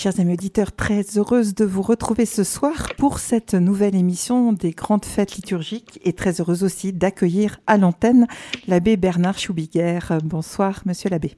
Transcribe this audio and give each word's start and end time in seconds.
Chers 0.00 0.20
amis 0.20 0.34
auditeurs, 0.34 0.70
très 0.70 1.02
heureuse 1.16 1.56
de 1.56 1.64
vous 1.64 1.82
retrouver 1.82 2.24
ce 2.24 2.44
soir 2.44 2.94
pour 2.98 3.18
cette 3.18 3.54
nouvelle 3.54 3.96
émission 3.96 4.52
des 4.52 4.70
grandes 4.70 5.04
fêtes 5.04 5.34
liturgiques 5.34 5.98
et 6.04 6.12
très 6.12 6.40
heureuse 6.40 6.62
aussi 6.62 6.92
d'accueillir 6.92 7.58
à 7.66 7.78
l'antenne 7.78 8.28
l'abbé 8.68 8.96
Bernard 8.96 9.40
Choubiguer. 9.40 9.98
Bonsoir, 10.22 10.82
monsieur 10.86 11.10
l'abbé. 11.10 11.32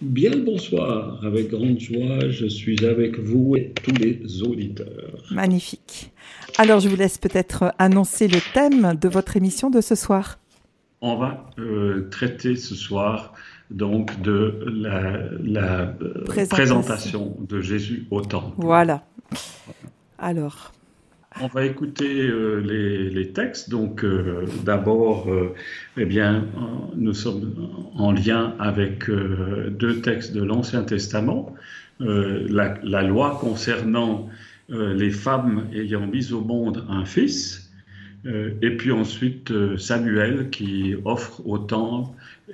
Bien 0.00 0.30
le 0.30 0.40
bonsoir, 0.40 1.22
avec 1.22 1.50
grande 1.50 1.78
joie, 1.78 2.30
je 2.30 2.46
suis 2.46 2.82
avec 2.82 3.18
vous 3.18 3.56
et 3.56 3.74
tous 3.84 3.94
les 3.96 4.42
auditeurs. 4.42 5.22
Magnifique. 5.30 6.12
Alors 6.56 6.80
je 6.80 6.88
vous 6.88 6.96
laisse 6.96 7.18
peut-être 7.18 7.74
annoncer 7.78 8.26
le 8.26 8.38
thème 8.54 8.94
de 8.98 9.08
votre 9.10 9.36
émission 9.36 9.68
de 9.68 9.82
ce 9.82 9.96
soir. 9.96 10.38
On 11.02 11.16
va 11.16 11.50
euh, 11.58 12.08
traiter 12.10 12.56
ce 12.56 12.74
soir 12.74 13.34
donc 13.72 14.20
de 14.22 14.64
la, 14.72 15.94
euh, 16.02 16.24
présentation. 16.24 17.36
de 17.40 17.60
Jésus 17.60 18.06
au 18.10 18.20
temple. 18.20 18.54
Voilà. 18.58 19.04
Alors. 20.18 20.72
On 21.40 21.46
va 21.46 21.64
écouter 21.64 22.28
euh, 22.28 22.60
les, 22.60 23.32
textes. 23.32 23.70
Donc, 23.70 24.04
euh, 24.04 24.44
d'abord, 24.64 25.28
eh 25.96 26.04
bien, 26.04 26.44
nous 26.94 27.14
sommes 27.14 27.70
en 27.96 28.12
lien 28.12 28.54
avec 28.58 29.08
deux 29.08 30.00
textes 30.02 30.34
de 30.34 30.42
l'Ancien 30.42 30.82
Testament. 30.82 31.54
La, 32.00 32.74
la, 32.82 33.02
loi 33.02 33.38
concernant 33.40 34.28
les 34.68 35.10
femmes 35.10 35.68
ayant 35.72 36.06
mis 36.06 36.32
au 36.32 36.40
monde 36.40 36.84
un 36.90 37.04
fils, 37.04 37.72
et 38.26 38.76
puis 38.76 38.92
ensuite 38.92 39.52
Samuel 39.78 40.50
qui 40.50 40.96
offre 41.04 41.46
au 41.46 41.58
temple 41.58 42.10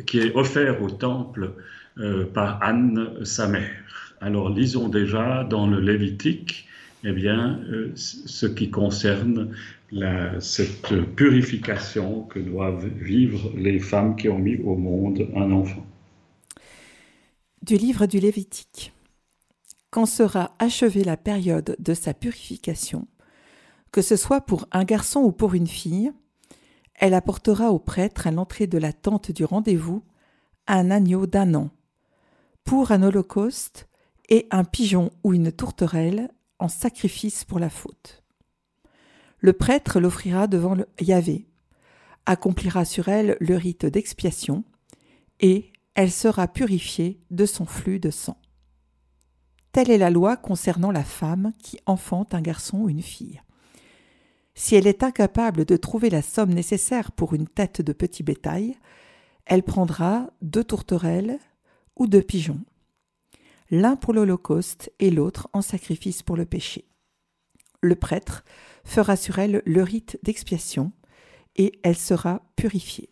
qui 0.06 0.20
est 0.20 0.34
offert 0.34 0.82
au 0.82 0.90
temple 0.90 1.52
euh, 1.98 2.24
par 2.24 2.62
Anne, 2.62 3.24
sa 3.24 3.48
mère. 3.48 3.70
Alors 4.20 4.50
lisons 4.50 4.88
déjà 4.88 5.44
dans 5.44 5.66
le 5.66 5.80
Lévitique 5.80 6.66
eh 7.04 7.12
bien, 7.12 7.60
euh, 7.70 7.92
ce 7.94 8.46
qui 8.46 8.70
concerne 8.70 9.54
cette 10.40 11.14
purification 11.16 12.24
que 12.24 12.38
doivent 12.38 12.88
vivre 12.88 13.50
les 13.56 13.78
femmes 13.78 14.16
qui 14.16 14.28
ont 14.28 14.38
mis 14.38 14.56
au 14.56 14.76
monde 14.76 15.26
un 15.34 15.50
enfant. 15.50 15.86
Du 17.62 17.76
livre 17.76 18.06
du 18.06 18.18
Lévitique. 18.18 18.92
Quand 19.90 20.04
sera 20.04 20.54
achevée 20.58 21.04
la 21.04 21.16
période 21.16 21.74
de 21.78 21.94
sa 21.94 22.12
purification, 22.12 23.08
que 23.90 24.02
ce 24.02 24.16
soit 24.16 24.42
pour 24.42 24.68
un 24.72 24.84
garçon 24.84 25.20
ou 25.20 25.32
pour 25.32 25.54
une 25.54 25.66
fille, 25.66 26.12
elle 26.98 27.14
apportera 27.14 27.70
au 27.70 27.78
prêtre 27.78 28.26
à 28.26 28.30
l'entrée 28.30 28.66
de 28.66 28.76
la 28.78 28.92
tente 28.92 29.30
du 29.30 29.44
rendez-vous 29.44 30.02
un 30.66 30.90
agneau 30.90 31.26
d'un 31.26 31.54
an, 31.54 31.70
pour 32.64 32.90
un 32.90 33.02
holocauste 33.02 33.88
et 34.28 34.46
un 34.50 34.64
pigeon 34.64 35.10
ou 35.24 35.32
une 35.32 35.52
tourterelle 35.52 36.30
en 36.58 36.68
sacrifice 36.68 37.44
pour 37.44 37.58
la 37.60 37.70
faute. 37.70 38.22
Le 39.38 39.52
prêtre 39.52 40.00
l'offrira 40.00 40.48
devant 40.48 40.76
Yahvé, 41.00 41.46
accomplira 42.26 42.84
sur 42.84 43.08
elle 43.08 43.36
le 43.40 43.56
rite 43.56 43.86
d'expiation, 43.86 44.64
et 45.40 45.72
elle 45.94 46.10
sera 46.10 46.48
purifiée 46.48 47.20
de 47.30 47.46
son 47.46 47.64
flux 47.64 48.00
de 48.00 48.10
sang. 48.10 48.36
Telle 49.70 49.90
est 49.90 49.98
la 49.98 50.10
loi 50.10 50.36
concernant 50.36 50.90
la 50.90 51.04
femme 51.04 51.52
qui 51.58 51.78
enfante 51.86 52.34
un 52.34 52.42
garçon 52.42 52.78
ou 52.78 52.88
une 52.88 53.02
fille. 53.02 53.40
Si 54.60 54.74
elle 54.74 54.88
est 54.88 55.04
incapable 55.04 55.64
de 55.64 55.76
trouver 55.76 56.10
la 56.10 56.20
somme 56.20 56.52
nécessaire 56.52 57.12
pour 57.12 57.32
une 57.32 57.46
tête 57.46 57.80
de 57.80 57.92
petit 57.92 58.24
bétail, 58.24 58.74
elle 59.46 59.62
prendra 59.62 60.32
deux 60.42 60.64
tourterelles 60.64 61.38
ou 61.94 62.08
deux 62.08 62.22
pigeons, 62.22 62.58
l'un 63.70 63.94
pour 63.94 64.12
l'Holocauste 64.12 64.90
et 64.98 65.12
l'autre 65.12 65.48
en 65.52 65.62
sacrifice 65.62 66.24
pour 66.24 66.36
le 66.36 66.44
péché. 66.44 66.86
Le 67.82 67.94
prêtre 67.94 68.44
fera 68.84 69.14
sur 69.14 69.38
elle 69.38 69.62
le 69.64 69.82
rite 69.84 70.18
d'expiation 70.24 70.90
et 71.54 71.78
elle 71.84 71.96
sera 71.96 72.42
purifiée. 72.56 73.10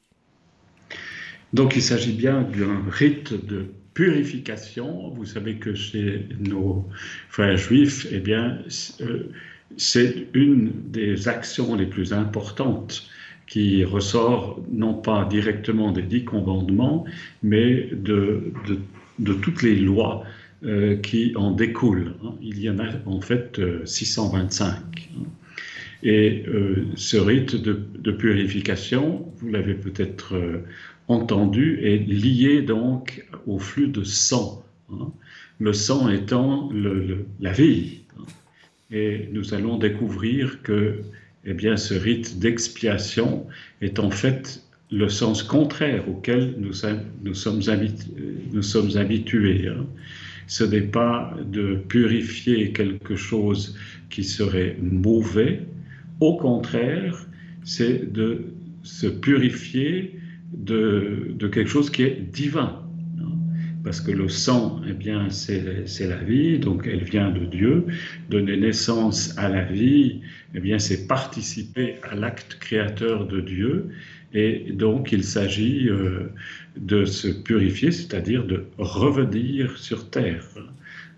Donc 1.52 1.76
il 1.76 1.82
s'agit 1.82 2.14
bien 2.14 2.42
d'un 2.42 2.82
rite 2.90 3.34
de 3.34 3.72
purification. 3.94 5.10
Vous 5.10 5.24
savez 5.24 5.60
que 5.60 5.76
chez 5.76 6.28
nos 6.40 6.88
frères 7.28 7.56
juifs, 7.56 8.08
eh 8.10 8.18
bien, 8.18 8.64
euh, 9.00 9.30
c'est 9.76 10.28
une 10.34 10.72
des 10.90 11.28
actions 11.28 11.74
les 11.74 11.86
plus 11.86 12.12
importantes 12.12 13.08
qui 13.46 13.84
ressort 13.84 14.60
non 14.72 14.94
pas 14.94 15.24
directement 15.24 15.92
des 15.92 16.02
dix 16.02 16.24
commandements, 16.24 17.04
mais 17.42 17.88
de, 17.92 18.52
toutes 19.42 19.62
les 19.62 19.76
lois 19.76 20.24
euh, 20.64 20.96
qui 20.96 21.32
en 21.36 21.52
découlent. 21.52 22.14
Hein. 22.24 22.34
Il 22.42 22.60
y 22.60 22.68
en 22.68 22.78
a 22.78 22.88
en 23.06 23.20
fait 23.20 23.60
625. 23.84 24.72
Euh, 24.72 25.22
Et 26.02 26.44
euh, 26.48 26.86
ce 26.96 27.16
rite 27.16 27.54
de, 27.56 28.10
purification, 28.12 29.26
vous 29.38 29.48
l'avez 29.48 29.74
peut-être 29.74 30.34
entendu, 31.08 31.80
est 31.82 31.98
lié 31.98 32.62
donc 32.62 33.24
au 33.46 33.58
flux 33.58 33.88
de 33.88 34.02
sang. 34.02 34.64
Hein. 34.92 35.12
Le 35.58 35.72
sang 35.72 36.10
étant 36.10 36.70
la 37.40 37.52
vie. 37.52 38.05
Et 38.90 39.28
nous 39.32 39.54
allons 39.54 39.78
découvrir 39.78 40.62
que 40.62 41.02
eh 41.44 41.54
bien, 41.54 41.76
ce 41.76 41.94
rite 41.94 42.38
d'expiation 42.38 43.46
est 43.80 43.98
en 43.98 44.10
fait 44.10 44.62
le 44.90 45.08
sens 45.08 45.42
contraire 45.42 46.08
auquel 46.08 46.54
nous, 46.58 46.72
sommes, 46.72 47.68
habitués. 48.96 49.68
Hein. 49.68 49.86
Ce 50.46 50.64
n'est 50.64 50.80
pas 50.80 51.36
de 51.50 51.76
purifier 51.88 52.72
quelque 52.72 53.16
chose 53.16 53.76
qui 54.10 54.22
serait 54.24 54.76
mauvais, 54.80 55.62
au 56.20 56.36
contraire, 56.36 57.26
c'est 57.64 58.12
de 58.12 58.44
se 58.82 59.06
purifier 59.06 60.18
de 60.52 61.48
quelque 61.52 61.68
chose 61.68 61.90
qui 61.90 62.02
est 62.02 62.20
divin 62.32 62.85
parce 63.86 64.00
que 64.00 64.10
le 64.10 64.28
sang, 64.28 64.80
eh 64.88 64.92
bien, 64.94 65.30
c'est 65.30 65.62
la 66.08 66.16
vie, 66.16 66.58
donc 66.58 66.88
elle 66.92 67.04
vient 67.04 67.30
de 67.30 67.44
Dieu. 67.44 67.86
Donner 68.28 68.56
naissance 68.56 69.32
à 69.38 69.48
la 69.48 69.62
vie, 69.62 70.22
eh 70.56 70.58
bien, 70.58 70.80
c'est 70.80 71.06
participer 71.06 71.94
à 72.02 72.16
l'acte 72.16 72.58
créateur 72.58 73.28
de 73.28 73.40
Dieu. 73.40 73.90
Et 74.34 74.72
donc, 74.72 75.12
il 75.12 75.22
s'agit 75.22 75.88
euh, 75.88 76.32
de 76.76 77.04
se 77.04 77.28
purifier, 77.28 77.92
c'est-à-dire 77.92 78.44
de 78.44 78.64
revenir 78.76 79.78
sur 79.78 80.10
terre, 80.10 80.44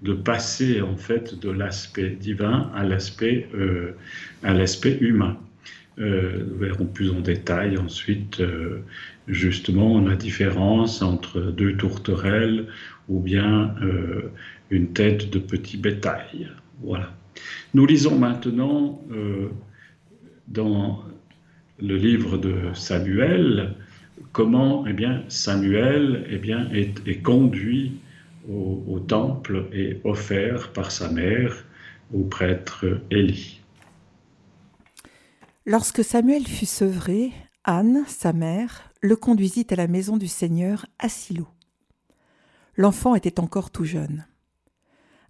de 0.02 0.12
passer 0.12 0.82
en 0.82 0.98
fait 0.98 1.40
de 1.40 1.48
l'aspect 1.48 2.18
divin 2.20 2.70
à 2.74 2.84
l'aspect 2.84 3.48
euh, 3.54 3.94
humain. 5.00 5.38
Euh, 5.98 6.44
nous 6.46 6.58
verrons 6.58 6.84
plus 6.84 7.08
en 7.08 7.20
détail 7.20 7.78
ensuite 7.78 8.42
justement 9.28 10.00
la 10.00 10.16
différence 10.16 11.02
entre 11.02 11.40
deux 11.40 11.76
tourterelles 11.76 12.66
ou 13.08 13.20
bien 13.20 13.74
euh, 13.82 14.30
une 14.70 14.92
tête 14.92 15.30
de 15.30 15.38
petit 15.38 15.76
bétail. 15.76 16.48
Voilà. 16.82 17.12
Nous 17.74 17.86
lisons 17.86 18.18
maintenant 18.18 19.00
dans 20.48 21.04
le 21.80 21.96
livre 21.96 22.36
de 22.38 22.54
Samuel 22.74 23.74
comment 24.32 24.86
eh 24.86 24.92
bien, 24.92 25.24
Samuel 25.28 26.26
eh 26.30 27.10
est, 27.10 27.22
conduit 27.22 28.00
au, 28.48 28.82
au, 28.88 29.00
temple 29.00 29.66
et 29.72 30.00
offert 30.04 30.72
par 30.72 30.90
sa 30.90 31.10
mère 31.10 31.64
au 32.12 32.22
prêtre 32.22 33.00
Élie. 33.10 33.60
Lorsque 35.66 36.02
Samuel 36.02 36.46
fut 36.46 36.66
sevré, 36.66 37.32
Anne, 37.64 38.04
sa 38.06 38.32
mère, 38.32 38.87
le 39.00 39.16
conduisit 39.16 39.66
à 39.70 39.76
la 39.76 39.86
maison 39.86 40.16
du 40.16 40.28
Seigneur 40.28 40.86
à 40.98 41.08
Silo. 41.08 41.46
L'enfant 42.76 43.14
était 43.14 43.40
encore 43.40 43.70
tout 43.70 43.84
jeune. 43.84 44.26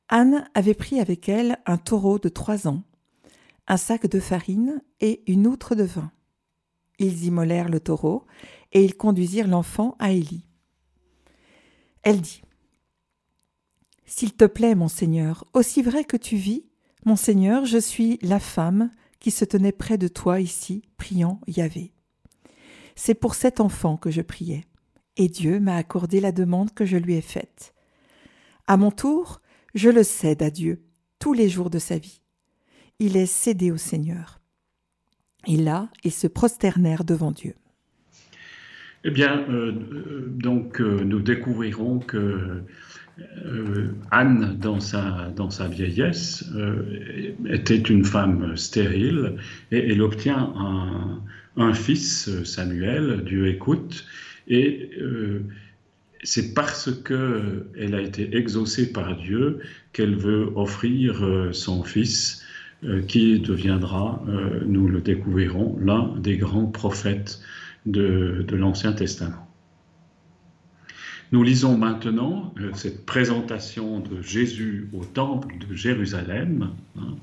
Anne 0.08 0.48
avait 0.54 0.74
pris 0.74 1.00
avec 1.00 1.28
elle 1.28 1.58
un 1.66 1.76
taureau 1.76 2.18
de 2.18 2.28
trois 2.28 2.66
ans, 2.66 2.82
un 3.66 3.76
sac 3.76 4.06
de 4.06 4.20
farine 4.20 4.82
et 5.00 5.22
une 5.26 5.46
outre 5.46 5.74
de 5.74 5.84
vin. 5.84 6.10
Ils 6.98 7.26
immolèrent 7.26 7.68
le 7.68 7.80
taureau 7.80 8.24
et 8.72 8.84
ils 8.84 8.96
conduisirent 8.96 9.48
l'enfant 9.48 9.96
à 9.98 10.12
Élie. 10.12 10.46
Elle 12.02 12.22
dit 12.22 12.42
S'il 14.06 14.32
te 14.34 14.46
plaît, 14.46 14.74
mon 14.74 14.88
Seigneur, 14.88 15.44
aussi 15.52 15.82
vrai 15.82 16.04
que 16.04 16.16
tu 16.16 16.36
vis, 16.36 16.64
mon 17.04 17.16
Seigneur, 17.16 17.66
je 17.66 17.78
suis 17.78 18.18
la 18.22 18.40
femme 18.40 18.90
qui 19.20 19.30
se 19.30 19.44
tenait 19.44 19.72
près 19.72 19.98
de 19.98 20.08
toi 20.08 20.40
ici, 20.40 20.82
priant 20.96 21.40
Yahvé. 21.46 21.92
C'est 23.00 23.14
pour 23.14 23.36
cet 23.36 23.60
enfant 23.60 23.96
que 23.96 24.10
je 24.10 24.22
priais, 24.22 24.64
et 25.16 25.28
Dieu 25.28 25.60
m'a 25.60 25.76
accordé 25.76 26.20
la 26.20 26.32
demande 26.32 26.74
que 26.74 26.84
je 26.84 26.96
lui 26.96 27.14
ai 27.14 27.20
faite. 27.20 27.72
À 28.66 28.76
mon 28.76 28.90
tour, 28.90 29.40
je 29.76 29.88
le 29.88 30.02
cède 30.02 30.42
à 30.42 30.50
Dieu 30.50 30.82
tous 31.20 31.32
les 31.32 31.48
jours 31.48 31.70
de 31.70 31.78
sa 31.78 31.96
vie. 31.96 32.20
Il 32.98 33.16
est 33.16 33.26
cédé 33.26 33.70
au 33.70 33.76
Seigneur. 33.76 34.40
Et 35.46 35.56
là, 35.56 35.90
ils 36.02 36.10
se 36.10 36.26
prosternèrent 36.26 37.04
devant 37.04 37.30
Dieu. 37.30 37.54
Eh 39.04 39.12
bien, 39.12 39.48
euh, 39.48 40.26
donc, 40.26 40.80
euh, 40.80 41.04
nous 41.04 41.20
découvrirons 41.20 42.00
que 42.00 42.64
euh, 43.46 43.94
Anne, 44.10 44.58
dans 44.60 44.80
sa, 44.80 45.30
dans 45.36 45.50
sa 45.50 45.68
vieillesse, 45.68 46.44
était 47.46 47.78
une 47.78 48.04
femme 48.04 48.56
stérile 48.56 49.36
et 49.70 49.92
elle 49.92 50.02
obtient 50.02 50.52
un, 50.56 51.22
un 51.58 51.74
fils, 51.74 52.30
Samuel, 52.44 53.22
Dieu 53.24 53.48
écoute, 53.48 54.06
et 54.48 54.90
c'est 56.22 56.54
parce 56.54 56.90
qu'elle 57.02 57.94
a 57.94 58.00
été 58.00 58.34
exaucée 58.36 58.92
par 58.92 59.16
Dieu 59.16 59.58
qu'elle 59.92 60.16
veut 60.16 60.50
offrir 60.54 61.22
son 61.52 61.82
fils 61.82 62.44
euh, 62.84 63.02
qui 63.02 63.40
deviendra, 63.40 64.22
euh, 64.28 64.60
nous 64.64 64.86
le 64.86 65.00
découvrirons, 65.00 65.76
l'un 65.80 66.14
des 66.16 66.36
grands 66.36 66.66
prophètes 66.66 67.40
de, 67.86 68.46
l'Ancien 68.52 68.92
Testament. 68.92 69.48
Nous 71.32 71.42
lisons 71.42 71.76
maintenant 71.76 72.54
euh, 72.60 72.70
cette 72.74 73.04
présentation 73.04 73.98
de 73.98 74.22
Jésus 74.22 74.88
au 74.92 75.04
temple 75.04 75.56
de 75.58 75.74
Jérusalem, 75.74 76.70
hein, 76.96 77.16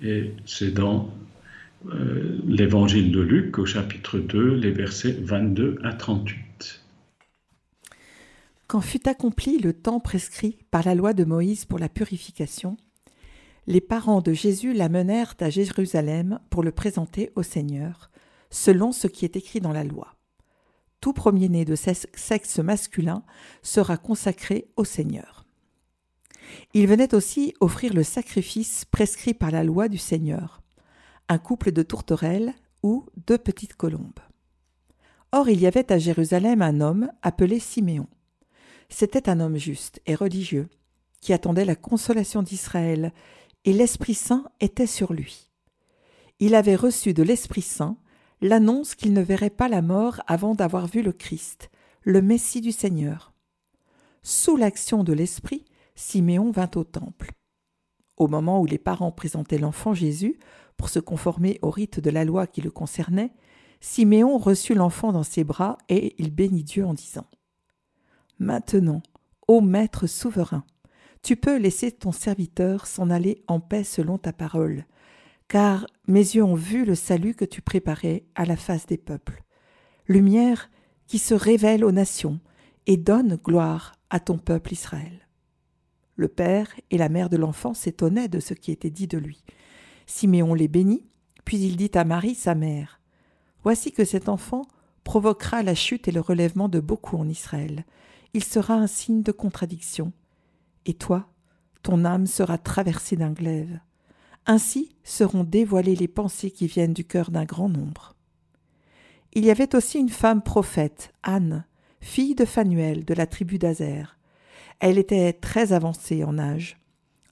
et 0.00 0.30
c'est 0.44 0.70
dans 0.70 1.12
l'évangile 2.46 3.12
de 3.12 3.20
Luc 3.20 3.58
au 3.58 3.66
chapitre 3.66 4.18
2, 4.18 4.54
les 4.54 4.70
versets 4.70 5.16
22 5.20 5.78
à 5.84 5.92
38. 5.92 6.82
Quand 8.66 8.80
fut 8.80 9.08
accompli 9.08 9.58
le 9.58 9.72
temps 9.72 10.00
prescrit 10.00 10.58
par 10.70 10.84
la 10.84 10.94
loi 10.94 11.12
de 11.12 11.24
Moïse 11.24 11.64
pour 11.64 11.78
la 11.78 11.88
purification, 11.88 12.76
les 13.68 13.80
parents 13.80 14.20
de 14.20 14.32
Jésus 14.32 14.72
l'amenèrent 14.72 15.34
à 15.40 15.50
Jérusalem 15.50 16.40
pour 16.50 16.62
le 16.62 16.72
présenter 16.72 17.30
au 17.36 17.42
Seigneur, 17.42 18.10
selon 18.50 18.92
ce 18.92 19.06
qui 19.06 19.24
est 19.24 19.36
écrit 19.36 19.60
dans 19.60 19.72
la 19.72 19.84
loi. 19.84 20.16
Tout 21.00 21.12
premier-né 21.12 21.64
de 21.64 21.76
sexe 21.76 22.58
masculin 22.58 23.22
sera 23.62 23.96
consacré 23.96 24.68
au 24.76 24.84
Seigneur. 24.84 25.44
Il 26.74 26.86
venait 26.86 27.14
aussi 27.14 27.54
offrir 27.60 27.92
le 27.92 28.02
sacrifice 28.02 28.84
prescrit 28.84 29.34
par 29.34 29.50
la 29.50 29.64
loi 29.64 29.88
du 29.88 29.98
Seigneur, 29.98 30.62
un 31.28 31.38
couple 31.38 31.72
de 31.72 31.82
tourterelles 31.82 32.54
ou 32.82 33.06
deux 33.26 33.38
petites 33.38 33.74
colombes. 33.74 34.20
Or 35.32 35.48
il 35.48 35.60
y 35.60 35.66
avait 35.66 35.92
à 35.92 35.98
Jérusalem 35.98 36.62
un 36.62 36.80
homme 36.80 37.10
appelé 37.22 37.58
Siméon. 37.58 38.08
C'était 38.88 39.28
un 39.28 39.40
homme 39.40 39.56
juste 39.56 40.00
et 40.06 40.14
religieux, 40.14 40.68
qui 41.20 41.32
attendait 41.32 41.64
la 41.64 41.74
consolation 41.74 42.42
d'Israël 42.42 43.12
et 43.64 43.72
l'Esprit 43.72 44.14
Saint 44.14 44.44
était 44.60 44.86
sur 44.86 45.12
lui. 45.12 45.50
Il 46.38 46.54
avait 46.54 46.76
reçu 46.76 47.14
de 47.14 47.22
l'Esprit 47.22 47.62
Saint 47.62 47.96
l'annonce 48.40 48.94
qu'il 48.94 49.12
ne 49.12 49.22
verrait 49.22 49.50
pas 49.50 49.68
la 49.68 49.82
mort 49.82 50.20
avant 50.26 50.54
d'avoir 50.54 50.86
vu 50.86 51.02
le 51.02 51.12
Christ, 51.12 51.70
le 52.02 52.22
Messie 52.22 52.60
du 52.60 52.70
Seigneur. 52.70 53.32
Sous 54.22 54.56
l'action 54.56 55.02
de 55.02 55.12
l'Esprit, 55.12 55.64
Siméon 55.94 56.50
vint 56.50 56.70
au 56.76 56.84
temple. 56.84 57.32
Au 58.16 58.28
moment 58.28 58.60
où 58.60 58.66
les 58.66 58.78
parents 58.78 59.12
présentaient 59.12 59.58
l'enfant 59.58 59.94
Jésus 59.94 60.38
pour 60.76 60.88
se 60.88 60.98
conformer 60.98 61.58
au 61.62 61.70
rite 61.70 62.00
de 62.00 62.10
la 62.10 62.24
loi 62.24 62.46
qui 62.46 62.60
le 62.60 62.70
concernait, 62.70 63.32
Siméon 63.80 64.38
reçut 64.38 64.74
l'enfant 64.74 65.12
dans 65.12 65.22
ses 65.22 65.44
bras 65.44 65.78
et 65.88 66.14
il 66.18 66.34
bénit 66.34 66.64
Dieu 66.64 66.84
en 66.84 66.94
disant 66.94 67.26
Maintenant, 68.38 69.02
ô 69.48 69.60
Maître 69.60 70.06
souverain, 70.06 70.64
tu 71.22 71.36
peux 71.36 71.56
laisser 71.56 71.92
ton 71.92 72.12
serviteur 72.12 72.86
s'en 72.86 73.10
aller 73.10 73.42
en 73.48 73.60
paix 73.60 73.84
selon 73.84 74.18
ta 74.18 74.32
parole, 74.32 74.84
car 75.48 75.86
mes 76.06 76.20
yeux 76.20 76.44
ont 76.44 76.54
vu 76.54 76.84
le 76.84 76.94
salut 76.94 77.34
que 77.34 77.44
tu 77.44 77.62
préparais 77.62 78.24
à 78.34 78.44
la 78.44 78.56
face 78.56 78.86
des 78.86 78.98
peuples, 78.98 79.42
lumière 80.08 80.70
qui 81.06 81.18
se 81.18 81.34
révèle 81.34 81.84
aux 81.84 81.92
nations 81.92 82.40
et 82.86 82.96
donne 82.96 83.36
gloire 83.36 83.92
à 84.10 84.20
ton 84.20 84.38
peuple 84.38 84.72
Israël. 84.72 85.28
Le 86.16 86.28
père 86.28 86.68
et 86.90 86.98
la 86.98 87.08
mère 87.08 87.28
de 87.28 87.36
l'enfant 87.36 87.74
s'étonnaient 87.74 88.28
de 88.28 88.40
ce 88.40 88.54
qui 88.54 88.72
était 88.72 88.90
dit 88.90 89.06
de 89.06 89.18
lui. 89.18 89.44
Siméon 90.06 90.54
les 90.54 90.68
bénit, 90.68 91.04
puis 91.44 91.58
il 91.58 91.76
dit 91.76 91.90
à 91.94 92.04
Marie, 92.04 92.34
sa 92.34 92.54
mère, 92.54 93.00
Voici 93.62 93.90
que 93.92 94.04
cet 94.04 94.28
enfant 94.28 94.62
provoquera 95.04 95.62
la 95.62 95.74
chute 95.74 96.08
et 96.08 96.12
le 96.12 96.20
relèvement 96.20 96.68
de 96.68 96.80
beaucoup 96.80 97.16
en 97.16 97.28
Israël. 97.28 97.84
Il 98.32 98.44
sera 98.44 98.74
un 98.74 98.86
signe 98.86 99.22
de 99.22 99.32
contradiction 99.32 100.12
et 100.86 100.94
toi, 100.94 101.28
ton 101.82 102.04
âme 102.04 102.26
sera 102.26 102.58
traversée 102.58 103.16
d'un 103.16 103.32
glaive. 103.32 103.80
Ainsi 104.46 104.94
seront 105.02 105.44
dévoilées 105.44 105.96
les 105.96 106.08
pensées 106.08 106.50
qui 106.50 106.66
viennent 106.68 106.94
du 106.94 107.04
cœur 107.04 107.30
d'un 107.30 107.44
grand 107.44 107.68
nombre. 107.68 108.14
Il 109.32 109.44
y 109.44 109.50
avait 109.50 109.74
aussi 109.74 109.98
une 109.98 110.08
femme 110.08 110.42
prophète, 110.42 111.12
Anne, 111.22 111.64
fille 112.00 112.36
de 112.36 112.44
Phanuel 112.44 113.04
de 113.04 113.14
la 113.14 113.26
tribu 113.26 113.58
d'Azer. 113.58 114.16
Elle 114.78 114.98
était 114.98 115.32
très 115.32 115.72
avancée 115.72 116.22
en 116.22 116.38
âge. 116.38 116.78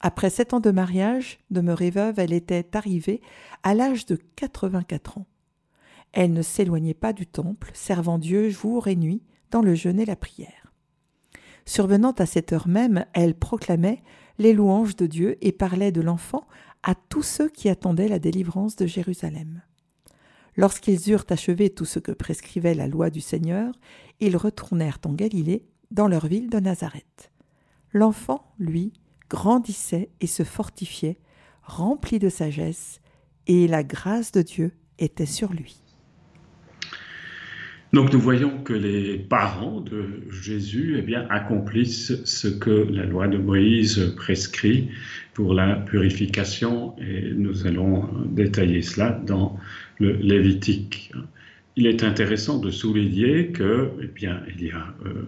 Après 0.06 0.28
sept 0.28 0.52
ans 0.52 0.60
de 0.60 0.70
mariage, 0.70 1.38
demeurée 1.50 1.88
veuve, 1.88 2.18
elle 2.18 2.34
était 2.34 2.76
arrivée 2.76 3.22
à 3.62 3.72
l'âge 3.72 4.04
de 4.04 4.16
quatre-vingt-quatre 4.36 5.16
ans. 5.16 5.26
Elle 6.12 6.34
ne 6.34 6.42
s'éloignait 6.42 6.92
pas 6.92 7.14
du 7.14 7.26
temple, 7.26 7.70
servant 7.72 8.18
Dieu 8.18 8.50
jour 8.50 8.86
et 8.86 8.96
nuit 8.96 9.22
dans 9.50 9.62
le 9.62 9.74
jeûne 9.74 9.98
et 9.98 10.04
la 10.04 10.14
prière. 10.14 10.74
Survenant 11.64 12.10
à 12.10 12.26
cette 12.26 12.52
heure 12.52 12.68
même, 12.68 13.06
elle 13.14 13.34
proclamait 13.34 14.02
les 14.36 14.52
louanges 14.52 14.94
de 14.94 15.06
Dieu 15.06 15.38
et 15.40 15.52
parlait 15.52 15.90
de 15.90 16.02
l'enfant 16.02 16.46
à 16.82 16.94
tous 16.94 17.22
ceux 17.22 17.48
qui 17.48 17.70
attendaient 17.70 18.08
la 18.08 18.18
délivrance 18.18 18.76
de 18.76 18.84
Jérusalem. 18.86 19.62
Lorsqu'ils 20.58 21.10
eurent 21.10 21.24
achevé 21.30 21.70
tout 21.70 21.86
ce 21.86 21.98
que 21.98 22.12
prescrivait 22.12 22.74
la 22.74 22.88
loi 22.88 23.08
du 23.08 23.22
Seigneur, 23.22 23.72
ils 24.20 24.36
retournèrent 24.36 24.98
en 25.06 25.14
Galilée, 25.14 25.64
dans 25.90 26.08
leur 26.08 26.26
ville 26.26 26.50
de 26.50 26.60
Nazareth. 26.60 27.32
L'enfant, 27.94 28.52
lui, 28.58 28.92
grandissait 29.34 30.10
et 30.20 30.28
se 30.28 30.44
fortifiait, 30.44 31.18
rempli 31.64 32.20
de 32.20 32.28
sagesse, 32.28 33.00
et 33.48 33.66
la 33.66 33.82
grâce 33.82 34.30
de 34.30 34.42
Dieu 34.42 34.70
était 35.00 35.26
sur 35.26 35.52
lui. 35.52 35.80
Donc 37.92 38.12
nous 38.12 38.20
voyons 38.20 38.58
que 38.62 38.72
les 38.72 39.18
parents 39.18 39.80
de 39.80 40.22
Jésus 40.30 40.96
eh 40.98 41.02
bien, 41.02 41.26
accomplissent 41.30 42.24
ce 42.24 42.48
que 42.48 42.70
la 42.70 43.06
loi 43.06 43.26
de 43.26 43.38
Moïse 43.38 44.14
prescrit 44.16 44.88
pour 45.32 45.52
la 45.52 45.76
purification 45.76 46.94
et 46.98 47.32
nous 47.34 47.66
allons 47.66 48.08
détailler 48.26 48.82
cela 48.82 49.10
dans 49.10 49.58
le 49.98 50.12
Lévitique. 50.12 51.12
Il 51.76 51.86
est 51.86 52.04
intéressant 52.04 52.58
de 52.58 52.70
souligner 52.70 53.48
que, 53.48 53.90
eh 54.00 54.06
bien, 54.06 54.42
il 54.48 54.64
y 54.64 54.70
a 54.70 54.94
euh, 55.06 55.26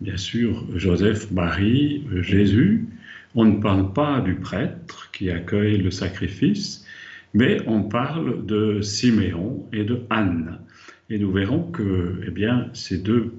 bien 0.00 0.16
sûr 0.16 0.64
Joseph, 0.76 1.30
Marie, 1.30 2.04
Jésus. 2.20 2.86
On 3.34 3.44
ne 3.44 3.60
parle 3.60 3.92
pas 3.92 4.20
du 4.20 4.36
prêtre 4.36 5.10
qui 5.12 5.30
accueille 5.30 5.78
le 5.78 5.90
sacrifice, 5.90 6.84
mais 7.32 7.60
on 7.66 7.82
parle 7.82 8.46
de 8.46 8.80
Siméon 8.80 9.66
et 9.72 9.82
de 9.82 10.02
Anne. 10.08 10.60
Et 11.10 11.18
nous 11.18 11.32
verrons 11.32 11.64
que 11.70 12.20
eh 12.26 12.30
bien, 12.30 12.70
ces 12.74 12.98
deux 12.98 13.34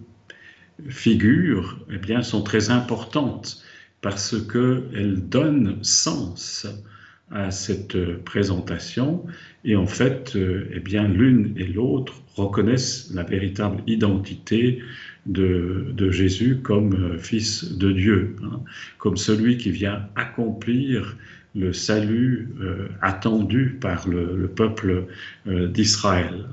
figures 0.89 1.79
eh 1.89 1.97
bien, 1.97 2.21
sont 2.21 2.43
très 2.43 2.69
importantes 2.71 3.63
parce 4.01 4.35
qu'elles 4.45 5.29
donnent 5.29 5.81
sens 5.81 6.67
à 7.31 7.49
cette 7.49 7.97
présentation 8.23 9.25
et 9.63 9.75
en 9.75 9.87
fait, 9.87 10.35
eh 10.35 10.79
bien, 10.79 11.07
l'une 11.07 11.53
et 11.57 11.65
l'autre 11.65 12.21
reconnaissent 12.35 13.11
la 13.13 13.23
véritable 13.23 13.81
identité 13.87 14.81
de, 15.25 16.11
Jésus 16.11 16.59
comme 16.61 17.17
fils 17.17 17.77
de 17.77 17.91
Dieu, 17.91 18.35
hein, 18.43 18.61
comme 18.97 19.17
celui 19.17 19.57
qui 19.57 19.71
vient 19.71 20.07
accomplir 20.15 21.17
le 21.55 21.71
salut 21.73 22.49
euh, 22.59 22.89
attendu 23.01 23.77
par 23.79 24.07
le, 24.07 24.35
le 24.35 24.47
peuple 24.47 25.05
euh, 25.47 25.67
d'Israël. 25.67 26.45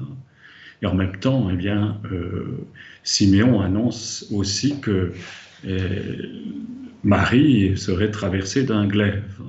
Et 0.82 0.86
en 0.86 0.94
même 0.94 1.16
temps, 1.16 1.48
eh 1.50 1.56
bien, 1.56 2.00
euh, 2.10 2.58
Siméon 3.04 3.60
annonce 3.60 4.26
aussi 4.32 4.80
que 4.80 5.12
euh, 5.64 6.16
Marie 7.04 7.78
serait 7.78 8.10
traversée 8.10 8.64
d'un 8.64 8.86
glaive. 8.86 9.40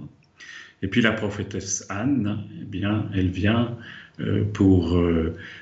Et 0.84 0.88
puis 0.88 1.02
la 1.02 1.12
prophétesse 1.12 1.86
Anne, 1.90 2.44
eh 2.62 2.66
bien, 2.66 3.10
elle 3.16 3.30
vient 3.30 3.76
euh, 4.20 4.44
pour 4.54 5.02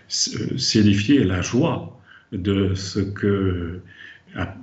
signifier 0.08 1.24
la 1.24 1.42
joie 1.42 2.01
de 2.32 2.74
ce 2.76 3.00
que 3.00 3.80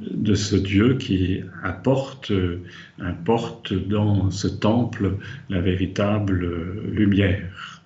de 0.00 0.34
ce 0.34 0.56
Dieu 0.56 0.94
qui 0.94 1.42
apporte, 1.62 2.32
apporte 2.98 3.75
dans 3.75 4.30
ce 4.30 4.48
temple 4.48 5.16
la 5.50 5.60
véritable 5.60 6.48
lumière 6.90 7.78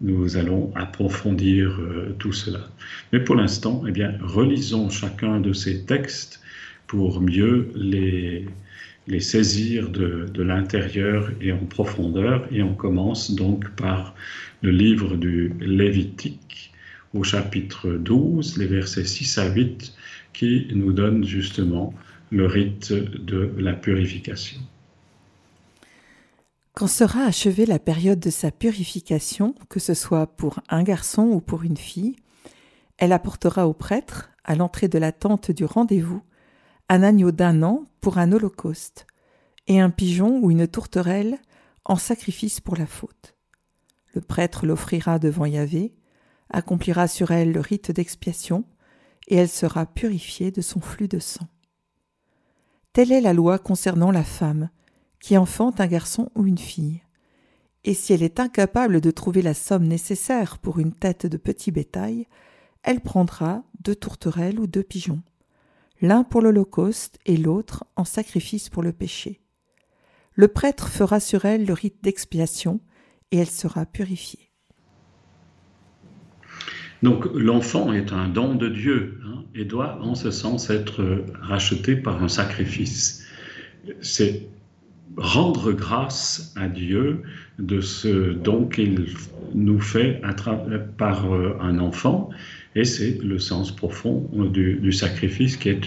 nous 0.00 0.36
allons 0.36 0.72
approfondir 0.74 1.78
euh, 1.80 2.14
tout 2.18 2.32
cela. 2.32 2.60
Mais 3.12 3.20
pour 3.20 3.34
l'instant, 3.34 3.82
eh 3.86 3.90
bien, 3.90 4.14
relisons 4.20 4.90
chacun 4.90 5.40
de 5.40 5.52
ces 5.52 5.84
textes 5.84 6.40
pour 6.86 7.20
mieux 7.20 7.70
les, 7.74 8.46
les 9.06 9.20
saisir 9.20 9.88
de, 9.90 10.26
de 10.32 10.42
l'intérieur 10.42 11.30
et 11.40 11.52
en 11.52 11.64
profondeur. 11.66 12.46
Et 12.52 12.62
on 12.62 12.74
commence 12.74 13.34
donc 13.34 13.68
par 13.70 14.14
le 14.62 14.70
livre 14.70 15.16
du 15.16 15.52
Lévitique 15.60 16.47
au 17.14 17.22
chapitre 17.22 17.90
12, 17.90 18.58
les 18.58 18.66
versets 18.66 19.04
6 19.04 19.38
à 19.38 19.48
8, 19.48 19.94
qui 20.32 20.68
nous 20.74 20.92
donne 20.92 21.24
justement 21.24 21.94
le 22.30 22.46
rite 22.46 22.92
de 22.92 23.52
la 23.58 23.72
purification. 23.72 24.60
Quand 26.74 26.86
sera 26.86 27.24
achevée 27.24 27.66
la 27.66 27.80
période 27.80 28.20
de 28.20 28.30
sa 28.30 28.52
purification, 28.52 29.54
que 29.68 29.80
ce 29.80 29.94
soit 29.94 30.28
pour 30.28 30.60
un 30.68 30.84
garçon 30.84 31.22
ou 31.22 31.40
pour 31.40 31.64
une 31.64 31.76
fille, 31.76 32.14
elle 32.98 33.12
apportera 33.12 33.66
au 33.66 33.72
prêtre, 33.72 34.30
à 34.44 34.54
l'entrée 34.54 34.88
de 34.88 34.98
la 34.98 35.12
tente 35.12 35.50
du 35.50 35.64
rendez-vous, 35.64 36.22
un 36.88 37.02
agneau 37.02 37.32
d'un 37.32 37.62
an 37.62 37.84
pour 38.00 38.18
un 38.18 38.32
holocauste, 38.32 39.06
et 39.66 39.80
un 39.80 39.90
pigeon 39.90 40.38
ou 40.42 40.50
une 40.50 40.68
tourterelle 40.68 41.38
en 41.84 41.96
sacrifice 41.96 42.60
pour 42.60 42.76
la 42.76 42.86
faute. 42.86 43.34
Le 44.14 44.20
prêtre 44.20 44.64
l'offrira 44.64 45.18
devant 45.18 45.46
Yahvé, 45.46 45.92
accomplira 46.50 47.08
sur 47.08 47.30
elle 47.30 47.52
le 47.52 47.60
rite 47.60 47.90
d'expiation, 47.90 48.64
et 49.28 49.36
elle 49.36 49.48
sera 49.48 49.86
purifiée 49.86 50.50
de 50.50 50.60
son 50.60 50.80
flux 50.80 51.08
de 51.08 51.18
sang. 51.18 51.46
Telle 52.92 53.12
est 53.12 53.20
la 53.20 53.34
loi 53.34 53.58
concernant 53.58 54.10
la 54.10 54.24
femme, 54.24 54.70
qui 55.20 55.36
enfante 55.36 55.80
un 55.80 55.86
garçon 55.86 56.30
ou 56.34 56.46
une 56.46 56.58
fille. 56.58 57.02
Et 57.84 57.94
si 57.94 58.12
elle 58.12 58.22
est 58.22 58.40
incapable 58.40 59.00
de 59.00 59.10
trouver 59.10 59.42
la 59.42 59.54
somme 59.54 59.86
nécessaire 59.86 60.58
pour 60.58 60.78
une 60.78 60.92
tête 60.92 61.26
de 61.26 61.36
petit 61.36 61.70
bétail, 61.70 62.26
elle 62.82 63.00
prendra 63.00 63.62
deux 63.80 63.94
tourterelles 63.94 64.58
ou 64.58 64.66
deux 64.66 64.82
pigeons, 64.82 65.22
l'un 66.00 66.24
pour 66.24 66.40
l'Holocauste 66.40 67.18
et 67.26 67.36
l'autre 67.36 67.84
en 67.96 68.04
sacrifice 68.04 68.68
pour 68.68 68.82
le 68.82 68.92
péché. 68.92 69.40
Le 70.32 70.48
prêtre 70.48 70.88
fera 70.88 71.20
sur 71.20 71.44
elle 71.44 71.66
le 71.66 71.72
rite 71.72 72.02
d'expiation 72.02 72.80
et 73.30 73.38
elle 73.38 73.50
sera 73.50 73.86
purifiée. 73.86 74.47
Donc 77.02 77.26
l'enfant 77.34 77.92
est 77.92 78.12
un 78.12 78.28
don 78.28 78.54
de 78.54 78.68
Dieu 78.68 79.20
hein, 79.24 79.44
et 79.54 79.64
doit 79.64 80.00
en 80.02 80.14
ce 80.14 80.30
sens 80.30 80.70
être 80.70 81.24
racheté 81.40 81.96
par 81.96 82.22
un 82.22 82.28
sacrifice. 82.28 83.24
C'est 84.00 84.48
rendre 85.16 85.72
grâce 85.72 86.52
à 86.56 86.68
Dieu 86.68 87.22
de 87.58 87.80
ce 87.80 88.32
don 88.32 88.66
qu'il 88.66 89.06
nous 89.54 89.80
fait 89.80 90.20
par 90.96 91.32
euh, 91.32 91.56
un 91.60 91.78
enfant. 91.78 92.30
Et 92.74 92.84
c'est 92.84 93.18
le 93.22 93.38
sens 93.38 93.74
profond 93.74 94.28
du, 94.32 94.92
sacrifice 94.92 95.56
qui 95.56 95.70
est, 95.70 95.80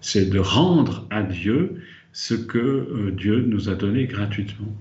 c'est 0.00 0.30
de 0.30 0.38
rendre 0.38 1.06
à 1.10 1.22
Dieu 1.22 1.82
ce 2.12 2.34
que 2.34 2.58
euh, 2.58 3.12
Dieu 3.12 3.44
nous 3.46 3.68
a 3.68 3.74
donné 3.74 4.06
gratuitement. 4.06 4.74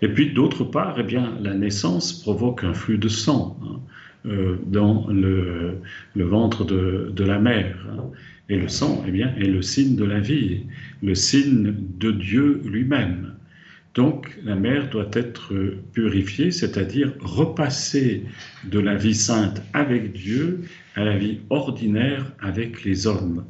Et 0.00 0.08
puis 0.08 0.32
d'autre 0.32 0.64
part, 0.64 0.96
eh 0.98 1.04
bien, 1.04 1.36
la 1.40 1.54
naissance 1.54 2.12
provoque 2.12 2.64
un 2.64 2.74
flux 2.74 2.98
de 2.98 3.08
sang 3.08 3.56
hein, 3.62 3.76
euh, 3.76 3.91
dans 4.24 5.06
le, 5.08 5.80
ventre 6.16 6.64
de, 6.64 7.24
la 7.24 7.38
mère. 7.38 7.76
Hein. 7.90 8.04
Et 8.48 8.56
le 8.56 8.68
sang, 8.68 9.04
eh 9.06 9.10
bien, 9.10 9.34
est 9.36 9.46
le 9.46 9.62
signe 9.62 9.96
de 9.96 10.04
la 10.04 10.20
vie, 10.20 10.62
le 11.02 11.14
signe 11.14 11.74
de 11.98 12.10
Dieu 12.10 12.60
lui-même. 12.64 13.34
Donc 13.94 14.38
la 14.42 14.56
mère 14.56 14.88
doit 14.88 15.10
être 15.12 15.52
purifiée, 15.92 16.50
c'est-à-dire 16.50 17.12
repasser 17.20 18.24
de 18.64 18.78
la 18.78 18.94
vie 18.94 19.14
sainte 19.14 19.62
avec 19.74 20.12
Dieu 20.12 20.62
à 20.94 21.04
la 21.04 21.16
vie 21.16 21.40
ordinaire 21.50 22.32
avec 22.40 22.84
les 22.84 23.06
hommes. 23.06 23.44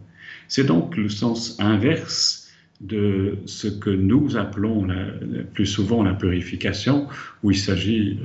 C'est 0.48 0.64
donc 0.66 0.96
le 0.96 1.08
sens 1.08 1.56
inverse 1.60 2.50
de 2.80 3.38
ce 3.46 3.68
que 3.68 3.90
nous 3.90 4.36
appelons 4.36 4.88
plus 5.54 5.66
souvent 5.66 6.02
la 6.02 6.14
purification, 6.14 7.06
où 7.44 7.52
il 7.52 7.56
s'agit 7.56 8.18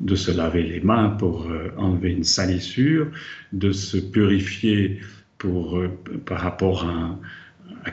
de 0.00 0.14
se 0.14 0.30
laver 0.30 0.62
les 0.62 0.80
mains 0.80 1.10
pour 1.10 1.50
euh, 1.50 1.70
enlever 1.76 2.10
une 2.10 2.24
salissure, 2.24 3.10
de 3.52 3.72
se 3.72 3.96
purifier 3.96 5.00
pour, 5.38 5.78
euh, 5.78 5.88
par 6.26 6.40
rapport 6.40 6.86
à, 6.86 7.18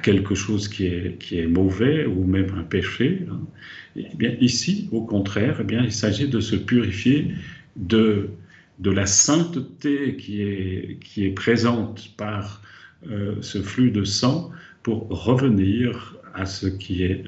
quelque 0.03 0.35
chose 0.35 0.67
qui 0.67 0.85
est, 0.85 1.17
qui 1.19 1.39
est 1.39 1.47
mauvais 1.47 2.05
ou 2.05 2.23
même 2.23 2.53
un 2.55 2.63
péché. 2.63 3.25
Hein. 3.31 3.39
Eh 3.95 4.15
bien, 4.15 4.35
ici, 4.39 4.87
au 4.91 5.01
contraire, 5.01 5.57
eh 5.61 5.63
bien, 5.63 5.81
il 5.83 5.91
s'agit 5.91 6.27
de 6.27 6.39
se 6.39 6.55
purifier 6.55 7.33
de, 7.75 8.29
de 8.77 8.91
la 8.91 9.07
sainteté 9.07 10.15
qui 10.15 10.43
est, 10.43 10.99
qui 11.03 11.25
est 11.25 11.31
présente 11.31 12.13
par 12.17 12.61
euh, 13.09 13.35
ce 13.41 13.63
flux 13.63 13.89
de 13.89 14.03
sang 14.03 14.51
pour 14.83 15.07
revenir 15.09 16.15
à 16.35 16.45
ce 16.45 16.67
qui 16.67 17.03
est 17.03 17.23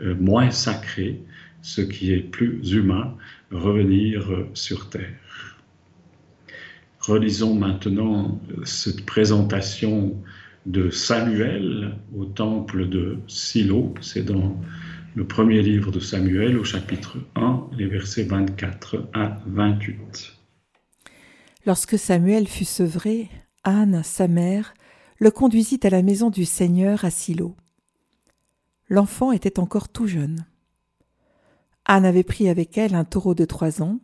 moins 0.00 0.52
sacré, 0.52 1.20
ce 1.62 1.80
qui 1.80 2.12
est 2.12 2.20
plus 2.20 2.60
humain, 2.70 3.16
revenir 3.50 4.46
sur 4.54 4.90
terre. 4.90 5.56
Relisons 7.00 7.54
maintenant 7.54 8.40
cette 8.64 9.06
présentation 9.06 10.14
de 10.66 10.90
Samuel 10.90 11.96
au 12.14 12.26
temple 12.26 12.88
de 12.88 13.18
Silo. 13.26 13.94
C'est 14.00 14.24
dans 14.24 14.60
le 15.14 15.26
premier 15.26 15.62
livre 15.62 15.90
de 15.90 16.00
Samuel 16.00 16.58
au 16.58 16.64
chapitre 16.64 17.16
1, 17.34 17.68
les 17.78 17.86
versets 17.86 18.24
24 18.24 19.08
à 19.14 19.38
28. 19.46 20.34
Lorsque 21.64 21.98
Samuel 21.98 22.46
fut 22.46 22.64
sevré, 22.64 23.28
Anne, 23.64 24.02
sa 24.04 24.28
mère, 24.28 24.74
le 25.18 25.30
conduisit 25.30 25.80
à 25.82 25.90
la 25.90 26.02
maison 26.02 26.30
du 26.30 26.44
Seigneur 26.44 27.04
à 27.04 27.10
Silo. 27.10 27.56
L'enfant 28.88 29.32
était 29.32 29.58
encore 29.58 29.88
tout 29.88 30.06
jeune. 30.06 30.44
Anne 31.90 32.04
avait 32.04 32.22
pris 32.22 32.50
avec 32.50 32.76
elle 32.76 32.94
un 32.94 33.04
taureau 33.04 33.34
de 33.34 33.46
trois 33.46 33.82
ans, 33.82 33.98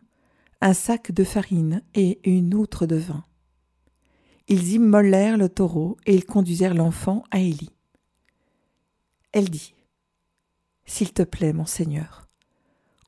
un 0.59 0.73
sac 0.73 1.11
de 1.11 1.23
farine 1.23 1.83
et 1.93 2.19
une 2.29 2.55
outre 2.55 2.87
de 2.87 2.95
vin. 2.95 3.23
Ils 4.47 4.73
immolèrent 4.73 5.37
le 5.37 5.49
taureau 5.49 5.95
et 6.07 6.15
ils 6.15 6.25
conduisirent 6.25 6.73
l'enfant 6.73 7.23
à 7.29 7.39
Élie. 7.39 7.69
Elle 9.33 9.51
dit 9.51 9.75
S'il 10.85 11.13
te 11.13 11.21
plaît, 11.21 11.53
mon 11.53 11.67
Seigneur, 11.67 12.27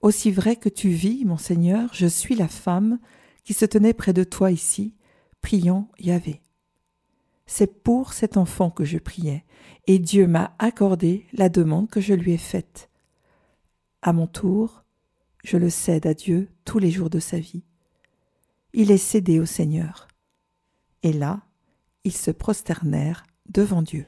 aussi 0.02 0.30
vrai 0.30 0.56
que 0.56 0.70
tu 0.70 0.90
vis, 0.90 1.26
mon 1.26 1.38
Seigneur, 1.38 1.90
je 1.94 2.06
suis 2.06 2.36
la 2.36 2.48
femme 2.48 3.00
qui 3.44 3.54
se 3.54 3.66
tenait 3.66 3.94
près 3.94 4.14
de 4.14 4.24
toi 4.24 4.52
ici, 4.52 4.94
priant 5.42 5.90
Yahvé. 6.00 6.42
C'est 7.48 7.82
pour 7.82 8.14
cet 8.14 8.38
enfant 8.38 8.70
que 8.70 8.86
je 8.86 9.00
priais, 9.00 9.44
et 9.88 9.98
Dieu 9.98 10.28
m'a 10.28 10.54
accordé 10.60 11.26
la 11.34 11.50
demande 11.50 11.90
que 11.90 12.02
je 12.02 12.14
lui 12.14 12.34
ai 12.34 12.38
faite. 12.38 12.90
À 14.08 14.14
mon 14.14 14.26
tour, 14.26 14.86
je 15.44 15.58
le 15.58 15.70
cède 15.70 16.08
à 16.08 16.14
Dieu 16.14 16.48
tous 16.64 16.80
les 16.80 16.92
jours 16.92 17.10
de 17.10 17.20
sa 17.20 17.40
vie. 17.40 17.66
Il 18.72 18.90
est 18.90 18.96
cédé 18.96 19.38
au 19.38 19.46
Seigneur. 19.46 20.08
Et 21.04 21.12
là, 21.12 21.42
ils 22.06 22.14
se 22.14 22.32
prosternèrent 22.32 23.26
devant 23.54 23.82
Dieu. 23.82 24.06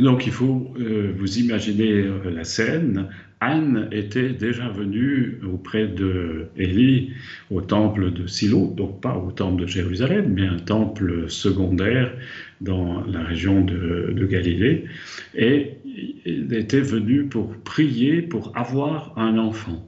Donc 0.00 0.26
il 0.26 0.32
faut 0.32 0.74
euh, 0.80 1.14
vous 1.16 1.38
imaginer 1.38 1.92
euh, 1.92 2.30
la 2.30 2.42
scène. 2.42 3.10
Anne 3.38 3.88
était 3.92 4.30
déjà 4.30 4.68
venue 4.68 5.38
auprès 5.50 5.86
de 5.86 6.48
Élie 6.56 7.12
au 7.50 7.60
temple 7.60 8.12
de 8.12 8.26
Silo, 8.26 8.74
donc 8.76 9.00
pas 9.00 9.16
au 9.16 9.30
temple 9.30 9.62
de 9.62 9.66
Jérusalem, 9.68 10.32
mais 10.34 10.48
un 10.48 10.58
temple 10.58 11.30
secondaire 11.30 12.12
dans 12.60 13.04
la 13.06 13.22
région 13.22 13.64
de, 13.64 14.12
de 14.16 14.26
Galilée. 14.26 14.86
Et 15.34 15.76
était 16.24 16.80
venu 16.80 17.24
pour 17.24 17.54
prier, 17.58 18.22
pour 18.22 18.56
avoir 18.56 19.18
un 19.18 19.38
enfant. 19.38 19.86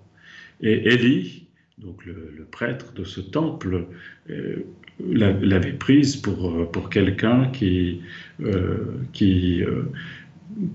Et 0.61 0.89
Élie, 0.93 1.43
donc 1.79 2.05
le, 2.07 2.47
prêtre 2.51 2.93
de 2.95 3.05
ce 3.05 3.21
temple, 3.21 3.87
euh, 4.31 4.57
l'avait 5.01 5.73
prise 5.73 6.17
pour, 6.17 6.71
pour 6.71 6.91
quelqu'un 6.91 7.47
qui, 7.47 8.03
euh, 8.43 8.99
qui 9.13 9.63
euh, 9.65 9.85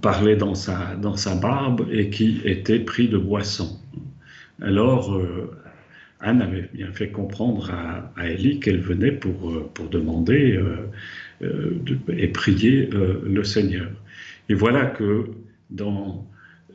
parlait 0.02 0.36
dans 0.36 0.56
sa, 0.56 0.96
dans 0.96 1.16
sa 1.16 1.36
barbe 1.36 1.88
et 1.92 2.10
qui 2.10 2.42
était 2.44 2.80
pris 2.80 3.08
de 3.08 3.18
boisson. 3.18 3.80
Alors, 4.62 5.22
Anne 6.20 6.42
avait 6.42 6.68
bien 6.74 6.92
fait 6.92 7.10
comprendre 7.10 7.70
à, 7.72 8.12
à 8.18 8.28
Élie 8.28 8.60
qu'elle 8.60 8.82
venait 8.82 9.12
pour, 9.12 9.70
pour 9.74 9.88
demander 9.88 10.60
et 11.42 12.28
prier 12.30 12.90
le 12.92 13.44
Seigneur. 13.44 13.92
Et 14.50 14.54
voilà 14.54 14.86
que 14.86 15.26
dans, 15.70 16.28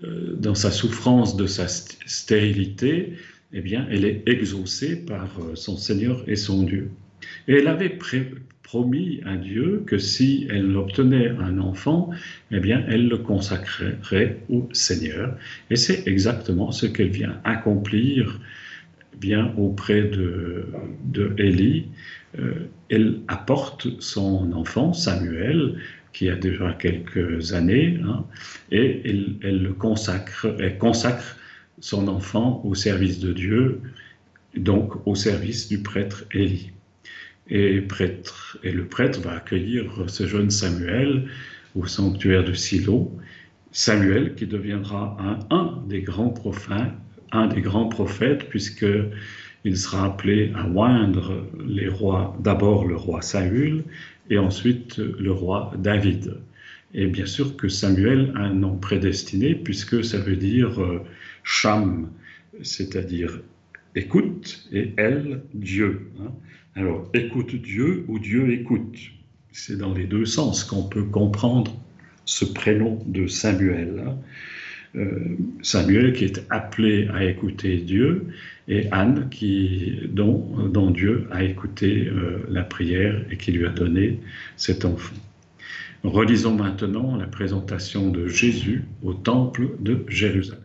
euh, 0.05 0.35
dans 0.37 0.55
sa 0.55 0.71
souffrance 0.71 1.37
de 1.37 1.47
sa 1.47 1.69
stérilité, 1.69 3.14
eh 3.52 3.61
bien, 3.61 3.87
elle 3.91 4.05
est 4.05 4.23
exaucée 4.26 4.97
par 5.05 5.29
euh, 5.41 5.55
son 5.55 5.76
Seigneur 5.76 6.25
et 6.26 6.37
son 6.37 6.62
Dieu. 6.62 6.91
Et 7.49 7.55
elle 7.55 7.69
avait 7.69 7.99
promis 8.62 9.21
à 9.26 9.37
Dieu 9.37 9.83
que 9.87 9.99
si 9.99 10.47
elle 10.50 10.76
obtenait 10.76 11.29
un 11.29 11.59
enfant, 11.59 12.11
eh 12.50 12.61
bien, 12.61 12.85
elle 12.88 13.09
le 13.09 13.19
consacrerait 13.19 14.41
au 14.49 14.69
Seigneur. 14.73 15.37
Et 15.71 15.76
c'est 15.76 16.07
exactement 16.07 16.73
ce 16.73 16.87
qu'elle 16.87 17.11
vient 17.11 17.38
accomplir 17.45 18.41
bien 19.21 19.55
auprès 19.59 20.02
de, 20.02 20.67
de. 21.05 21.35
Euh, 22.38 22.55
elle 22.88 23.21
apporte 23.29 23.88
son 24.00 24.52
enfant, 24.52 24.95
Samuel, 24.95 25.76
qui 26.12 26.28
a 26.28 26.37
déjà 26.37 26.73
quelques 26.75 27.52
années, 27.52 27.99
hein, 28.04 28.25
et 28.71 29.02
elle, 29.42 29.62
le 29.62 29.73
consacre, 29.73 30.47
son 31.81 32.09
enfant 32.09 32.61
au 32.64 32.75
service 32.75 33.19
de 33.19 33.33
Dieu, 33.33 33.81
donc 34.57 35.07
au 35.07 35.14
service 35.14 35.69
du 35.69 35.78
prêtre 35.78 36.25
Élie. 36.33 36.71
et, 37.49 37.81
le 37.81 38.85
prêtre 38.85 39.21
va 39.21 39.33
accueillir 39.37 40.04
ce 40.07 40.26
jeune 40.26 40.50
Samuel 40.50 41.28
au 41.75 41.87
sanctuaire 41.87 42.45
de 42.45 42.52
Silo. 42.52 43.11
Samuel 43.73 44.35
qui 44.35 44.47
deviendra 44.47 45.16
un, 45.50 45.83
des 45.88 46.02
grands 46.02 46.28
prophètes, 46.28 46.92
un 47.33 47.49
puisque 48.50 48.87
il 49.64 49.76
sera 49.76 50.07
appelé 50.07 50.52
à 50.54 50.69
oindre 50.69 51.47
les 51.66 51.88
rois, 51.88 52.37
d'abord 52.40 52.87
le 52.87 52.97
roi 52.97 53.23
Saül 53.23 53.85
et 54.33 54.39
ensuite 54.39 54.97
le 54.97 55.31
roi 55.31 55.73
David. 55.79 56.39
Et 56.95 57.07
bien 57.07 57.27
sûr 57.27 57.55
que 57.55 57.69
Samuel 57.69 58.33
a 58.35 58.41
un 58.41 58.55
nom 58.55 58.77
prédestiné 58.79 59.55
puisque 59.55 60.03
ça 60.03 60.19
veut 60.19 60.37
dire 60.37 60.81
euh, 60.83 61.01
Cham, 61.45 62.11
c'est-à-dire 62.62 63.41
écoute, 63.95 64.67
et 64.73 64.93
elle, 64.97 65.43
Dieu. 65.53 66.09
Hein. 66.21 66.33
Alors, 66.77 67.11
écoute 67.12 67.55
Dieu 67.57 68.07
ou 68.09 68.19
Dieu 68.19 68.53
écoute. 68.53 68.97
C'est 69.53 69.77
dans 69.77 69.93
les 69.93 70.07
deux 70.07 70.25
sens 70.25 70.65
qu'on 70.65 70.85
peut 70.85 71.05
comprendre 71.05 71.77
ce 72.25 72.47
prénom 72.47 73.03
de 73.05 73.27
Samuel. 73.27 74.17
Euh, 74.94 75.38
Samuel 75.62 76.12
qui 76.12 76.25
est 76.25 76.44
appelé 76.50 77.08
à 77.14 77.25
écouter 77.25 77.78
Dieu 77.78 78.26
et 78.68 78.88
Anne 78.90 79.28
qui, 79.30 80.00
dont, 80.11 80.68
dont 80.68 80.90
Dieu 80.90 81.26
a 81.30 81.42
écouté 81.44 82.08
euh, 82.08 82.44
la 82.50 82.62
prière 82.62 83.25
et 83.30 83.38
qui 83.38 83.52
lui 83.52 83.64
a 83.64 83.70
donné 83.70 84.20
cet 84.56 84.84
enfant. 84.84 85.14
Relisons 86.04 86.54
maintenant 86.56 87.16
la 87.16 87.26
présentation 87.26 88.11
de 88.11 88.26
Jésus 88.26 88.84
au 89.02 89.14
temple 89.14 89.70
de 89.80 90.04
Jérusalem. 90.08 90.61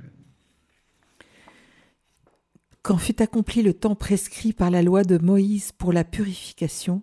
Quand 2.81 2.97
fut 2.97 3.21
accompli 3.21 3.61
le 3.61 3.73
temps 3.73 3.95
prescrit 3.95 4.51
par 4.51 4.71
la 4.71 4.81
loi 4.81 5.03
de 5.03 5.17
Moïse 5.17 5.71
pour 5.71 5.93
la 5.93 6.03
purification, 6.03 7.01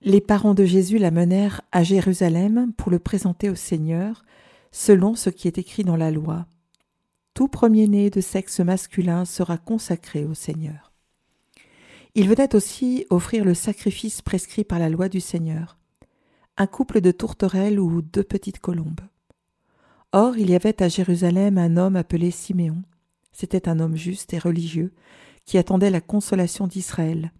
les 0.00 0.20
parents 0.20 0.54
de 0.54 0.64
Jésus 0.64 0.98
l'amenèrent 0.98 1.60
à 1.70 1.84
Jérusalem 1.84 2.72
pour 2.76 2.90
le 2.90 2.98
présenter 2.98 3.48
au 3.48 3.54
Seigneur, 3.54 4.24
selon 4.72 5.14
ce 5.14 5.30
qui 5.30 5.46
est 5.46 5.58
écrit 5.58 5.84
dans 5.84 5.96
la 5.96 6.10
loi. 6.10 6.46
Tout 7.34 7.48
premier-né 7.48 8.10
de 8.10 8.20
sexe 8.20 8.60
masculin 8.60 9.24
sera 9.24 9.56
consacré 9.58 10.24
au 10.24 10.34
Seigneur. 10.34 10.92
Il 12.14 12.28
venait 12.28 12.54
aussi 12.54 13.06
offrir 13.08 13.44
le 13.44 13.54
sacrifice 13.54 14.20
prescrit 14.20 14.64
par 14.64 14.78
la 14.78 14.90
loi 14.90 15.08
du 15.08 15.20
Seigneur, 15.20 15.78
un 16.56 16.66
couple 16.66 17.00
de 17.00 17.10
tourterelles 17.10 17.80
ou 17.80 18.02
deux 18.02 18.24
petites 18.24 18.58
colombes. 18.58 19.00
Or, 20.12 20.36
il 20.36 20.50
y 20.50 20.54
avait 20.54 20.82
à 20.82 20.88
Jérusalem 20.88 21.56
un 21.56 21.78
homme 21.78 21.96
appelé 21.96 22.30
Siméon. 22.30 22.82
C'était 23.32 23.66
un 23.66 23.80
homme 23.80 23.96
juste 23.96 24.34
et 24.34 24.38
religieux 24.38 24.92
qui 25.46 25.56
attendait 25.56 25.90
la 25.90 26.02
consolation 26.02 26.66
d'Israël, 26.66 27.32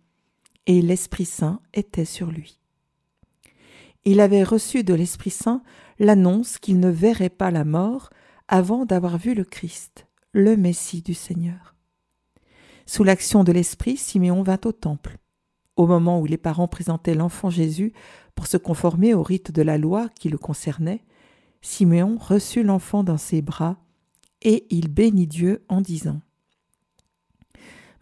et 0.66 0.80
l'Esprit 0.80 1.26
Saint 1.26 1.60
était 1.74 2.06
sur 2.06 2.30
lui. 2.30 2.58
Il 4.04 4.20
avait 4.20 4.42
reçu 4.42 4.84
de 4.84 4.94
l'Esprit 4.94 5.30
Saint 5.30 5.62
l'annonce 6.02 6.58
qu'il 6.58 6.80
ne 6.80 6.90
verrait 6.90 7.30
pas 7.30 7.52
la 7.52 7.64
mort 7.64 8.10
avant 8.48 8.84
d'avoir 8.84 9.18
vu 9.18 9.34
le 9.34 9.44
Christ, 9.44 10.08
le 10.32 10.56
Messie 10.56 11.00
du 11.00 11.14
Seigneur. 11.14 11.76
Sous 12.86 13.04
l'action 13.04 13.44
de 13.44 13.52
l'Esprit, 13.52 13.96
Siméon 13.96 14.42
vint 14.42 14.58
au 14.64 14.72
temple. 14.72 15.18
Au 15.76 15.86
moment 15.86 16.20
où 16.20 16.26
les 16.26 16.36
parents 16.36 16.66
présentaient 16.66 17.14
l'enfant 17.14 17.50
Jésus 17.50 17.92
pour 18.34 18.48
se 18.48 18.56
conformer 18.56 19.14
au 19.14 19.22
rite 19.22 19.52
de 19.52 19.62
la 19.62 19.78
loi 19.78 20.08
qui 20.18 20.28
le 20.28 20.38
concernait, 20.38 21.04
Siméon 21.60 22.18
reçut 22.18 22.64
l'enfant 22.64 23.04
dans 23.04 23.16
ses 23.16 23.40
bras 23.40 23.76
et 24.42 24.66
il 24.70 24.88
bénit 24.88 25.28
Dieu 25.28 25.64
en 25.68 25.80
disant 25.80 26.20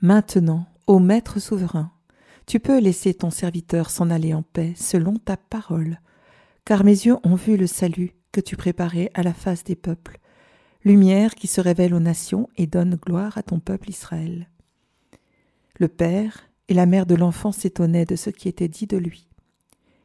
Maintenant, 0.00 0.64
ô 0.86 1.00
Maître 1.00 1.38
souverain, 1.38 1.92
tu 2.46 2.60
peux 2.60 2.80
laisser 2.80 3.12
ton 3.12 3.28
serviteur 3.28 3.90
s'en 3.90 4.08
aller 4.08 4.32
en 4.32 4.42
paix 4.42 4.72
selon 4.74 5.16
ta 5.16 5.36
parole, 5.36 6.00
car 6.70 6.84
mes 6.84 6.92
yeux 6.92 7.16
ont 7.24 7.34
vu 7.34 7.56
le 7.56 7.66
salut 7.66 8.14
que 8.30 8.40
tu 8.40 8.56
préparais 8.56 9.10
à 9.14 9.24
la 9.24 9.34
face 9.34 9.64
des 9.64 9.74
peuples, 9.74 10.20
lumière 10.84 11.34
qui 11.34 11.48
se 11.48 11.60
révèle 11.60 11.92
aux 11.94 11.98
nations 11.98 12.48
et 12.56 12.68
donne 12.68 12.94
gloire 12.94 13.36
à 13.36 13.42
ton 13.42 13.58
peuple 13.58 13.90
Israël. 13.90 14.48
Le 15.80 15.88
père 15.88 16.48
et 16.68 16.74
la 16.74 16.86
mère 16.86 17.06
de 17.06 17.16
l'enfant 17.16 17.50
s'étonnaient 17.50 18.04
de 18.04 18.14
ce 18.14 18.30
qui 18.30 18.46
était 18.46 18.68
dit 18.68 18.86
de 18.86 18.96
lui. 18.96 19.26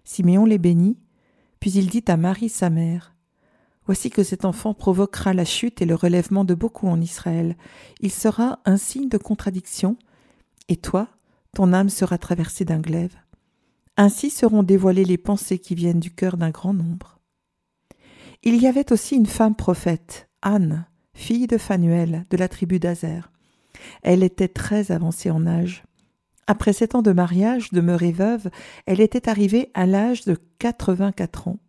Siméon 0.05 0.43
les 0.43 0.57
bénit, 0.57 0.97
puis 1.59 1.69
il 1.69 1.87
dit 1.87 2.03
à 2.07 2.17
Marie 2.17 2.49
sa 2.49 2.71
mère, 2.71 3.13
Voici 3.85 4.09
que 4.09 4.23
cet 4.23 4.43
enfant 4.43 4.73
provoquera 4.73 5.35
la 5.35 5.45
chute 5.45 5.83
et 5.83 5.85
le 5.85 5.93
relèvement 5.93 6.45
de 6.45 6.55
beaucoup 6.55 6.87
en 6.87 6.99
Israël. 6.99 7.55
Il 7.99 8.09
sera 8.09 8.57
un 8.65 8.77
signe 8.77 9.07
de 9.07 9.19
contradiction, 9.19 9.97
et 10.67 10.77
toi, 10.77 11.09
ton 11.53 11.73
âme 11.73 11.89
sera 11.89 12.17
traversée 12.17 12.65
d'un 12.65 12.79
glaive. 12.79 13.15
Ainsi 13.97 14.29
seront 14.29 14.63
dévoilées 14.63 15.05
les 15.05 15.17
pensées 15.17 15.59
qui 15.59 15.73
viennent 15.73 16.01
du 16.01 16.11
cœur 16.11 16.35
d'un 16.35 16.49
grand 16.49 16.73
nombre. 16.73 17.19
Il 18.43 18.61
y 18.61 18.67
avait 18.67 18.91
aussi 18.91 19.15
une 19.15 19.25
femme 19.25 19.55
prophète, 19.55 20.29
Anne, 20.41 20.85
fille 21.13 21.47
de 21.47 21.57
Phanuel, 21.57 22.25
de 22.29 22.37
la 22.37 22.49
tribu 22.49 22.79
d'Azer. 22.79 23.31
Elle 24.03 24.21
était 24.21 24.49
très 24.49 24.91
avancée 24.91 25.31
en 25.31 25.47
âge. 25.47 25.83
Après 26.45 26.73
sept 26.73 26.93
ans 26.93 27.01
de 27.01 27.13
mariage, 27.13 27.71
demeurée 27.71 28.11
veuve, 28.11 28.49
elle 28.85 29.01
était 29.01 29.29
arrivée 29.29 29.71
à 29.73 29.85
l'âge 29.85 30.25
de 30.25 30.37
quatre-vingt-quatre 30.59 31.47
ans. 31.47 31.59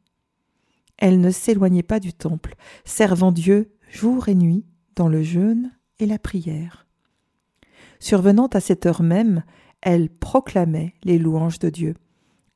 Elle 0.98 1.20
ne 1.20 1.30
s'éloignait 1.30 1.82
pas 1.82 2.00
du 2.00 2.12
temple, 2.12 2.56
servant 2.84 3.32
Dieu 3.32 3.72
jour 3.90 4.28
et 4.28 4.34
nuit 4.34 4.66
dans 4.96 5.08
le 5.08 5.22
jeûne 5.22 5.72
et 6.00 6.06
la 6.06 6.18
prière. 6.18 6.86
Survenant 8.00 8.48
à 8.48 8.60
cette 8.60 8.84
heure 8.84 9.02
même, 9.02 9.44
elle 9.80 10.10
proclamait 10.10 10.94
les 11.04 11.18
louanges 11.18 11.58
de 11.58 11.70
Dieu 11.70 11.94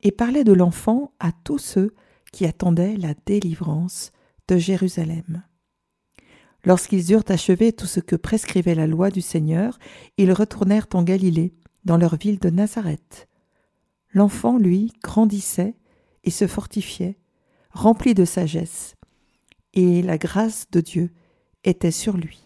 et 0.03 0.11
parlait 0.11 0.43
de 0.43 0.53
l'enfant 0.53 1.13
à 1.19 1.31
tous 1.31 1.59
ceux 1.59 1.93
qui 2.31 2.45
attendaient 2.45 2.95
la 2.97 3.13
délivrance 3.25 4.11
de 4.47 4.57
Jérusalem. 4.57 5.43
Lorsqu'ils 6.63 7.11
eurent 7.11 7.23
achevé 7.29 7.73
tout 7.73 7.87
ce 7.87 7.99
que 7.99 8.15
prescrivait 8.15 8.75
la 8.75 8.87
loi 8.87 9.09
du 9.09 9.21
Seigneur, 9.21 9.79
ils 10.17 10.31
retournèrent 10.31 10.87
en 10.93 11.03
Galilée, 11.03 11.53
dans 11.83 11.97
leur 11.97 12.15
ville 12.15 12.37
de 12.37 12.49
Nazareth. 12.49 13.27
L'enfant, 14.13 14.57
lui, 14.57 14.93
grandissait 15.03 15.75
et 16.23 16.29
se 16.29 16.45
fortifiait, 16.45 17.17
rempli 17.71 18.13
de 18.13 18.25
sagesse, 18.25 18.95
et 19.73 20.01
la 20.03 20.17
grâce 20.17 20.69
de 20.71 20.81
Dieu 20.81 21.09
était 21.63 21.91
sur 21.91 22.17
lui. 22.17 22.43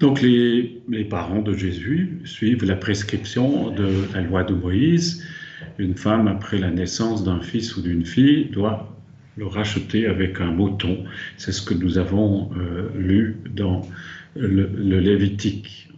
Donc 0.00 0.20
les, 0.20 0.82
parents 1.08 1.42
de 1.42 1.56
Jésus 1.56 2.20
suivent 2.24 2.64
la 2.64 2.74
prescription 2.74 3.70
de 3.70 4.12
la 4.12 4.20
loi 4.20 4.42
de 4.42 4.52
Moïse. 4.52 5.24
Une 5.78 5.94
femme, 5.94 6.28
après 6.28 6.58
la 6.58 6.70
naissance 6.70 7.24
d'un 7.24 7.40
fils 7.40 7.76
ou 7.76 7.82
d'une 7.82 8.04
fille, 8.04 8.46
doit 8.46 8.92
le 9.36 9.46
racheter 9.46 10.06
avec 10.06 10.40
un 10.40 10.50
mouton. 10.50 11.04
C'est 11.36 11.52
ce 11.52 11.62
que 11.62 11.74
nous 11.74 11.98
avons 11.98 12.50
euh, 12.56 12.88
lu 12.94 13.38
dans 13.50 13.82
le, 14.36 14.66
Lévitique. 14.98 15.88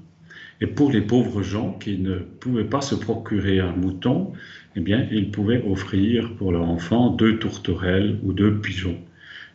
Et 0.60 0.66
pour 0.66 0.90
les 0.92 1.00
pauvres 1.00 1.42
gens 1.42 1.72
qui 1.72 1.98
ne 1.98 2.16
pouvaient 2.16 2.64
pas 2.64 2.80
se 2.80 2.94
procurer 2.94 3.60
un 3.60 3.72
mouton, 3.72 4.32
eh 4.76 4.80
bien, 4.80 5.06
ils 5.10 5.30
pouvaient 5.30 5.62
offrir 5.66 6.34
pour 6.34 6.52
leur 6.52 6.68
enfant 6.68 7.10
deux 7.10 7.38
tourterelles 7.38 8.18
ou 8.22 8.32
deux 8.32 8.60
pigeons. 8.60 8.98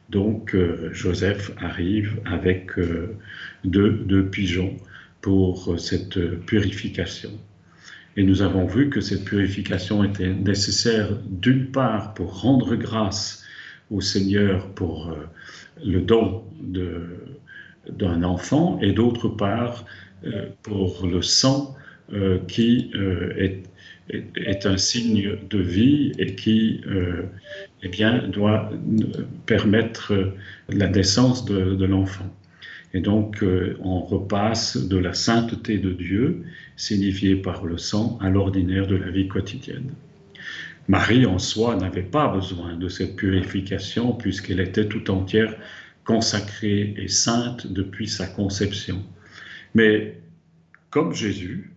Donc, 0.09 0.55
euh, 0.55 0.89
Joseph 0.91 1.51
arrive 1.57 2.19
avec 2.25 2.77
euh, 2.77 3.15
deux, 3.63 3.91
deux, 3.91 4.25
pigeons 4.25 4.75
pour 5.21 5.79
cette 5.79 6.19
purification. 6.45 7.31
Et 8.19 8.23
nous 8.23 8.41
avons 8.41 8.65
vu 8.65 8.89
que 8.89 8.99
cette 8.99 9.23
purification 9.23 10.03
était 10.03 10.33
nécessaire 10.33 11.07
d'une 11.29 11.67
part 11.67 12.13
pour 12.13 12.41
rendre 12.41 12.75
grâce 12.75 13.45
au 13.89 14.01
Seigneur 14.01 14.67
pour 14.73 15.07
euh, 15.07 15.15
le 15.85 16.01
don 16.01 16.43
d'un 17.87 18.23
enfant 18.23 18.77
et 18.81 18.91
d'autre 18.91 19.29
part 19.29 19.85
euh, 20.25 20.47
pour 20.63 21.07
le 21.07 21.21
sang 21.21 21.77
euh, 22.11 22.39
qui 22.45 22.91
est, 23.37 23.63
un 24.65 24.77
signe 24.77 25.37
de 25.49 25.59
vie 25.59 26.11
et 26.19 26.35
qui 26.35 26.81
eh 27.83 27.89
doit 28.27 28.69
permettre 29.45 30.33
la 30.67 30.89
naissance 30.89 31.45
de 31.45 31.85
l'enfant. 31.85 32.25
Et 32.93 33.01
donc, 33.01 33.43
on 33.81 33.99
repasse 33.99 34.77
de 34.77 34.97
la 34.97 35.13
sainteté 35.13 35.77
de 35.77 35.91
Dieu, 35.91 36.43
signifiée 36.75 37.35
par 37.35 37.65
le 37.65 37.77
sang, 37.77 38.17
à 38.19 38.29
l'ordinaire 38.29 38.87
de 38.87 38.95
la 38.95 39.11
vie 39.11 39.27
quotidienne. 39.27 39.91
Marie 40.89 41.27
en 41.27 41.37
soi 41.37 41.75
n'avait 41.75 42.01
pas 42.01 42.27
besoin 42.29 42.75
de 42.75 42.89
cette 42.89 43.15
purification 43.15 44.13
puisqu'elle 44.13 44.59
était 44.59 44.87
tout 44.87 45.11
entière 45.11 45.55
consacrée 46.03 46.95
et 46.97 47.07
sainte 47.07 47.71
depuis 47.71 48.07
sa 48.07 48.25
conception. 48.25 49.03
Mais 49.75 50.19
comme 50.89 51.13
Jésus, 51.13 51.71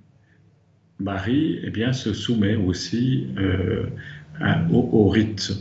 Marie 0.98 1.61
eh 1.62 1.68
bien, 1.68 1.92
se 1.92 2.14
soumet 2.14 2.55
aussi 2.55 3.27
euh, 3.37 3.85
au, 4.72 5.11
rite. 5.11 5.53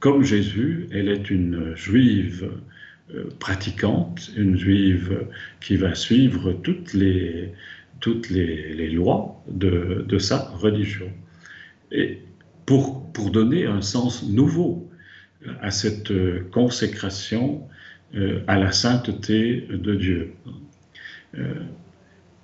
Comme 0.00 0.24
Jésus, 0.24 0.88
elle 0.90 1.08
est 1.08 1.30
une 1.30 1.76
juive 1.76 2.50
euh, 2.50 2.60
pratiquante, 3.38 4.30
une 4.36 4.56
juive 4.56 5.26
qui 5.60 5.76
va 5.76 5.94
suivre 5.94 6.52
toutes 6.52 6.92
les, 6.94 7.52
toutes 8.00 8.30
les, 8.30 8.90
lois 8.90 9.42
de, 9.48 10.18
sa 10.18 10.50
religion. 10.50 11.10
Et 11.90 12.18
pour, 12.66 13.12
pour 13.12 13.30
donner 13.30 13.66
un 13.66 13.82
sens 13.82 14.28
nouveau 14.28 14.88
à 15.60 15.70
cette 15.70 16.12
consécration 16.50 17.66
euh, 18.16 18.40
à 18.48 18.58
la 18.58 18.72
sainteté 18.72 19.68
de 19.70 19.94
Dieu. 19.94 20.32
Euh, 21.38 21.54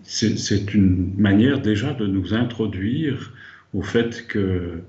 c'est 0.04 0.74
une 0.74 1.12
manière 1.16 1.60
déjà 1.60 1.92
de 1.92 2.06
nous 2.06 2.34
introduire 2.34 3.34
au 3.74 3.82
fait 3.82 4.28
que 4.28 4.38
euh, 4.38 4.84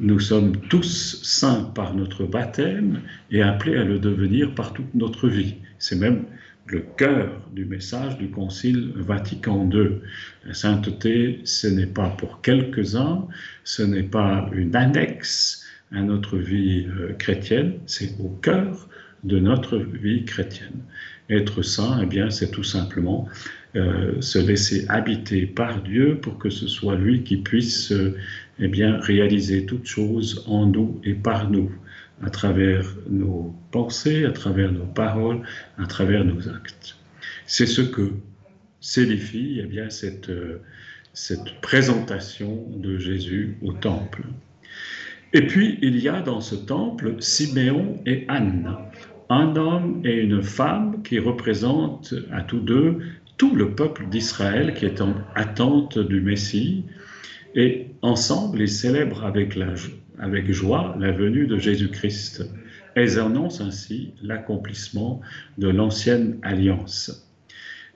nous 0.00 0.18
sommes 0.18 0.56
tous 0.68 1.20
saints 1.22 1.70
par 1.74 1.94
notre 1.94 2.24
baptême 2.24 3.00
et 3.30 3.42
appelés 3.42 3.76
à 3.76 3.84
le 3.84 3.98
devenir 3.98 4.54
par 4.54 4.72
toute 4.72 4.94
notre 4.94 5.28
vie. 5.28 5.56
C'est 5.78 5.96
même 5.96 6.24
le 6.70 6.80
cœur 6.80 7.40
du 7.52 7.64
message 7.64 8.18
du 8.18 8.28
Concile 8.30 8.92
Vatican 8.94 9.68
II. 9.72 10.00
La 10.46 10.54
sainteté, 10.54 11.40
ce 11.44 11.66
n'est 11.66 11.86
pas 11.86 12.10
pour 12.10 12.40
quelques-uns, 12.42 13.26
ce 13.64 13.82
n'est 13.82 14.02
pas 14.02 14.48
une 14.52 14.76
annexe 14.76 15.64
à 15.92 16.02
notre 16.02 16.36
vie 16.36 16.86
euh, 16.86 17.14
chrétienne, 17.14 17.74
c'est 17.86 18.14
au 18.20 18.28
cœur 18.28 18.88
de 19.24 19.38
notre 19.38 19.78
vie 19.78 20.24
chrétienne. 20.24 20.82
Être 21.30 21.62
saint, 21.62 22.00
eh 22.02 22.06
bien, 22.06 22.30
c'est 22.30 22.50
tout 22.50 22.64
simplement 22.64 23.28
euh, 23.76 24.20
se 24.20 24.38
laisser 24.38 24.86
habiter 24.88 25.46
par 25.46 25.82
Dieu 25.82 26.18
pour 26.20 26.38
que 26.38 26.50
ce 26.50 26.66
soit 26.66 26.96
lui 26.96 27.22
qui 27.22 27.38
puisse 27.38 27.92
euh, 27.92 28.16
eh 28.60 28.68
bien, 28.68 28.98
réaliser 28.98 29.66
toutes 29.66 29.86
choses 29.86 30.44
en 30.46 30.66
nous 30.66 31.00
et 31.04 31.14
par 31.14 31.50
nous, 31.50 31.70
à 32.22 32.30
travers 32.30 32.84
nos 33.08 33.54
pensées, 33.70 34.24
à 34.24 34.32
travers 34.32 34.72
nos 34.72 34.86
paroles, 34.86 35.42
à 35.78 35.86
travers 35.86 36.24
nos 36.24 36.48
actes. 36.48 36.96
C'est 37.46 37.66
ce 37.66 37.82
que 37.82 38.12
signifie 38.80 39.60
eh 39.62 39.66
bien, 39.66 39.90
cette, 39.90 40.28
euh, 40.28 40.60
cette 41.12 41.60
présentation 41.60 42.64
de 42.76 42.98
Jésus 42.98 43.56
au 43.62 43.72
temple. 43.72 44.22
Et 45.32 45.46
puis, 45.46 45.78
il 45.82 45.98
y 45.98 46.08
a 46.08 46.22
dans 46.22 46.40
ce 46.40 46.54
temple 46.54 47.16
Siméon 47.20 48.00
et 48.06 48.24
Anne, 48.28 48.76
un 49.28 49.56
homme 49.56 50.00
et 50.04 50.16
une 50.20 50.42
femme 50.42 51.02
qui 51.02 51.18
représentent 51.18 52.14
à 52.32 52.40
tous 52.40 52.60
deux 52.60 52.98
tout 53.38 53.54
le 53.54 53.70
peuple 53.70 54.06
d'Israël 54.08 54.74
qui 54.74 54.84
est 54.84 55.00
en 55.00 55.14
attente 55.34 55.98
du 55.98 56.20
Messie. 56.20 56.84
Et 57.54 57.86
ensemble, 58.02 58.60
ils 58.60 58.68
célèbrent 58.68 59.24
avec, 59.24 59.52
joie 60.52 60.96
la 60.98 61.12
venue 61.12 61.46
de 61.46 61.58
Jésus-Christ. 61.58 62.48
Elles 62.94 63.18
annoncent 63.18 63.64
ainsi 63.64 64.14
l'accomplissement 64.22 65.20
de 65.56 65.68
l'ancienne 65.68 66.38
alliance. 66.42 67.28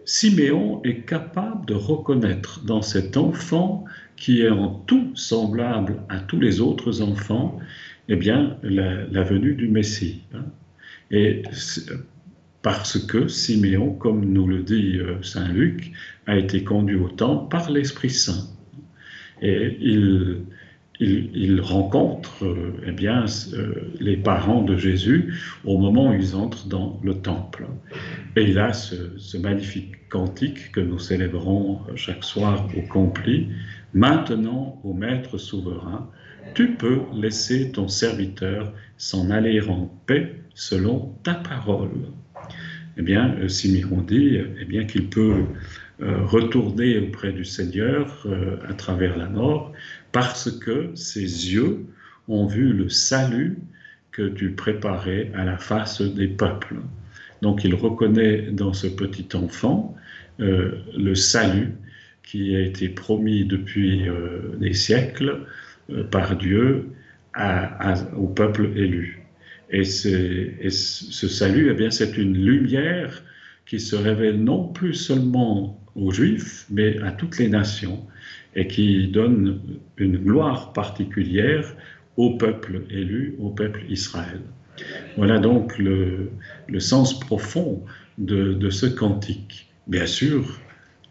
Siméon 0.04 0.82
est 0.82 1.06
capable 1.06 1.66
de 1.66 1.74
reconnaître 1.74 2.64
dans 2.64 2.82
cet 2.82 3.16
enfant 3.16 3.84
qui 4.16 4.42
est 4.42 4.50
en 4.50 4.68
tout 4.68 5.12
semblable 5.14 6.02
à 6.08 6.18
tous 6.18 6.40
les 6.40 6.60
autres 6.60 7.02
enfants, 7.02 7.58
eh 8.08 8.16
bien, 8.16 8.56
la, 8.62 9.22
venue 9.22 9.54
du 9.54 9.68
Messie. 9.68 10.22
Hein. 10.34 10.44
Et 11.10 11.42
parce 12.62 12.98
que 12.98 13.28
Siméon, 13.28 13.92
comme 13.94 14.24
nous 14.24 14.46
le 14.46 14.62
dit 14.62 14.98
euh, 14.98 15.20
Saint 15.22 15.48
Luc, 15.48 15.92
a 16.26 16.36
été 16.36 16.62
conduit 16.62 16.96
au 16.96 17.08
temple 17.08 17.48
par 17.50 17.70
l'Esprit 17.70 18.10
Saint. 18.10 18.48
Et 19.42 19.76
il, 21.00 21.60
rencontre 21.60 22.44
euh, 22.44 22.74
eh 22.86 22.92
bien, 22.92 23.24
euh, 23.54 23.92
les 23.98 24.16
parents 24.16 24.62
de 24.62 24.76
Jésus 24.76 25.34
au 25.64 25.76
moment 25.78 26.10
où 26.10 26.12
ils 26.12 26.36
entrent 26.36 26.68
dans 26.68 27.00
le 27.02 27.14
temple. 27.14 27.66
Et 28.36 28.44
il 28.44 28.58
a 28.58 28.72
ce, 28.72 29.36
magnifique 29.36 30.08
cantique 30.08 30.70
que 30.70 30.80
nous 30.80 31.00
célébrons 31.00 31.80
chaque 31.96 32.22
soir 32.22 32.68
au 32.76 32.82
compli. 32.82 33.48
Maintenant, 33.94 34.80
ô 34.84 34.94
Maître 34.94 35.38
souverain, 35.38 36.08
tu 36.54 36.74
peux 36.74 37.00
laisser 37.12 37.72
ton 37.72 37.88
serviteur 37.88 38.72
s'en 38.96 39.30
aller 39.30 39.60
en 39.60 39.90
paix 40.06 40.36
selon 40.54 41.14
ta 41.24 41.34
parole. 41.34 41.90
Eh 42.96 43.02
bien, 43.02 43.34
euh, 43.40 43.48
Simeon 43.48 44.02
dit 44.02 44.38
eh 44.60 44.64
bien, 44.64 44.84
qu'il 44.84 45.08
peut 45.08 45.44
retourner 46.24 46.98
auprès 46.98 47.32
du 47.32 47.44
Seigneur 47.44 48.24
euh, 48.26 48.56
à 48.68 48.74
travers 48.74 49.16
la 49.16 49.28
mort 49.28 49.72
parce 50.10 50.50
que 50.50 50.90
ses 50.94 51.52
yeux 51.52 51.86
ont 52.28 52.46
vu 52.46 52.72
le 52.72 52.88
salut 52.88 53.58
que 54.10 54.28
tu 54.28 54.52
préparais 54.52 55.30
à 55.34 55.44
la 55.44 55.56
face 55.56 56.02
des 56.02 56.28
peuples. 56.28 56.76
Donc 57.40 57.64
il 57.64 57.74
reconnaît 57.74 58.50
dans 58.52 58.72
ce 58.72 58.86
petit 58.86 59.28
enfant 59.34 59.96
le 60.38 61.14
salut 61.14 61.72
qui 62.22 62.56
a 62.56 62.60
été 62.60 62.88
promis 62.88 63.44
depuis 63.44 64.08
euh, 64.08 64.56
des 64.58 64.72
siècles 64.72 65.40
euh, 65.90 66.04
par 66.04 66.36
Dieu 66.36 66.88
au 68.16 68.26
peuple 68.26 68.72
élu. 68.76 69.22
Et, 69.70 69.84
ce 69.84 71.28
salut, 71.28 71.70
eh 71.70 71.74
bien, 71.74 71.90
c'est 71.90 72.18
une 72.18 72.36
lumière 72.36 73.22
qui 73.64 73.80
se 73.80 73.96
révèle 73.96 74.42
non 74.42 74.68
plus 74.68 74.92
seulement 74.92 75.81
aux 75.96 76.10
Juifs, 76.10 76.66
mais 76.70 76.98
à 77.02 77.12
toutes 77.12 77.38
les 77.38 77.48
nations, 77.48 78.04
et 78.54 78.66
qui 78.66 79.08
donne 79.08 79.60
une 79.96 80.18
gloire 80.18 80.72
particulière 80.72 81.74
au 82.16 82.36
peuple 82.36 82.82
élu, 82.90 83.34
au 83.38 83.50
peuple 83.50 83.82
Israël. 83.88 84.40
Voilà 85.16 85.38
donc 85.38 85.78
le, 85.78 86.30
sens 86.78 87.18
profond 87.18 87.82
de, 88.18 88.70
ce 88.70 88.86
cantique. 88.86 89.70
Bien 89.86 90.06
sûr, 90.06 90.60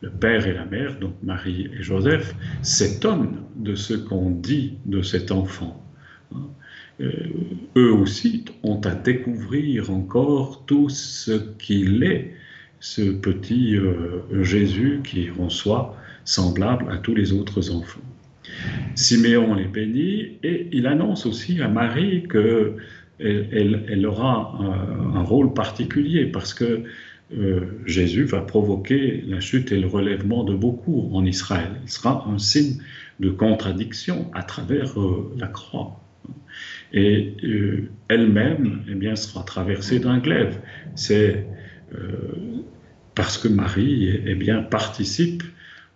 le 0.02 0.10
père 0.10 0.48
et 0.48 0.54
la 0.54 0.66
mère, 0.66 1.00
donc 1.00 1.14
Marie 1.24 1.70
et 1.78 1.84
Joseph, 1.84 2.36
s'étonnent 2.62 3.44
de 3.56 3.76
ce 3.76 3.94
qu'on 3.94 4.32
dit 4.32 4.78
de 4.86 5.02
cet 5.02 5.32
enfant. 5.32 5.84
Euh, 7.00 7.12
eux 7.76 7.94
aussi 7.94 8.46
ont 8.64 8.80
à 8.82 8.94
découvrir 8.94 9.92
encore 9.92 10.66
tout 10.66 10.90
ce 10.90 11.32
qu'il 11.58 12.04
est, 12.04 12.36
ce 12.82 13.12
petit 13.12 13.78
euh, 13.78 14.44
Jésus 14.44 15.02
qui 15.04 15.30
en 15.40 15.50
soit 15.50 15.96
semblable 16.26 16.92
à 16.92 16.98
tous 16.98 17.16
les 17.16 17.32
autres 17.32 17.74
enfants. 17.74 18.02
Siméon 18.96 19.54
les 19.54 19.66
bénit 19.66 20.40
et 20.44 20.68
il 20.72 20.88
annonce 20.88 21.26
aussi 21.26 21.62
à 21.62 21.68
Marie 21.68 22.28
qu'elle 22.28 22.76
elle, 23.90 24.06
aura 24.06 24.58
un, 25.14 25.22
rôle 25.22 25.54
particulier 25.54 26.26
parce 26.26 26.54
que 26.54 26.84
euh, 27.38 27.62
Jésus 27.86 28.24
va 28.24 28.42
provoquer 28.42 29.24
la 29.28 29.40
chute 29.40 29.72
et 29.72 29.80
le 29.80 29.88
relèvement 29.88 30.44
de 30.44 30.56
beaucoup 30.56 31.10
en 31.14 31.24
Israël. 31.24 31.72
Il 31.84 31.90
sera 31.90 32.28
un 32.28 32.40
signe 32.40 32.82
de 33.20 33.30
contradiction 33.30 34.30
à 34.34 34.42
travers 34.42 35.00
euh, 35.00 35.32
la 35.38 35.48
croix. 35.48 36.02
Et 36.94 37.36
elle-même, 38.10 38.82
eh 38.90 38.96
bien, 38.96 39.16
sera 39.16 39.44
traversée 39.44 40.00
d'un 40.00 40.18
glaive. 40.18 40.60
C'est 40.96 41.46
parce 43.16 43.38
que 43.38 43.48
Marie, 43.48 44.22
eh 44.26 44.36
bien, 44.36 44.64
participe 44.64 45.44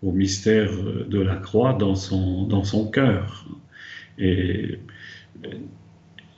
au 0.04 0.12
mystère 0.12 0.72
de 1.08 1.20
la 1.20 1.36
croix 1.36 1.74
dans 1.74 1.96
son, 1.96 2.44
dans 2.44 2.64
son 2.64 2.90
cœur. 2.90 3.48
Et, 4.18 4.80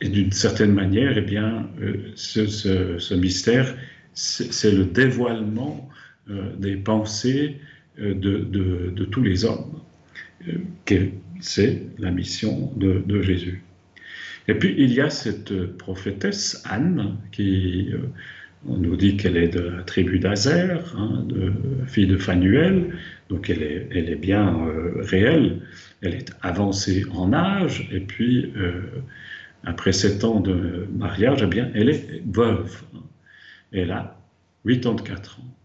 d'une 0.01 0.31
certaine 0.31 0.73
manière, 0.73 1.17
eh 1.17 1.21
bien, 1.21 1.67
ce, 2.15 2.47
ce 2.47 3.13
mystère 3.15 3.75
c'est 4.17 4.71
le 4.71 4.85
dévoilement 4.85 5.89
euh, 6.29 6.55
des 6.57 6.75
pensées 6.75 7.57
euh, 7.99 8.15
de, 8.15 9.05
tous 9.05 9.21
les 9.21 9.45
hommes. 9.45 9.79
Euh, 10.47 11.09
c'est 11.39 11.83
la 11.99 12.09
mission 12.09 12.73
de, 12.75 13.21
Jésus. 13.21 13.61
Et 14.47 14.55
puis 14.55 14.73
il 14.77 14.91
y 14.91 15.01
a 15.01 15.11
cette 15.11 15.77
prophétesse 15.77 16.63
Anne 16.65 17.17
qui, 17.31 17.89
on 18.67 18.77
nous 18.77 18.95
dit 18.95 19.17
qu'elle 19.17 19.37
est 19.37 19.47
de 19.47 19.61
la 19.61 19.83
tribu 19.83 20.19
d'Azer, 20.19 20.95
hein, 20.97 21.25
fille 21.87 22.07
de 22.07 22.17
Phanuel, 22.17 22.95
donc 23.29 23.49
elle 23.49 23.63
est, 23.63 23.87
elle 23.91 24.09
est 24.09 24.15
bien 24.15 24.55
réelle, 24.99 25.61
elle 26.01 26.15
est 26.15 26.31
avancée 26.41 27.05
en 27.11 27.33
âge, 27.33 27.89
et 27.91 27.99
puis 27.99 28.51
après 29.63 29.91
sept 29.91 30.23
ans 30.23 30.39
de 30.39 30.87
mariage, 30.95 31.41
eh 31.43 31.47
bien, 31.47 31.69
elle 31.73 31.89
est 31.89 32.23
veuve. 32.25 32.83
Elle 33.71 33.91
a 33.91 34.17
84 34.65 35.39
ans. 35.39 35.55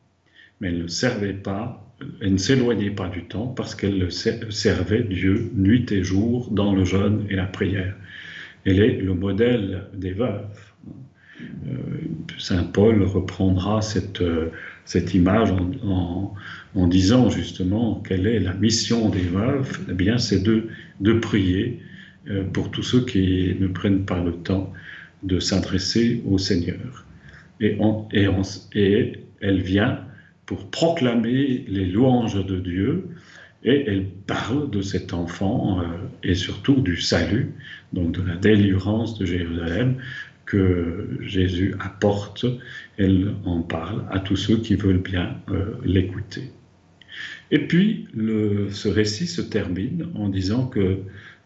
Mais 0.61 0.69
elle 0.69 0.83
ne 0.83 0.87
servait 0.87 1.33
pas, 1.33 1.95
elle 2.21 2.33
ne 2.33 2.37
s'éloignait 2.37 2.91
pas 2.91 3.09
du 3.09 3.25
temps 3.25 3.49
parce 3.49 3.75
qu'elle 3.75 4.11
servait 4.11 5.03
Dieu 5.03 5.51
nuit 5.55 5.87
et 5.93 6.03
jour 6.03 6.51
dans 6.51 6.75
le 6.75 6.85
jeûne 6.85 7.27
et 7.31 7.37
la 7.37 7.47
prière. 7.47 7.95
Elle 8.65 8.81
est 8.81 8.97
le 8.99 9.15
modèle 9.15 9.87
des 9.95 10.12
veuves. 10.12 10.72
Euh, 11.66 11.76
Saint 12.38 12.64
Paul 12.64 13.02
reprendra 13.02 13.83
cette, 13.83 14.22
cette 14.85 15.14
image 15.14 15.52
en, 15.85 16.35
disant 16.87 17.31
justement 17.31 18.02
quelle 18.07 18.26
est 18.26 18.40
la 18.40 18.55
mission 18.55 19.09
des 19.09 19.20
veuves. 19.20 19.78
Eh 19.90 19.94
bien, 19.94 20.18
c'est 20.18 20.42
de, 20.42 20.68
de 21.00 21.12
prier 21.14 21.81
euh, 22.28 22.44
pour 22.44 22.70
tous 22.70 22.83
ceux 22.83 23.05
qui 23.05 23.57
ne 23.59 23.66
prennent 23.66 24.05
pas 24.05 24.22
le 24.22 24.33
temps 24.33 24.72
de 25.22 25.38
s'adresser 25.38 26.22
au 26.26 26.38
Seigneur 26.38 27.05
et, 27.62 27.78
et, 28.74 29.12
elle 29.40 29.61
vient 29.61 30.00
pour 30.46 30.70
proclamer 30.70 31.64
les 31.68 31.87
louanges 31.87 32.44
de 32.44 32.59
Dieu 32.59 33.09
et 33.64 33.85
elle 33.87 34.07
parle 34.26 34.70
de 34.70 34.83
cet 34.83 35.12
enfant 35.12 35.81
euh, 35.81 35.85
et 36.24 36.35
surtout 36.35 36.81
du 36.81 36.96
salut, 36.96 37.52
donc 37.92 38.12
de 38.12 38.22
la 38.22 38.37
délivrance 38.37 39.18
de 39.18 39.24
Jérusalem 39.24 39.96
que 40.53 41.09
Jésus 41.23 41.75
apporte. 41.81 42.45
Elle 42.99 43.35
en 43.47 43.62
parle 43.62 44.05
à 44.11 44.21
tous 44.21 44.37
ceux 44.37 44.59
qui 44.59 44.75
veulent 44.75 45.03
bien 45.03 45.38
euh, 45.49 45.77
l'écouter. 45.83 46.51
Et 47.51 47.67
puis, 47.67 48.07
ce 48.71 48.88
récit 48.88 49.27
se 49.27 49.41
termine 49.41 50.09
en 50.15 50.29
disant 50.29 50.67
que 50.67 50.99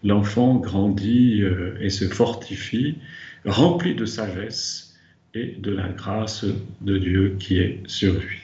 l'enfant 0.02 0.56
grandit 0.56 1.42
euh, 1.42 1.76
et 1.80 1.88
se 1.88 2.06
fortifie, 2.06 2.96
rempli 3.44 3.94
de 3.94 4.06
sagesse 4.06 4.96
et 5.34 5.54
de 5.58 5.70
la 5.70 5.88
grâce 5.88 6.44
de 6.80 6.98
Dieu 6.98 7.36
qui 7.38 7.58
est 7.58 7.82
sur 7.86 8.12
lui. 8.14 8.40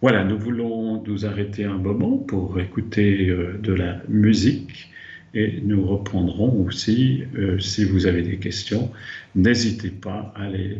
Voilà, 0.00 0.22
nous 0.22 0.38
voulons 0.38 1.02
nous 1.02 1.26
arrêter 1.26 1.64
un 1.64 1.78
moment 1.78 2.18
pour 2.18 2.60
écouter 2.60 3.30
euh, 3.30 3.58
de 3.60 3.72
la 3.72 4.00
musique 4.08 4.92
et 5.34 5.60
nous 5.62 5.86
reprendrons 5.86 6.64
aussi, 6.66 7.24
euh, 7.36 7.58
si 7.58 7.84
vous 7.84 8.06
avez 8.06 8.22
des 8.22 8.38
questions, 8.38 8.90
n'hésitez 9.34 9.90
pas 9.90 10.32
à 10.36 10.48
les 10.48 10.78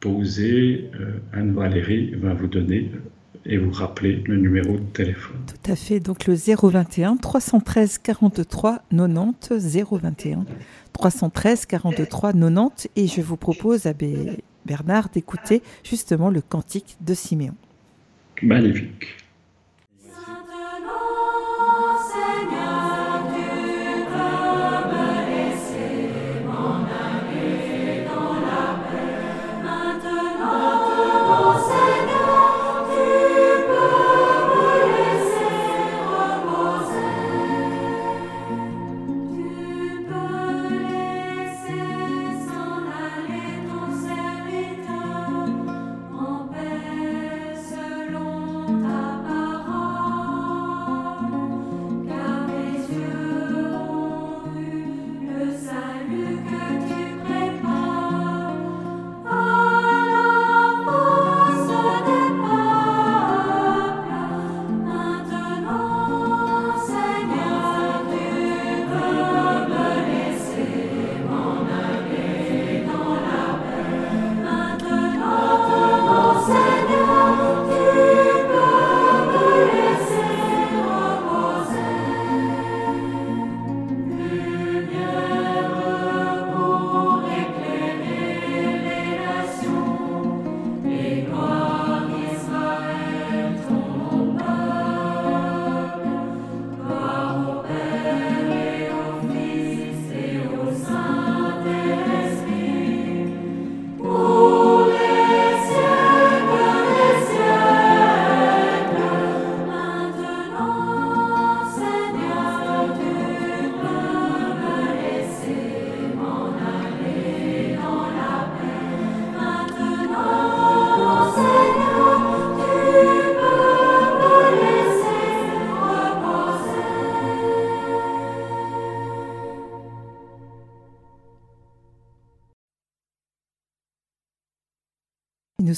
poser. 0.00 0.90
Euh, 1.00 1.20
Anne-Valérie 1.32 2.14
va 2.14 2.34
vous 2.34 2.46
donner 2.46 2.90
et 3.46 3.56
vous 3.56 3.70
rappeler 3.70 4.22
le 4.26 4.36
numéro 4.36 4.74
de 4.74 4.84
téléphone. 4.92 5.38
Tout 5.46 5.70
à 5.70 5.76
fait, 5.76 5.98
donc 5.98 6.26
le 6.26 6.34
021 6.34 7.16
313 7.16 7.98
43 7.98 8.82
90 8.90 9.84
021 9.90 10.44
313 10.92 11.66
43 11.66 12.32
90 12.32 12.88
et 12.96 13.06
je 13.06 13.22
vous 13.22 13.36
propose 13.36 13.86
à 13.86 13.94
Bernard 14.66 15.08
d'écouter 15.08 15.62
justement 15.82 16.28
le 16.28 16.42
cantique 16.42 16.96
de 17.00 17.14
Siméon 17.14 17.54
magnifique. 18.42 19.06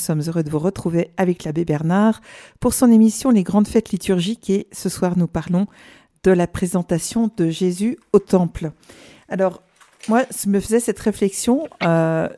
Sommes 0.03 0.23
heureux 0.27 0.43
de 0.43 0.51
vous 0.51 0.59
retrouver 0.59 1.11
avec 1.17 1.45
l'abbé 1.45 1.65
Bernard 1.65 2.21
pour 2.61 2.75
son 2.75 2.91
émission 2.91 3.31
Les 3.31 3.45
grandes 3.45 3.69
fêtes 3.69 3.91
liturgiques 3.91 4.51
et 4.51 4.67
ce 4.73 4.89
soir 4.89 5.17
nous 5.17 5.29
parlons 5.29 5.67
de 6.25 6.33
la 6.33 6.47
présentation 6.47 7.31
de 7.37 7.51
Jésus 7.51 7.99
au 8.13 8.19
temple. 8.19 8.73
Alors 9.29 9.63
moi, 10.09 10.25
je 10.31 10.49
me 10.49 10.59
faisais 10.61 10.81
cette 10.81 10.99
réflexion. 10.99 11.69
Euh, 11.85 12.29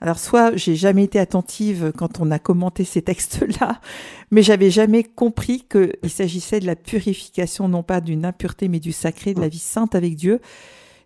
alors 0.00 0.18
soit 0.18 0.56
j'ai 0.56 0.76
jamais 0.76 1.04
été 1.04 1.18
attentive 1.18 1.92
quand 1.96 2.20
on 2.20 2.30
a 2.30 2.38
commenté 2.38 2.84
ces 2.84 3.02
textes-là, 3.02 3.80
mais 4.30 4.42
j'avais 4.42 4.70
jamais 4.70 5.02
compris 5.02 5.66
qu'il 5.68 6.10
s'agissait 6.10 6.60
de 6.60 6.66
la 6.66 6.76
purification 6.76 7.68
non 7.68 7.82
pas 7.82 8.00
d'une 8.00 8.24
impureté 8.24 8.68
mais 8.68 8.80
du 8.80 8.92
sacré, 8.92 9.34
de 9.34 9.40
la 9.40 9.48
vie 9.48 9.58
sainte 9.58 9.94
avec 9.94 10.14
Dieu. 10.14 10.40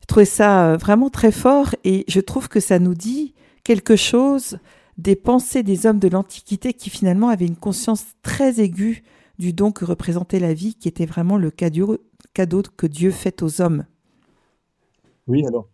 Je 0.03 0.07
trouvais 0.07 0.27
ça 0.27 0.67
euh, 0.67 0.77
vraiment 0.77 1.09
très 1.09 1.33
fort 1.33 1.75
et 1.83 2.05
je 2.09 2.21
trouve 2.21 2.49
que 2.49 2.61
ça 2.61 2.79
nous 2.79 2.95
dit 2.95 3.35
quelque 3.65 3.97
chose 3.97 4.59
des 4.99 5.17
pensées 5.17 5.63
des 5.63 5.87
hommes 5.87 5.99
de 5.99 6.09
l'Antiquité 6.09 6.73
qui 6.73 6.91
finalement 6.91 7.29
avaient 7.29 7.47
une 7.47 7.57
conscience 7.57 8.05
très 8.23 8.61
aiguë 8.61 9.03
du 9.39 9.53
don 9.53 9.73
que 9.73 9.85
représentait 9.85 10.39
la 10.39 10.55
vie, 10.55 10.75
qui 10.75 10.89
était 10.89 11.07
vraiment 11.07 11.37
le 11.37 11.51
cadeau, 11.51 11.99
que 12.33 12.87
Dieu 12.87 13.11
fait 13.11 13.43
aux 13.43 13.61
hommes. 13.61 13.85
Oui, 15.27 15.45
alors, 15.47 15.69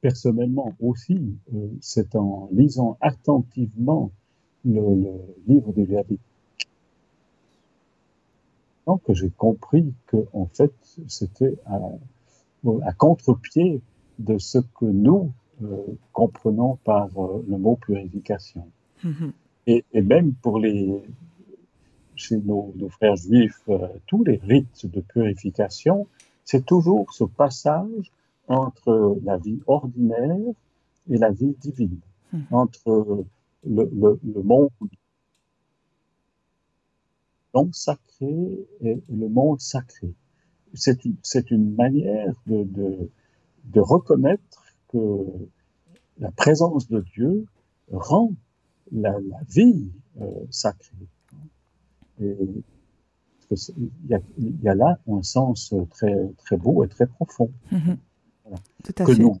personnellement 0.00 0.74
aussi, 0.80 1.36
euh, 1.54 1.68
c'est 1.80 2.14
en 2.14 2.48
lisant 2.52 2.96
attentivement 3.00 4.12
le, 4.64 5.10
livre 5.46 5.72
de 5.72 5.82
Lévitique 5.82 6.20
que 9.04 9.14
j'ai 9.14 9.30
compris 9.30 9.92
que, 10.06 10.16
en 10.32 10.46
fait, 10.46 10.72
c'était 11.06 11.56
à 11.66 12.92
contre-pied 12.92 13.80
de 14.18 14.38
ce 14.38 14.58
que 14.58 14.84
nous, 14.84 15.32
euh, 15.62 15.98
comprenant 16.12 16.78
par 16.84 17.08
euh, 17.16 17.44
le 17.48 17.58
mot 17.58 17.76
purification. 17.76 18.66
Mhm. 19.04 19.32
Et, 19.66 19.84
même 19.94 20.32
pour 20.32 20.58
les, 20.58 21.02
chez 22.16 22.38
nos, 22.38 22.72
frères 22.90 23.16
juifs, 23.16 23.60
euh, 23.68 23.88
tous 24.06 24.24
les 24.24 24.36
rites 24.36 24.86
de 24.86 25.00
purification, 25.00 26.06
c'est 26.44 26.64
toujours 26.64 27.12
ce 27.12 27.24
passage 27.24 28.10
entre 28.48 29.18
la 29.22 29.36
vie 29.36 29.60
ordinaire 29.66 30.36
et 31.08 31.18
la 31.18 31.30
vie 31.30 31.54
divine, 31.60 32.00
mhm. 32.32 32.46
entre 32.50 33.24
le, 33.66 33.90
le, 33.92 34.42
monde 34.42 34.70
non 37.54 37.70
sacré 37.72 38.66
et 38.80 38.98
le 39.08 39.28
monde 39.28 39.60
sacré. 39.60 40.12
C'est 40.72 41.04
une, 41.04 41.16
une 41.50 41.74
manière 41.74 42.34
de, 42.46 42.64
de, 42.64 43.10
de 43.64 43.80
reconnaître 43.80 44.69
que 44.92 45.24
la 46.18 46.30
présence 46.32 46.88
de 46.88 47.00
Dieu 47.00 47.46
rend 47.92 48.32
la, 48.92 49.16
vie 49.48 49.90
euh, 50.20 50.26
sacrée. 50.50 51.06
Et 52.20 52.36
il 53.50 53.90
y, 54.08 54.14
a, 54.14 54.20
il 54.38 54.60
y, 54.62 54.68
a, 54.68 54.74
là 54.74 54.98
un 55.08 55.22
sens 55.22 55.74
très, 55.90 56.14
très 56.38 56.56
beau 56.56 56.84
et 56.84 56.88
très 56.88 57.06
profond. 57.06 57.50
Mm-hmm. 57.72 57.96
que, 58.84 59.14
fait. 59.14 59.22
Nous, 59.22 59.40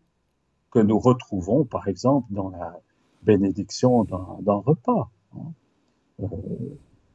que 0.70 0.78
nous 0.78 0.98
retrouvons, 0.98 1.64
par 1.64 1.86
exemple, 1.88 2.26
dans 2.32 2.50
la 2.50 2.80
bénédiction 3.22 4.04
d'un 4.04 4.54
repas. 4.54 5.10
Hein. 5.34 5.52
Euh, 6.22 6.26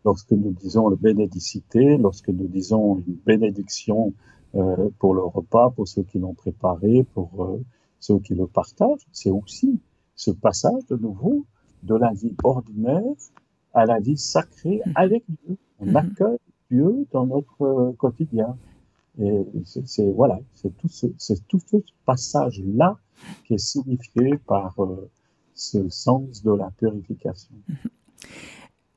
lorsque 0.03 0.31
nous 0.31 0.51
disons 0.51 0.87
le 0.87 0.95
bénédicité, 0.95 1.97
lorsque 1.97 2.29
nous 2.29 2.47
disons 2.47 3.03
une 3.07 3.15
bénédiction 3.25 4.13
euh, 4.55 4.89
pour 4.99 5.15
le 5.15 5.23
repas, 5.23 5.71
pour 5.71 5.87
ceux 5.87 6.03
qui 6.03 6.19
l'ont 6.19 6.33
préparé, 6.33 7.03
pour 7.13 7.43
euh, 7.43 7.63
ceux 8.05 8.19
qui 8.19 8.35
le 8.35 8.45
partagent, 8.45 9.07
c'est 9.11 9.31
aussi 9.31 9.79
ce 10.15 10.31
passage 10.31 10.85
de 10.89 10.95
nouveau 10.95 11.45
de 11.83 11.95
la 11.95 12.11
vie 12.13 12.35
ordinaire 12.43 13.01
à 13.73 13.85
la 13.85 13.99
vie 13.99 14.17
sacrée 14.17 14.81
mhm. 14.85 14.93
avec 14.95 15.23
Dieu. 15.27 15.57
On 15.79 15.87
mhm. 15.87 15.95
accueille 15.95 16.37
Dieu 16.69 17.07
dans 17.11 17.25
notre 17.25 17.93
quotidien. 17.97 18.57
Et 19.19 19.45
c'est 19.63 20.11
voilà, 20.11 20.39
c'est 20.53 20.75
tout 20.77 20.89
ce, 20.89 21.07
c'est 21.17 21.47
tout 21.47 21.61
ce 21.71 21.77
passage-là 22.05 22.97
qui 23.45 23.53
est 23.53 23.65
signifié 23.73 24.37
par 24.45 24.73
euh, 24.79 25.09
ce 25.53 25.87
sens 25.89 26.43
de 26.43 26.51
la 26.51 26.69
purification. 26.77 27.55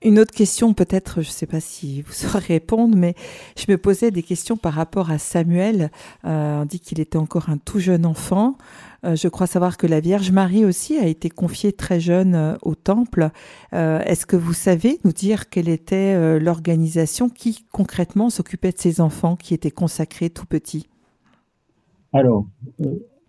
Une 0.01 0.21
autre 0.21 0.33
question, 0.33 0.75
peut-être, 0.75 1.23
je 1.23 1.29
ne 1.29 1.33
sais 1.33 1.47
pas 1.47 1.61
si 1.61 2.03
vous 2.03 2.13
saurez 2.23 2.39
répondre, 2.39 2.97
mais 2.97 3.15
je 3.57 3.71
me 3.71 3.79
posais 3.79 4.11
des 4.11 4.23
questions 4.23 4.57
par 4.57 4.75
rapport 4.75 5.11
à 5.11 5.19
Samuel. 5.19 5.91
Euh, 6.25 6.63
on 6.63 6.65
dit 6.65 6.79
qu'il 6.79 7.01
était 7.01 7.19
encore 7.19 7.49
un 7.49 7.59
tout 7.59 7.81
jeune 7.81 8.07
enfant. 8.07 8.57
Euh, 9.05 9.15
je 9.15 9.29
crois 9.29 9.47
savoir 9.47 9.77
que 9.77 9.87
la 9.87 10.01
Vierge 10.01 10.33
Marie 10.33 10.65
aussi 10.65 10.99
a 10.99 11.07
été 11.07 11.31
confiée 11.31 11.73
très 11.73 12.01
jeune 12.01 12.35
euh, 12.35 12.57
au 12.63 12.75
Temple. 12.75 13.31
Est-ce 13.73 14.27
que 14.27 14.37
vous 14.37 14.53
savez 14.53 14.99
nous 15.05 15.13
dire 15.13 15.49
quelle 15.49 15.69
était 15.69 16.39
l'organisation 16.41 17.29
qui 17.29 17.65
concrètement 17.71 18.31
s'occupait 18.31 18.73
de 18.73 18.79
ces 18.79 19.01
enfants 19.01 19.37
qui 19.37 19.55
étaient 19.55 19.71
consacrés 19.71 20.31
tout 20.31 20.47
petits? 20.47 20.89
Alors, 22.13 22.47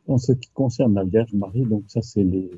en 0.08 0.18
ce 0.18 0.32
qui 0.32 0.50
concerne 0.54 0.96
la 0.96 1.04
Vierge 1.04 1.34
Marie, 1.34 1.66
donc 1.66 1.84
ça 1.88 2.02
c'est 2.02 2.24
les 2.24 2.50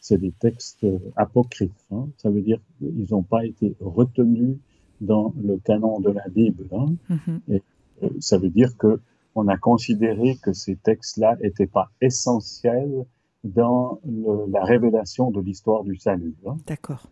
c'est 0.00 0.18
des 0.18 0.32
textes 0.32 0.86
apocryphes. 1.16 1.70
Hein. 1.90 2.08
Ça 2.16 2.30
veut 2.30 2.40
dire 2.40 2.60
qu'ils 2.78 3.06
n'ont 3.10 3.22
pas 3.22 3.44
été 3.44 3.74
retenus 3.80 4.56
dans 5.00 5.34
le 5.42 5.58
canon 5.58 6.00
de 6.00 6.10
la 6.10 6.28
Bible. 6.28 6.66
Hein. 6.72 6.86
Mm-hmm. 7.10 7.54
Et 7.54 7.62
euh, 8.02 8.08
ça 8.20 8.38
veut 8.38 8.50
dire 8.50 8.76
que 8.76 9.00
on 9.38 9.46
a 9.46 9.56
considéré 9.56 10.36
que 10.42 10.52
ces 10.52 10.74
textes-là 10.76 11.36
n'étaient 11.40 11.68
pas 11.68 11.90
essentiels 12.00 13.06
dans 13.44 14.00
la 14.48 14.64
révélation 14.64 15.30
de 15.30 15.40
l'histoire 15.40 15.84
du 15.84 15.96
salut. 15.96 16.34
Hein. 16.44 16.56
D'accord. 16.66 17.08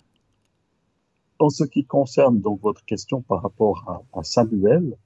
En 1.39 1.51
ce 1.51 1.63
qui 1.65 1.85
concerne 1.85 2.41
donc 2.41 2.61
votre 2.63 2.85
question 2.85 3.23
par 3.23 3.43
rapport 3.43 4.03
à, 4.13 4.25
Samuel, 4.25 4.97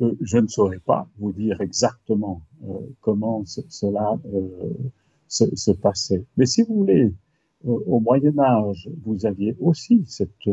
euh, 0.00 0.16
je 0.20 0.38
ne 0.38 0.48
saurais 0.48 0.80
pas 0.80 1.06
vous 1.18 1.32
dire 1.32 1.60
exactement 1.60 2.40
euh, 2.68 2.72
comment 3.00 3.44
cela 3.44 4.18
se, 5.28 5.70
passait. 5.70 6.24
Mais 6.36 6.46
si 6.46 6.62
vous 6.62 6.74
voulez, 6.74 7.12
au, 7.64 8.00
Moyen 8.00 8.36
Âge, 8.38 8.90
vous 9.04 9.26
aviez 9.26 9.56
aussi 9.60 10.04
cette, 10.08 10.50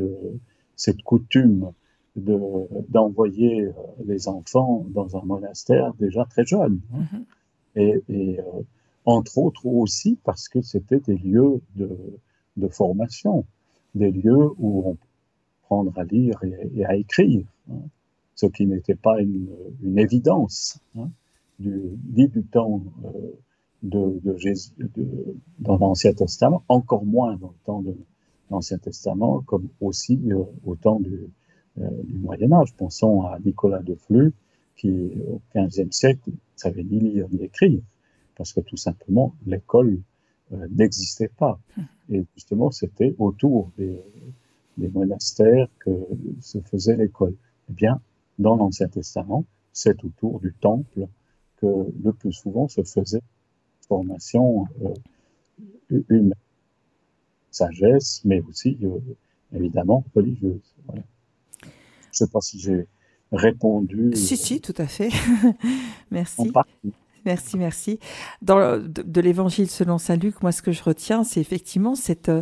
cette 0.76 1.02
coutume 1.02 1.72
d'envoyer 2.16 3.62
euh, 3.62 3.72
les 4.06 4.28
enfants 4.28 4.86
dans 4.90 5.18
un 5.18 5.22
monastère 5.24 5.94
déjà 5.94 6.26
très 6.26 6.46
jeunes. 6.46 6.82
Hein. 6.94 7.00
Mm-hmm. 7.00 7.24
Et, 7.78 8.04
et 8.10 8.40
euh, 8.40 8.44
entre 9.06 9.38
autres 9.38 9.66
aussi 9.66 10.18
parce 10.24 10.50
que 10.50 10.62
c'était 10.62 11.00
des 11.00 11.18
lieux 11.18 11.62
de, 11.76 11.90
de, 12.58 12.68
formation, 12.68 13.46
des 13.96 14.12
lieux 14.12 14.50
où 14.60 14.84
on 14.86 14.98
prendre 15.72 15.98
à 15.98 16.04
lire 16.04 16.38
et, 16.44 16.84
à 16.84 16.98
écrire, 16.98 17.46
hein. 17.72 17.80
ce 18.36 18.46
qui 18.46 18.66
n'était 18.66 18.96
pas 18.96 19.22
une, 19.22 19.48
une 19.82 19.98
évidence, 19.98 20.80
hein, 20.98 21.10
du, 21.60 21.98
ni 22.14 22.28
du 22.28 22.44
temps 22.44 22.82
euh, 23.06 23.10
de, 23.82 24.20
de 24.22 24.36
Jésus 24.36 24.72
de, 24.78 25.08
dans 25.60 25.78
l'Ancien 25.78 26.12
Testament, 26.12 26.62
encore 26.68 27.06
moins 27.06 27.38
dans 27.38 27.48
le 27.48 27.66
temps 27.66 27.82
de 27.82 27.96
l'Ancien 28.50 28.80
Testament, 28.80 29.44
comme 29.46 29.70
aussi 29.80 30.20
euh, 30.30 30.44
au 30.66 30.76
temps 30.76 31.00
du, 31.00 31.30
du, 31.78 32.18
Moyen 32.18 32.52
Âge. 32.52 32.74
Pensons 32.76 33.24
à 33.24 33.40
Nicolas 33.40 33.82
de 33.82 33.96
Flux, 33.96 34.34
qui 34.76 35.12
au 35.28 35.42
XVe 35.56 35.92
siècle 35.92 36.32
savait 36.56 36.84
ni 36.84 37.00
lire 37.00 37.28
ni 37.32 37.44
écrire, 37.44 37.82
parce 38.36 38.54
que 38.54 38.62
tout 38.62 38.78
simplement 38.78 39.36
l'école 39.46 40.00
euh, 40.54 40.68
n'existait 40.70 41.30
pas. 41.30 41.60
Et 42.10 42.24
justement, 42.36 42.72
c'était 42.72 43.16
autour 43.20 43.72
des, 43.78 44.00
des 44.78 44.90
monastères 44.90 45.68
que 45.80 45.92
se 46.42 46.60
faisait 46.60 46.98
l'école. 46.98 47.36
Eh 47.70 47.74
bien, 47.74 48.02
dans 48.40 48.56
l'Ancien 48.56 48.88
Testament, 48.88 49.46
c'est 49.72 50.04
autour 50.04 50.40
du 50.40 50.54
temple 50.54 51.08
que 51.58 51.68
le 52.04 52.12
plus 52.12 52.34
souvent 52.34 52.68
se 52.68 52.84
faisait 52.84 53.22
formation 53.92 54.68
euh, 54.86 56.02
une 56.08 56.34
sagesse, 57.52 58.22
mais 58.24 58.40
aussi 58.40 58.78
euh, 58.84 59.00
évidemment 59.54 60.06
religieuse. 60.16 60.74
Je 62.12 62.24
ne 62.24 62.28
sais 62.28 62.32
pas 62.32 62.42
si 62.42 62.60
j'ai 62.60 62.88
répondu. 63.32 64.12
Si, 64.14 64.38
si, 64.38 64.62
tout 64.62 64.76
à 64.78 64.88
fait. 64.88 65.10
merci. 66.12 66.52
Merci, 67.26 67.58
merci. 67.58 68.00
Dans, 68.42 68.82
de, 68.82 69.22
l'évangile 69.22 69.70
selon 69.70 69.98
saint 69.98 70.16
Luc, 70.16 70.42
moi, 70.42 70.52
ce 70.52 70.62
que 70.62 70.72
je 70.72 70.84
retiens, 70.84 71.24
c'est 71.24 71.40
effectivement 71.40 71.96
cette, 71.96 72.30
euh, 72.30 72.42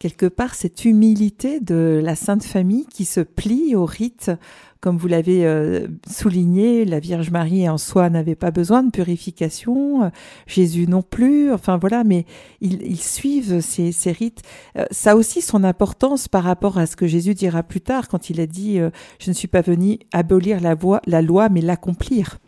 quelque 0.00 0.26
part, 0.26 0.56
cette 0.56 0.84
humilité 0.84 1.60
de 1.60 2.00
la 2.02 2.16
Sainte 2.16 2.42
Famille 2.42 2.86
qui 2.86 3.04
se 3.04 3.20
plie 3.20 3.76
au 3.76 3.84
rite 3.84 4.32
comme 4.80 4.96
vous 4.96 5.08
l'avez 5.08 5.46
euh, 5.46 5.88
souligné, 6.08 6.86
la 6.86 7.00
Vierge 7.00 7.30
Marie 7.30 7.68
en 7.68 7.76
soi 7.76 8.08
n'avait 8.08 8.34
pas 8.34 8.50
besoin 8.50 8.82
de 8.82 8.90
purification, 8.90 10.04
euh, 10.04 10.08
Jésus 10.46 10.86
non 10.86 11.02
plus, 11.02 11.52
enfin 11.52 11.76
voilà, 11.76 12.02
mais 12.02 12.24
ils, 12.62 12.98
suivent 12.98 13.60
ces, 13.60 13.92
rites. 14.12 14.40
Euh, 14.76 14.86
ça 14.90 15.12
a 15.12 15.16
aussi 15.16 15.42
son 15.42 15.64
importance 15.64 16.28
par 16.28 16.44
rapport 16.44 16.78
à 16.78 16.86
ce 16.86 16.96
que 16.96 17.06
Jésus 17.06 17.34
dira 17.34 17.62
plus 17.62 17.82
tard 17.82 18.08
quand 18.08 18.30
il 18.30 18.40
a 18.40 18.46
dit 18.46 18.78
Je 19.18 19.30
ne 19.30 19.34
suis 19.34 19.48
pas 19.48 19.60
venu 19.60 19.98
abolir 20.12 20.60
la, 20.60 20.76
la 21.06 21.20
loi, 21.20 21.50
mais 21.50 21.60
l'accomplir. 21.60 22.38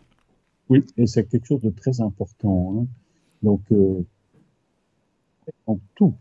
Oui, 0.69 0.83
et 0.97 1.05
c'est 1.05 1.29
quelque 1.29 1.45
chose 1.45 1.61
de 1.61 1.69
très 1.69 2.01
important. 2.01 2.79
Hein. 2.79 2.87
Donc, 3.43 3.61
en 5.67 5.77
tout 5.93 6.15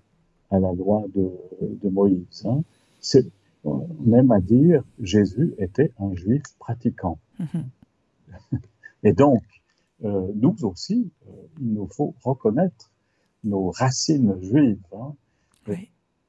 à 0.52 0.60
la 0.60 0.72
loi 0.72 1.04
de, 1.14 1.88
Moïse. 1.88 2.44
Hein. 2.46 2.62
C'est 3.00 3.26
on 3.64 4.12
aime 4.12 4.32
à 4.32 4.40
dire 4.40 4.82
Jésus 5.00 5.54
était 5.58 5.92
un 5.98 6.14
juif 6.14 6.42
pratiquant. 6.58 7.18
Mhm. 7.38 8.60
Et 9.04 9.12
donc, 9.12 9.42
euh, 10.04 10.32
nous 10.34 10.56
aussi, 10.64 11.10
euh, 11.28 11.32
il 11.60 11.74
nous 11.74 11.86
faut 11.86 12.14
reconnaître 12.22 12.90
nos 13.44 13.70
racines 13.70 14.40
juives. 14.40 14.82
Hein. 14.92 15.14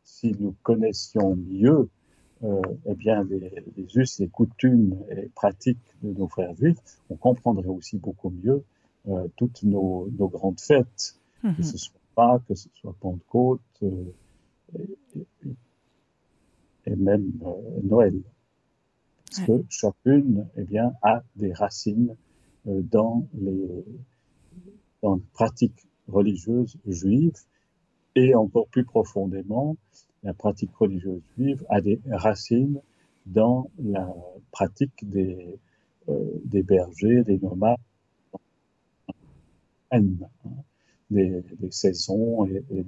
Si 0.03 0.36
nous 0.39 0.55
connaissions 0.63 1.36
mieux 1.36 1.89
euh, 2.43 2.62
eh 2.86 2.93
bien, 2.95 3.23
les, 3.23 3.39
les, 3.77 3.97
us, 3.97 4.19
les 4.19 4.27
coutumes 4.27 4.97
et 5.09 5.29
pratiques 5.33 5.79
de 6.01 6.12
nos 6.12 6.27
frères 6.27 6.53
juifs, 6.55 6.77
on 7.09 7.15
comprendrait 7.15 7.69
aussi 7.69 7.97
beaucoup 7.97 8.31
mieux 8.31 8.63
euh, 9.07 9.27
toutes 9.38 9.63
nos, 9.63 10.09
nos, 10.17 10.27
grandes 10.27 10.59
fêtes, 10.59 11.15
que 11.41 11.63
ce 11.63 11.77
soit 11.77 11.99
Pâques, 12.15 12.45
que 12.47 12.56
ce 12.56 12.69
soit 12.73 12.95
Pentecôte, 12.99 13.84
et 16.86 16.95
même 16.95 17.32
euh, 17.45 17.80
Noël. 17.84 18.21
Parce 19.26 19.47
que 19.47 19.65
chacune 19.69 20.47
eh 20.58 20.63
bien, 20.63 20.93
a 21.02 21.23
des 21.36 21.54
racines 21.54 22.15
euh, 22.67 22.82
dans, 22.82 23.28
les, 23.34 23.86
dans 25.02 25.15
les 25.15 25.23
pratiques 25.34 25.88
religieuses 26.08 26.78
juives 26.88 27.39
et 28.15 28.36
encore 28.36 28.67
plus 28.67 28.86
profondément, 28.86 29.76
la 30.23 30.34
pratique 30.34 30.76
religieuse 30.76 31.21
juive 31.36 31.65
a 31.69 31.82
des 31.82 31.99
racines 32.12 32.80
dans 33.26 33.69
la 33.80 34.13
pratique 34.52 35.10
des, 35.10 35.58
euh, 36.10 36.41
des 36.45 36.62
bergers, 36.62 37.23
des 37.23 37.39
nomades, 37.39 37.80
des, 41.13 41.71
saisons 41.71 42.45
et, 42.45 42.63
et 42.71 42.84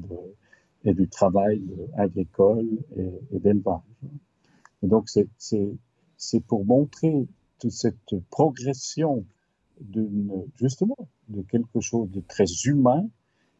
et 0.85 0.93
du 0.93 1.09
travail 1.09 1.61
agricole 1.97 2.67
et, 2.95 3.39
d'élevage. 3.39 3.81
donc, 4.83 5.09
c'est 5.09 6.39
pour 6.47 6.63
montrer 6.65 7.27
toute 7.59 7.71
cette 7.71 8.15
progression 8.29 9.25
justement, 10.55 10.97
de 11.27 11.41
quelque 11.41 11.81
chose 11.81 12.09
de 12.11 12.21
très 12.21 12.45
humain 12.65 13.09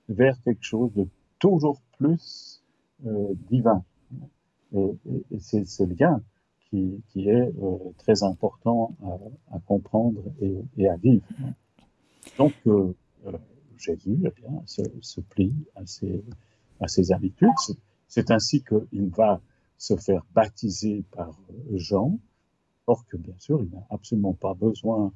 vers 0.08 0.42
quelque 0.44 0.64
chose 0.64 0.94
de 0.94 1.08
toujours 1.40 1.82
plus 1.98 2.64
euh, 3.06 3.34
divin. 3.50 3.84
Et, 4.74 5.40
c'est 5.40 5.66
ce 5.66 5.84
lien 5.84 6.22
qui, 6.70 7.02
est 7.16 7.54
euh, 7.62 7.78
très 7.98 8.24
important 8.24 8.96
à, 9.52 9.60
comprendre 9.60 10.22
et, 10.42 10.56
et, 10.78 10.88
à 10.88 10.96
vivre. 10.96 11.26
Donc, 12.38 12.54
euh 12.68 12.94
Jésus 13.78 14.18
eh 14.24 14.42
bien, 14.42 14.62
se, 14.66 14.82
se 15.02 15.22
plie 15.22 15.54
à 15.76 15.86
ces, 15.86 16.24
à 16.80 16.88
ses 16.88 17.12
habitudes. 17.12 17.50
C'est 18.08 18.32
ainsi 18.32 18.64
qu'il 18.64 19.10
va 19.10 19.42
se 19.78 19.96
faire 19.98 20.26
baptiser 20.34 21.04
par 21.12 21.38
Jean, 21.74 22.18
or 22.88 23.06
que 23.08 23.18
bien 23.18 23.36
sûr, 23.40 23.62
il 23.64 23.70
n'a 23.72 23.86
absolument 23.90 24.34
pas 24.34 24.54
besoin 24.54 25.12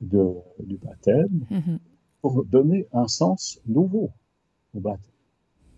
de, 0.00 0.34
du 0.60 0.76
baptême 0.76 1.44
mm-hmm. 1.50 1.78
pour 2.20 2.44
donner 2.44 2.88
un 2.92 3.08
sens 3.08 3.60
nouveau 3.66 4.10
au 4.74 4.80
baptême. 4.80 5.10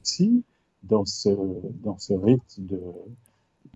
Si 0.03 0.45
dans 0.83 1.05
ce, 1.05 1.31
dans 1.83 1.99
ce 1.99 2.13
rite 2.13 2.61
de 2.61 2.81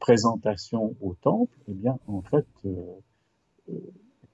présentation 0.00 0.94
au 1.00 1.14
temple, 1.14 1.56
eh 1.68 1.74
bien, 1.74 1.98
en 2.06 2.22
fait, 2.22 2.46
euh, 2.66 3.74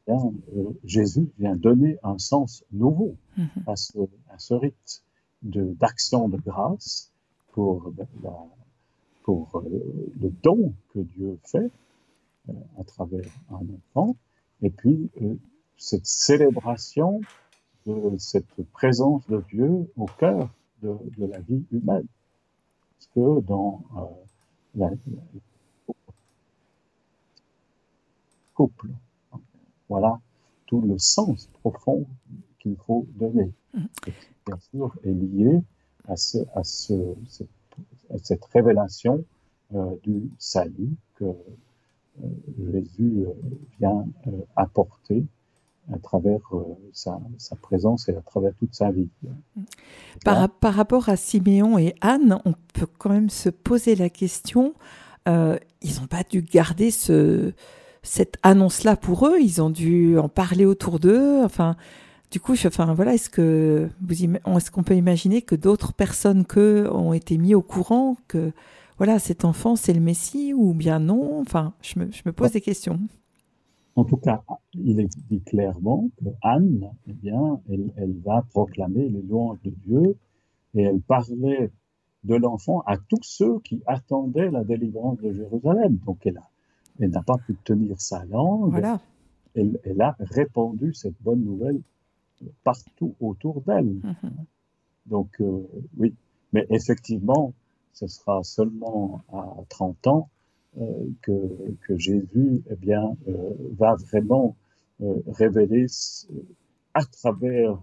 bien, 0.07 0.33
euh, 0.57 0.71
Jésus 0.85 1.31
vient 1.39 1.57
donner 1.57 1.99
un 2.03 2.19
sens 2.19 2.65
nouveau 2.73 3.17
mm-hmm. 3.39 3.47
à, 3.67 3.77
ce, 3.77 3.99
à 4.31 4.39
ce 4.39 4.55
rite 4.55 5.03
d'action 5.43 6.29
de, 6.29 6.39
grâce 6.39 7.11
pour 7.53 7.93
la, 8.23 8.33
pour 9.23 9.63
le 9.65 10.31
don 10.43 10.73
que 10.93 11.01
Dieu 11.01 11.39
fait 11.45 11.71
à 12.79 12.85
travers 12.85 13.25
un 13.51 13.63
enfant, 13.95 14.17
et 14.63 14.71
puis 14.71 15.11
cette 15.77 16.07
célébration 16.07 17.21
de 17.87 18.17
cette 18.19 18.63
présence 18.73 19.27
de 19.29 19.43
Dieu 19.51 19.91
au 19.97 20.07
cœur 20.19 20.51
de, 20.83 21.27
la 21.27 21.41
vie 21.41 21.65
humaine. 21.73 22.07
Parce 22.93 23.11
que 23.15 23.41
dans 23.47 23.83
la, 24.75 24.91
couple, 28.55 28.89
voilà 29.89 30.19
tout 30.67 30.81
le 30.81 30.99
sens 30.99 31.49
profond 31.61 32.07
qu'il 32.59 32.77
faut 32.77 33.07
donner. 33.17 33.53
Et 34.07 34.11
qui, 34.11 34.29
bien 34.47 34.59
sûr, 34.71 34.95
est 35.05 35.11
lié 35.11 35.63
à, 36.09 36.17
ce, 36.17 36.39
à, 36.55 36.65
ce, 36.65 36.95
cette 38.23 38.45
révélation 38.47 39.25
euh, 39.75 39.95
du 40.03 40.31
salut 40.39 40.91
que 41.17 41.25
euh, 41.25 42.27
Jésus 42.73 43.25
euh, 43.27 43.33
vient 43.81 44.07
apporter 44.57 45.25
à 45.93 45.99
travers 45.99 46.41
sa, 46.93 47.21
sa, 47.37 47.57
présence 47.57 48.09
et 48.09 48.17
à 48.17 48.23
travers 48.23 48.55
toute 48.55 48.75
sa 48.75 48.91
vie. 48.91 49.09
Mmh. 49.23 49.63
Par, 50.25 50.49
par, 50.49 50.73
rapport 50.73 51.11
à 51.11 51.17
Siméon 51.17 51.77
et 51.77 51.95
Anne, 52.01 52.39
on 52.47 52.55
peut 52.73 52.87
quand 52.99 53.11
même 53.11 53.29
se 53.29 53.51
poser 53.51 53.95
la 53.95 54.09
question, 54.09 54.73
ils 55.27 56.01
n'ont 56.01 56.07
pas 56.09 56.23
dû 56.23 56.41
garder 56.41 56.91
ce, 56.91 57.53
cette 58.05 58.37
annonce-là 58.43 58.97
pour 58.97 59.27
eux, 59.27 59.41
ils 59.41 59.61
ont 59.61 59.71
dû 59.71 60.19
en 60.19 60.29
parler 60.29 60.67
autour 60.67 61.01
d'eux. 61.01 61.43
Enfin, 61.43 61.75
du 62.31 62.39
coup, 62.39 62.53
enfin 62.53 62.93
voilà, 62.95 63.15
est-ce 63.15 63.31
que 63.31 63.89
vous 64.01 64.25
est-ce 64.25 64.71
qu'on 64.71 64.83
peut 64.83 64.95
imaginer 64.95 65.43
que 65.43 65.57
d'autres 65.57 65.93
personnes 65.93 66.45
qu'eux 66.45 66.89
ont 66.93 67.13
été 67.13 67.39
mis 67.39 67.55
au 67.55 67.63
courant 67.63 68.17
que 68.29 68.53
voilà 68.99 69.19
cet 69.19 69.45
enfant 69.45 69.75
c'est 69.75 69.93
le 69.93 70.01
Messie 70.01 70.53
ou 70.55 70.75
bien 70.75 71.01
non? 71.01 71.41
Enfin, 71.41 71.73
je 71.81 71.99
me, 71.99 72.33
pose 72.33 72.53
des 72.53 72.61
questions. 72.61 73.01
En 73.97 74.05
tout 74.05 74.17
cas, 74.17 74.43
il 74.75 75.01
est 75.01 75.09
dit 75.31 75.41
clairement 75.41 76.09
que 76.19 76.29
Anne, 76.43 76.91
eh 77.09 77.13
bien, 77.13 77.61
elle, 77.71 77.91
elle 77.97 78.17
va 78.25 78.43
proclamer 78.51 79.09
les 79.09 79.23
louanges 79.23 79.63
de 79.65 79.71
Dieu 79.71 80.17
et 80.75 80.83
elle 80.83 81.01
parlait 81.01 81.71
de 82.25 82.35
l'enfant 82.35 82.83
à 82.87 82.97
tous 82.97 83.23
ceux 83.23 83.61
qui 83.61 83.83
attendaient 83.87 84.51
la 84.51 84.65
délivrance 84.65 85.19
de 85.19 85.33
Jérusalem. 85.33 85.99
Donc 86.05 86.19
elle 86.27 86.39
a 86.39 86.51
elle 87.01 87.11
n'a 87.11 87.23
pas 87.23 87.39
pu 87.39 87.55
tenir 87.65 88.01
sa 88.01 88.25
langue. 88.25 88.71
Voilà. 88.71 89.01
Elle, 89.55 89.79
elle, 89.85 90.01
a 90.01 90.17
répandu 90.19 90.95
cette 90.95 91.21
bonne 91.23 91.45
nouvelle 91.45 91.81
partout 92.63 93.15
autour 93.21 93.61
d'elle. 93.63 94.01
Mhm. 94.03 94.47
Donc, 95.07 95.41
euh, 95.41 95.67
oui, 95.99 96.15
mais 96.53 96.67
effectivement, 96.71 97.53
ce 97.93 98.07
sera 98.07 98.43
seulement 98.43 99.23
à 99.33 99.47
30 99.69 100.07
ans 100.07 100.29
euh, 100.81 101.07
que, 101.23 101.77
que, 101.83 101.97
Jésus 101.97 102.63
eh 102.71 102.77
bien, 102.77 103.17
euh, 103.29 103.51
va 103.77 103.95
vraiment 103.95 104.57
révéler 105.27 105.87
à 106.95 107.05
travers 107.05 107.77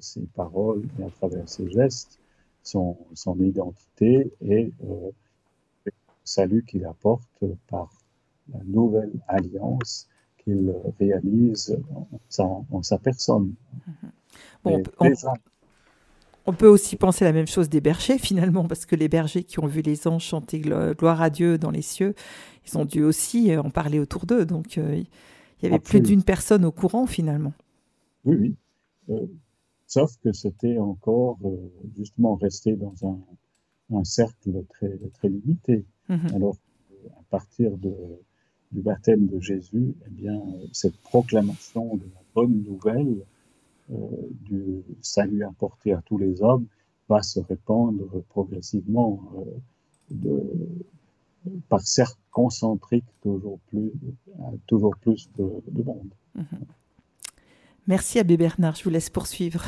ses 0.00 0.22
paroles 0.34 0.82
et 0.98 1.04
à 1.04 1.10
travers 1.10 1.48
ses 1.48 1.70
gestes 1.70 2.18
son, 2.64 2.98
son 3.14 3.38
identité 3.38 4.32
et 4.40 4.72
le 4.80 5.92
salut 6.24 6.64
qu'il 6.64 6.84
apporte 6.84 7.44
par 7.68 7.88
la 8.52 8.60
nouvelle 8.64 9.12
alliance 9.28 10.08
qu'il 10.42 10.72
réalise 10.98 11.76
en 12.38 12.82
sa, 12.82 12.98
personne. 12.98 13.54
on, 14.64 14.82
peut, 16.52 16.68
aussi 16.68 16.96
penser 16.96 17.24
la 17.24 17.32
même 17.32 17.46
chose 17.46 17.68
des 17.68 17.80
bergers 17.80 18.18
finalement, 18.18 18.66
parce 18.66 18.86
que 18.86 18.94
les 18.94 19.08
bergers 19.08 19.42
qui 19.42 19.58
ont 19.58 19.66
vu 19.66 19.82
les 19.82 20.06
anges 20.06 20.24
chanter 20.24 20.60
gloire 20.60 21.20
à 21.20 21.30
Dieu 21.30 21.58
dans 21.58 21.70
les 21.70 21.82
cieux, 21.82 22.14
ils 22.66 22.78
ont 22.78 22.84
dû 22.84 23.02
aussi 23.02 23.50
euh, 23.50 23.62
en 23.62 23.70
parler 23.70 23.98
autour 23.98 24.26
d'eux. 24.26 24.44
Donc 24.44 24.78
euh, 24.78 25.02
il 25.60 25.64
y 25.64 25.66
avait 25.66 25.80
plus 25.80 26.00
d'une 26.00 26.22
personne 26.22 26.64
au 26.64 26.72
courant 26.72 27.06
finalement. 27.06 27.52
Oui, 28.24 28.36
oui. 28.36 28.56
Euh, 29.08 29.26
sauf 29.86 30.16
que 30.22 30.32
c'était 30.32 30.78
encore 30.78 31.38
justement 31.96 32.34
resté 32.36 32.76
dans 32.76 32.94
un, 33.90 34.04
cercle 34.04 34.64
très, 34.68 34.98
très 35.14 35.28
limité. 35.28 35.84
Mhm. 36.08 36.34
Alors, 36.34 36.56
à 37.10 37.22
partir 37.30 37.76
de, 37.78 37.94
du 38.76 38.82
baptême 38.82 39.26
de 39.26 39.40
Jésus, 39.40 39.94
eh 40.06 40.10
bien, 40.10 40.38
cette 40.70 40.98
proclamation 40.98 41.96
de 41.96 42.04
la 42.14 42.20
bonne 42.34 42.62
nouvelle 42.62 43.24
euh, 43.90 43.94
du 44.42 44.82
salut 45.00 45.44
apporté 45.44 45.94
à 45.94 46.02
tous 46.04 46.18
les 46.18 46.42
hommes 46.42 46.66
va 47.08 47.22
se 47.22 47.40
répandre 47.40 48.22
progressivement 48.28 49.18
euh, 49.38 49.44
de, 50.10 50.42
par 51.70 51.80
cercles 51.80 52.20
concentriques 52.30 53.06
toujours 53.22 53.58
plus, 53.70 53.92
à 54.40 54.50
toujours 54.66 54.94
plus 54.98 55.30
de, 55.38 55.82
monde. 55.82 56.10
Mhm. 56.34 56.44
Merci 57.86 58.18
Abbé 58.18 58.36
Bernard, 58.36 58.74
je 58.74 58.84
vous 58.84 58.90
laisse 58.90 59.08
poursuivre. 59.08 59.64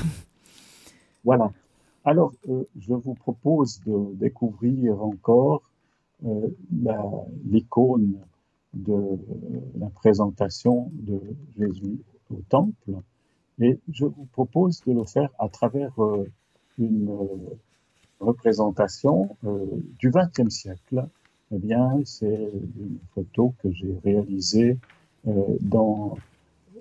Voilà. 1.24 1.50
Alors, 2.04 2.32
euh, 2.50 2.64
je 2.78 2.92
vous 2.92 3.14
propose 3.14 3.80
de 3.86 4.14
découvrir 4.16 5.02
encore 5.02 5.62
l'icône 7.46 8.18
de 8.74 9.18
la 9.78 9.88
présentation 9.90 10.90
de 10.92 11.20
Jésus 11.58 11.98
au 12.30 12.40
temple. 12.48 12.92
Et 13.60 13.78
je 13.92 14.04
vous 14.04 14.26
propose 14.32 14.82
de 14.86 14.92
le 14.92 15.04
faire 15.04 15.30
à 15.38 15.48
travers 15.48 15.92
euh, 16.02 16.30
une 16.78 17.10
euh, 17.10 17.56
représentation 18.20 19.36
euh, 19.44 19.66
du 19.98 20.10
XXe 20.10 20.54
siècle. 20.54 21.06
Eh 21.52 21.58
bien, 21.58 22.00
c'est 22.04 22.26
une 22.26 22.98
photo 23.14 23.54
que 23.62 23.72
j'ai 23.72 23.98
réalisée 24.04 24.76
dans 25.60 26.16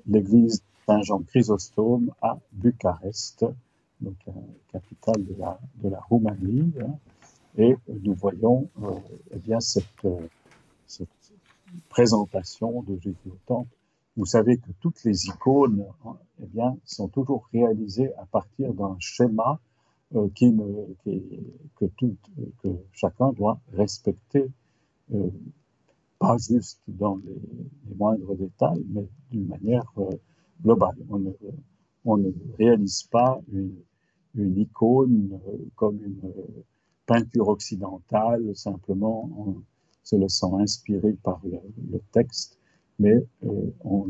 l'église 0.07 0.61
Saint-Jean 0.85 1.19
Chrysostome 1.21 2.11
à 2.21 2.37
Bucarest, 2.51 3.45
donc 4.01 4.15
la 4.27 4.33
capitale 4.79 5.23
de 5.25 5.89
la, 5.89 5.99
Roumanie. 6.09 6.73
Et 7.57 7.77
nous 8.03 8.13
voyons 8.13 8.67
eh 9.31 9.39
bien 9.39 9.61
cette, 9.61 10.05
cette 10.85 11.16
présentation 11.89 12.83
de 12.83 12.97
Jésus 12.99 13.29
au. 13.29 13.67
Vous 14.15 14.25
savez 14.25 14.57
que 14.57 14.71
toutes 14.79 15.03
les 15.03 15.27
icônes, 15.27 15.85
eh 16.41 16.45
bien, 16.47 16.77
sont 16.85 17.07
toujours 17.07 17.47
réalisées 17.53 18.13
à 18.15 18.25
partir 18.25 18.73
d'un 18.73 18.95
schéma 18.99 19.59
euh, 20.15 20.29
qui 20.33 20.55
que, 21.75 21.85
tout, 21.97 22.15
que 22.63 22.69
chacun 22.93 23.31
doit 23.33 23.59
respecter, 23.73 24.49
euh, 25.13 25.29
pas 26.17 26.37
juste 26.37 26.81
dans 26.87 27.17
les, 27.17 27.95
moindres 27.95 28.35
détails, 28.35 28.85
mais 28.89 29.07
d'une 29.29 29.47
manière 29.47 29.91
euh, 29.97 30.09
globale. 30.63 30.97
On 31.09 31.19
ne, 31.19 31.31
on 32.05 32.17
ne, 32.17 32.31
réalise 32.57 33.03
pas 33.03 33.39
une, 33.51 33.75
une 34.35 34.57
icône 34.57 35.39
comme 35.75 35.99
une 36.03 36.33
peinture 37.05 37.49
occidentale, 37.49 38.55
simplement 38.55 39.29
en, 39.37 39.55
se 40.07 40.15
laissant 40.15 40.57
inspirer 40.59 41.13
par 41.21 41.41
le, 41.43 41.99
texte, 42.13 42.57
mais 42.97 43.15
euh, 43.43 43.71
on 43.81 44.07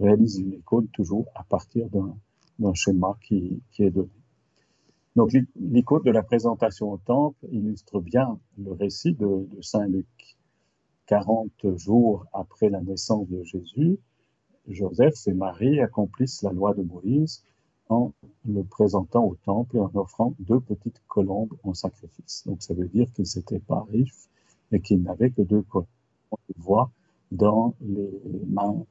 réalise 0.00 0.38
une 0.38 0.54
icône 0.54 0.88
toujours 0.88 1.26
à 1.34 1.44
partir 1.44 1.88
d'un 1.90 2.74
schéma 2.74 3.18
qui, 3.22 3.60
qui, 3.70 3.82
est 3.84 3.90
donné. 3.90 4.08
Donc 5.14 5.32
l'icône 5.60 6.02
de 6.04 6.10
la 6.10 6.22
présentation 6.22 6.90
au 6.92 6.96
temple 6.96 7.38
illustre 7.52 8.00
bien 8.00 8.38
le 8.58 8.72
récit 8.72 9.12
de, 9.12 9.46
de 9.54 9.62
Saint 9.62 9.86
Luc. 9.86 10.36
40 11.06 11.76
jours 11.76 12.24
après 12.32 12.68
la 12.68 12.80
naissance 12.80 13.28
de 13.28 13.44
Jésus, 13.44 13.98
Joseph 14.68 15.14
et 15.28 15.34
Marie 15.34 15.80
accomplissent 15.80 16.42
la 16.42 16.52
loi 16.52 16.74
de 16.74 16.82
Moïse 16.82 17.44
en 17.88 18.12
le 18.48 18.64
présentant 18.64 19.24
au 19.24 19.36
temple 19.44 19.76
et 19.76 19.80
en 19.80 19.90
offrant 19.94 20.34
deux 20.40 20.60
petites 20.60 21.00
colombes 21.06 21.54
en 21.62 21.74
sacrifice. 21.74 22.42
Donc 22.46 22.62
ça 22.62 22.74
veut 22.74 22.88
dire 22.88 23.06
qu'ils 23.12 23.28
n'étaient 23.36 23.60
pas 23.60 23.86
riches, 23.92 24.28
et 24.72 24.80
qu'il 24.80 25.02
n'avait 25.02 25.30
que 25.30 25.42
deux 25.42 25.62
colombes. 25.62 25.86
On 26.30 26.36
le 26.48 26.62
voit 26.62 26.90
dans 27.30 27.74
les 27.80 28.10
mains 28.48 28.84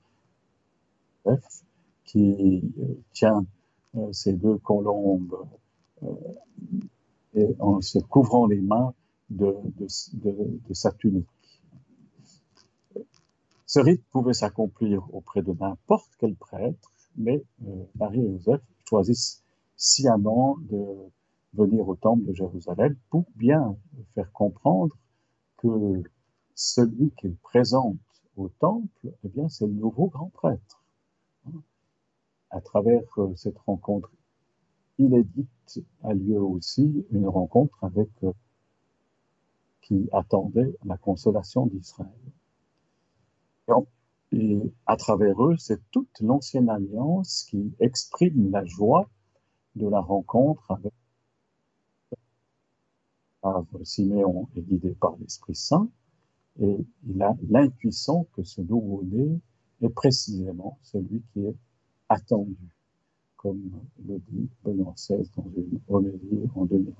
qui 2.05 2.61
euh, 2.79 2.93
tient 3.13 3.45
euh, 3.95 4.11
ces 4.11 4.33
deux 4.33 4.57
colombes 4.57 5.47
euh, 6.03 6.07
et 7.33 7.55
en 7.59 7.81
se 7.81 7.99
couvrant 7.99 8.45
les 8.45 8.61
mains 8.61 8.93
de, 9.29 9.53
sa 10.71 10.91
tunique. 10.91 11.27
Ce 13.65 13.79
rite 13.79 14.03
pouvait 14.11 14.33
s'accomplir 14.33 15.03
auprès 15.13 15.41
de 15.41 15.51
n'importe 15.59 16.11
quel 16.19 16.35
prêtre, 16.35 16.91
mais 17.17 17.43
Marie 17.95 18.21
et 18.21 18.31
Joseph 18.37 18.61
choisissent 18.87 19.43
sciemment 19.75 20.57
de 20.69 20.85
venir 21.53 21.87
au 21.87 21.95
temple 21.95 22.25
de 22.25 22.33
Jérusalem 22.33 22.95
pour 23.09 23.25
bien 23.35 23.75
faire 24.13 24.31
comprendre 24.31 24.95
que 25.65 26.03
celui 26.53 27.11
qu'il 27.11 27.35
présente 27.37 27.97
au 28.37 28.49
temple, 28.59 29.09
eh 29.23 29.49
c'est 29.49 29.65
le 29.65 29.73
nouveau 29.73 30.07
grand 30.07 30.29
prêtre. 30.29 30.83
À 32.51 32.61
travers 32.61 33.03
euh, 33.17 33.33
cette 33.35 33.57
rencontre 33.59 34.11
inédite 34.99 35.81
a 36.03 36.13
lieu 36.13 36.39
aussi 36.39 37.05
une 37.11 37.27
rencontre 37.27 37.83
avec 37.83 38.09
euh, 38.23 38.31
qui 39.81 40.07
attendaient 40.11 40.73
la 40.85 40.97
consolation 40.97 41.67
d'Israël. 41.67 42.11
Et 44.31 44.59
à 44.85 44.97
travers 44.97 45.41
eux, 45.43 45.55
c'est 45.57 45.79
toute 45.91 46.19
l'ancienne 46.19 46.69
alliance 46.69 47.45
qui 47.49 47.73
exprime 47.79 48.51
la 48.51 48.65
joie 48.65 49.09
de 49.75 49.87
la 49.87 50.01
rencontre 50.01 50.71
avec 50.71 50.93
Siméon 53.83 54.47
est 54.55 54.61
guidé 54.61 54.95
par 54.99 55.15
l'Esprit 55.17 55.55
Saint 55.55 55.89
et 56.59 56.77
il 57.07 57.21
a 57.21 57.35
l'intuition 57.49 58.25
que 58.35 58.43
ce 58.43 58.61
nouveau-né 58.61 59.39
est 59.81 59.89
précisément 59.89 60.77
celui 60.81 61.21
qui 61.33 61.45
est 61.45 61.55
attendu, 62.09 62.55
comme 63.35 63.71
le 64.07 64.19
dit 64.29 64.49
Benoît 64.63 64.93
XVI 64.95 65.29
dans 65.35 65.49
une 65.55 65.79
homélie 65.89 66.49
en 66.55 66.65
2011. 66.65 66.95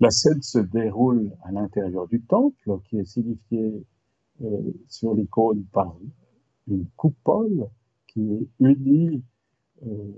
La 0.00 0.10
scène 0.10 0.42
se 0.42 0.58
déroule 0.58 1.30
à 1.42 1.52
l'intérieur 1.52 2.06
du 2.06 2.20
temple, 2.20 2.78
qui 2.84 2.98
est 2.98 3.04
signifié 3.04 3.84
euh, 4.42 4.72
sur 4.88 5.14
l'icône 5.14 5.64
par 5.72 5.96
une 6.68 6.86
coupole 6.96 7.68
qui 8.06 8.48
unit 8.60 9.22
euh, 9.86 10.12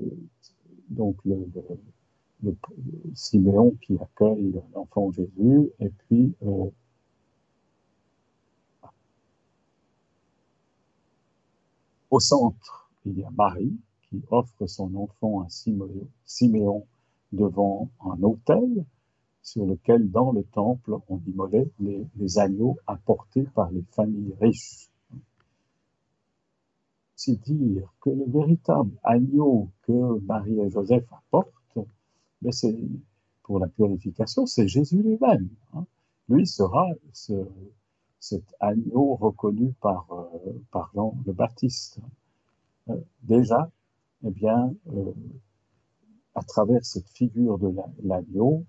donc 0.88 1.16
le, 1.24 1.36
Siméon 3.14 3.74
qui 3.82 3.98
accueille 3.98 4.60
l'enfant 4.74 5.10
Jésus 5.10 5.70
et 5.80 5.88
puis 5.88 6.34
euh, 6.42 6.70
au 12.10 12.20
centre 12.20 12.88
il 13.04 13.18
y 13.18 13.24
a 13.24 13.30
Marie 13.30 13.76
qui 14.08 14.22
offre 14.30 14.66
son 14.66 14.94
enfant 14.94 15.42
à 15.42 15.48
Siméon 16.24 16.86
devant 17.32 17.88
un 18.00 18.22
autel 18.22 18.84
sur 19.42 19.64
lequel, 19.64 20.10
dans 20.10 20.32
le 20.32 20.44
temple, 20.44 20.96
on 21.08 21.20
immolait 21.26 21.70
les, 21.80 22.38
agneaux 22.38 22.76
apportés 22.86 23.44
par 23.54 23.70
les 23.70 23.82
familles 23.92 24.34
riches. 24.40 24.90
C'est 27.16 27.40
dire 27.42 27.92
que 28.00 28.10
le 28.10 28.24
véritable 28.26 28.92
agneau 29.02 29.70
que 29.82 30.20
Marie 30.20 30.60
et 30.60 30.70
Joseph 30.70 31.04
apportent, 31.12 31.52
mais 32.42 32.52
c'est 32.52 32.76
pour 33.42 33.58
la 33.58 33.66
purification, 33.68 34.46
c'est 34.46 34.68
Jésus 34.68 35.02
lui-même. 35.02 35.48
Hein. 35.74 35.84
Lui 36.28 36.46
sera 36.46 36.86
cet 38.20 38.44
agneau 38.60 39.14
reconnu 39.14 39.72
par, 39.80 40.06
euh, 40.12 40.52
par 40.70 40.90
Jean 40.94 41.14
le 41.26 41.32
Baptiste. 41.32 41.98
Euh, 42.90 42.96
déjà, 43.22 43.70
eh 44.24 44.30
bien, 44.30 44.74
euh, 44.94 45.12
à 46.34 46.42
travers 46.42 46.84
cette 46.84 47.08
figure 47.08 47.58
de 47.58 47.74
l'agneau, 48.04 48.64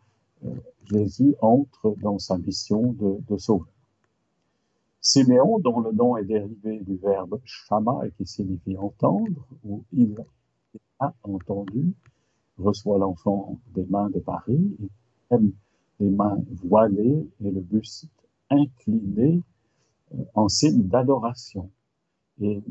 Jésus 0.85 1.35
entre 1.41 1.93
dans 2.01 2.17
sa 2.17 2.37
mission 2.37 2.93
de, 2.93 3.19
de 3.27 3.37
sauveur. 3.37 3.67
Siméon, 5.01 5.59
dont 5.59 5.81
le 5.81 5.91
nom 5.91 6.15
est 6.15 6.23
dérivé 6.23 6.79
du 6.79 6.95
verbe 6.95 7.39
shama 7.43 8.01
et 8.05 8.11
qui 8.11 8.25
signifie 8.25 8.77
entendre, 8.77 9.45
ou 9.65 9.83
il 9.91 10.15
a 10.99 11.13
entendu, 11.23 11.93
reçoit 12.59 12.97
l'enfant 12.97 13.57
des 13.73 13.85
mains 13.85 14.09
de 14.09 14.19
Paris, 14.19 14.75
il 15.31 15.51
les 15.99 16.09
mains 16.09 16.37
voilées 16.63 17.27
et 17.43 17.51
le 17.51 17.59
buste 17.59 18.07
incliné 18.49 19.41
euh, 20.13 20.23
en 20.33 20.47
signe 20.47 20.83
d'adoration 20.83 21.69
et 22.41 22.63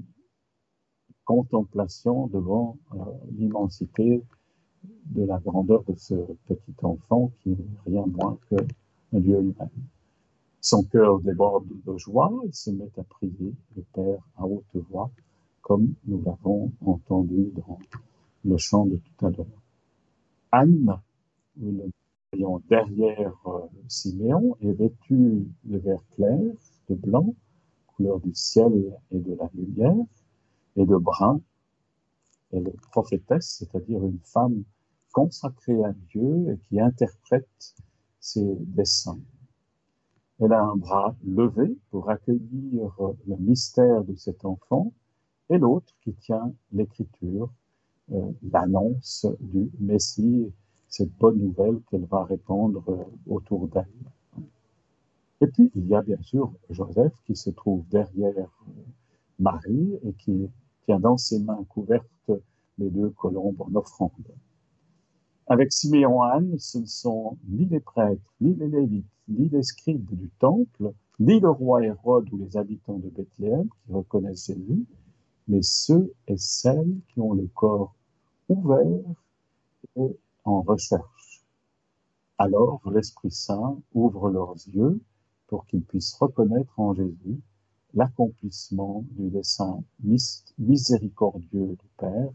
contemplation 1.25 2.27
devant 2.29 2.79
euh, 2.95 2.97
l'immensité 3.37 4.23
de 5.11 5.25
la 5.25 5.39
grandeur 5.39 5.85
de 5.85 5.95
ce 5.97 6.15
petit 6.47 6.75
enfant 6.83 7.31
qui 7.43 7.51
n'est 7.51 7.57
rien 7.87 8.07
moins 8.07 8.39
que 8.49 8.57
Dieu 9.13 9.41
lui-même. 9.41 9.69
Son 10.61 10.83
cœur 10.85 11.21
déborde 11.21 11.69
de 11.87 11.97
joie, 11.99 12.33
il 12.45 12.55
se 12.55 12.71
met 12.71 12.91
à 12.99 13.03
prier 13.05 13.55
le 13.77 13.83
Père 13.93 14.21
à 14.37 14.47
haute 14.47 14.65
voix, 14.91 15.11
comme 15.63 15.95
nous 16.07 16.23
l'avons 16.25 16.73
entendu 16.85 17.53
dans 17.55 17.79
le 18.45 18.57
chant 18.57 18.87
de 18.87 18.97
tout 18.97 19.27
à 19.27 19.31
l'heure. 19.31 19.47
Anne, 20.53 21.01
le 21.61 21.91
voyons 22.33 22.63
derrière 22.69 23.35
euh, 23.47 23.61
Siméon, 23.89 24.57
est 24.61 24.73
vêtue 24.73 25.47
de 25.65 25.79
vert 25.79 26.03
clair, 26.15 26.41
de 26.89 26.95
blanc, 26.95 27.35
couleur 27.87 28.21
du 28.21 28.35
ciel 28.35 28.97
et 29.11 29.19
de 29.19 29.35
la 29.35 29.51
lumière, 29.55 30.05
et 30.77 30.87
de 30.87 30.97
brun, 30.97 31.41
elle 32.53 32.69
est 32.69 32.81
prophétesse, 32.93 33.57
c'est-à-dire 33.59 34.05
une 34.05 34.21
femme 34.23 34.63
consacrée 35.13 35.85
à 35.85 35.93
Dieu 36.11 36.53
et 36.53 36.59
qui 36.69 36.81
interprète 36.81 37.75
ses 38.21 38.57
desseins. 38.61 39.21
Elle 40.41 40.53
a 40.53 40.63
un 40.63 40.77
bras 40.77 41.17
levé 41.27 41.77
pour 41.91 42.11
accueillir 42.11 42.97
le 43.27 43.37
mystère 43.37 44.05
de 44.05 44.15
cet 44.15 44.45
enfant 44.45 44.93
et 45.51 45.59
l'autre 45.59 45.93
qui 46.03 46.15
tient 46.15 46.53
l'écriture, 46.73 47.51
l'annonce 48.53 49.27
du 49.41 49.71
Messie, 49.81 50.51
cette 50.89 51.15
bonne 51.19 51.39
nouvelle 51.39 51.81
qu'elle 51.91 52.07
va 52.07 52.25
répandre 52.25 52.83
euh, 52.89 53.05
autour 53.27 53.69
d'elle. 53.69 53.87
Et 55.41 55.47
puis, 55.47 55.71
il 55.75 55.87
y 55.87 55.95
a 55.95 56.03
bien 56.03 56.21
sûr 56.23 56.53
Joseph 56.71 57.13
qui 57.27 57.37
se 57.37 57.51
trouve 57.51 57.85
derrière 57.89 58.35
euh, 58.37 58.73
Marie 59.39 59.99
et 60.05 60.13
qui 60.15 60.49
tient 60.85 60.99
dans 60.99 61.17
ses 61.17 61.39
mains 61.39 61.65
couvertes 61.69 62.33
les 62.79 62.91
deux 62.91 63.11
colombes 63.11 63.61
en 63.61 63.75
offrande. 63.75 64.11
Avec 65.47 65.73
Siméon 65.73 66.23
Anne, 66.23 66.59
ce 66.59 66.79
ne 66.79 66.87
sont 66.87 67.37
ni 67.49 67.67
les 67.67 67.81
prêtres, 67.81 68.35
ni 68.41 68.55
les 68.55 68.69
lévites, 68.69 69.07
ni 69.29 69.49
les 69.49 69.63
scribes 69.63 70.15
du 70.15 70.29
temple, 70.39 70.93
ni 71.21 71.41
le 71.41 71.51
roi 71.51 71.85
Hérode 71.85 72.29
ou 72.33 72.39
les 72.39 72.57
habitants 72.57 72.99
de 72.99 73.09
Bethléem 73.09 73.69
qui 73.69 73.93
reconnaissent 73.93 74.47
Jésus, 74.47 74.85
mais 75.49 75.63
ceux 75.63 76.13
et 76.27 76.37
celles 76.37 76.97
qui 77.09 77.21
ont 77.21 77.33
le 77.33 77.49
corps 77.55 77.95
ouvert 78.49 79.03
et 79.97 80.17
en 80.45 80.63
recherche. 80.63 81.43
Alors 82.39 82.81
l'Esprit 82.91 83.31
Saint 83.31 83.79
ouvre 83.95 84.31
leurs 84.31 84.55
yeux 84.73 85.01
pour 85.49 85.67
qu'ils 85.67 85.83
puissent 85.83 86.15
reconnaître 86.15 86.79
en 86.79 86.95
Jésus 86.95 87.41
l'accomplissement 87.95 89.05
du 89.13 89.31
dessein 89.31 89.83
miséricordieux 90.59 91.69
du 91.69 91.89
Père, 91.97 92.31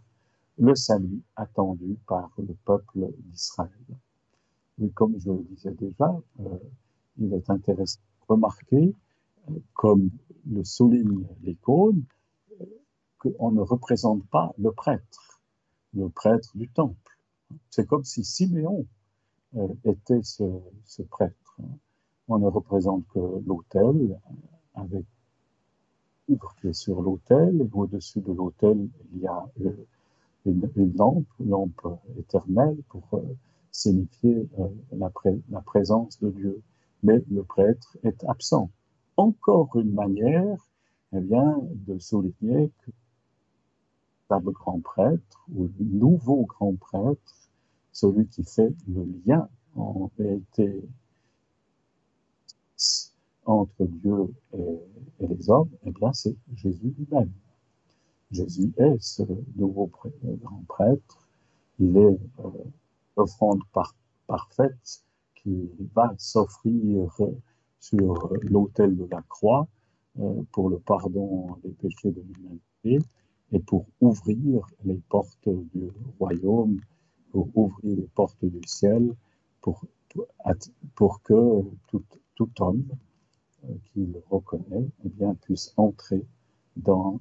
le 0.57 0.75
salut 0.75 1.21
attendu 1.35 1.97
par 2.07 2.31
le 2.37 2.53
peuple 2.65 3.11
d'Israël. 3.19 3.69
Mais 4.77 4.89
comme 4.89 5.19
je 5.19 5.31
le 5.31 5.43
disais 5.43 5.73
déjà, 5.73 6.19
euh, 6.39 6.57
il 7.17 7.33
est 7.33 7.49
intéressant 7.49 7.99
de 8.21 8.33
remarquer, 8.33 8.95
euh, 9.49 9.53
comme 9.73 10.09
le 10.49 10.63
souligne 10.63 11.25
l'icône, 11.43 12.03
euh, 12.61 12.65
qu'on 13.19 13.51
ne 13.51 13.61
représente 13.61 14.25
pas 14.27 14.53
le 14.57 14.71
prêtre, 14.71 15.32
le 15.93 16.09
prêtre 16.09 16.49
du 16.55 16.67
temple. 16.69 17.17
C'est 17.69 17.87
comme 17.87 18.03
si 18.03 18.23
Siméon 18.23 18.85
était 19.85 20.23
ce, 20.23 20.43
prêtre. 21.09 21.57
On 22.27 22.39
ne 22.39 22.47
représente 22.47 23.05
que 23.09 23.19
l'autel 23.45 24.19
avec 24.75 25.05
qui 26.27 26.67
est 26.67 26.73
sur 26.73 27.01
l'autel, 27.01 27.61
et 27.61 27.69
au-dessus 27.73 28.21
de 28.21 28.31
l'autel, 28.31 28.87
il 29.13 29.21
y 29.21 29.27
a 29.27 29.45
une, 30.45 30.69
une, 30.75 30.93
lampe, 30.95 31.27
lampe 31.39 31.99
éternelle, 32.17 32.77
pour 32.89 33.03
euh, 33.13 33.21
signifier 33.71 34.47
euh, 34.59 34.67
la, 34.93 35.11
la, 35.49 35.61
présence 35.61 36.19
de 36.21 36.29
Dieu. 36.31 36.61
Mais 37.03 37.21
le 37.29 37.43
prêtre 37.43 37.97
est 38.03 38.23
absent. 38.25 38.69
Encore 39.17 39.69
une 39.75 39.93
manière 39.93 40.57
eh 41.15 41.19
bien, 41.19 41.57
de 41.87 41.99
souligner 41.99 42.71
que 44.29 44.35
le 44.35 44.51
grand 44.51 44.79
prêtre, 44.79 45.45
ou 45.53 45.63
le 45.63 45.85
nouveau 45.85 46.45
grand 46.45 46.75
prêtre, 46.75 47.49
celui 47.91 48.27
qui 48.27 48.43
fait 48.43 48.73
le 48.87 49.07
lien 49.25 49.47
en 49.75 50.09
vérité 50.17 50.83
entre 53.45 53.85
Dieu 53.85 54.33
et, 54.53 55.27
les 55.27 55.49
hommes, 55.49 55.69
eh 55.85 55.91
bien, 55.91 56.11
c'est 56.13 56.35
Jésus 56.55 56.93
lui-même. 56.97 57.31
Jésus 58.31 58.73
est 58.77 59.01
ce 59.01 59.23
nouveau 59.55 59.89
grand 60.23 60.63
prêtre. 60.67 61.27
Il 61.79 61.95
est 61.97 62.19
euh, 62.39 62.49
l'offrande 63.15 63.61
parfaite 64.27 65.03
qui 65.35 65.69
va 65.93 66.13
s'offrir 66.17 67.09
sur 67.79 68.33
l'autel 68.41 68.95
de 68.95 69.05
la 69.05 69.21
croix 69.23 69.67
euh, 70.19 70.41
pour 70.51 70.69
le 70.69 70.79
pardon 70.79 71.57
des 71.63 71.71
péchés 71.71 72.11
de 72.11 72.21
l'humanité 72.21 72.99
et 73.53 73.59
pour 73.59 73.85
ouvrir 74.01 74.67
les 74.83 74.99
portes 75.09 75.47
du 75.47 75.89
royaume, 76.19 76.81
pour 77.31 77.47
ouvrir 77.55 77.97
les 77.97 78.07
portes 78.15 78.43
du 78.43 78.61
ciel, 78.65 79.13
pour, 79.61 79.85
que 81.23 81.61
tout, 81.87 82.49
homme 82.59 82.83
qu'il 83.85 84.21
reconnaît, 84.29 84.87
eh 85.05 85.33
puisse 85.41 85.73
entrer 85.77 86.25
dans 86.75 87.19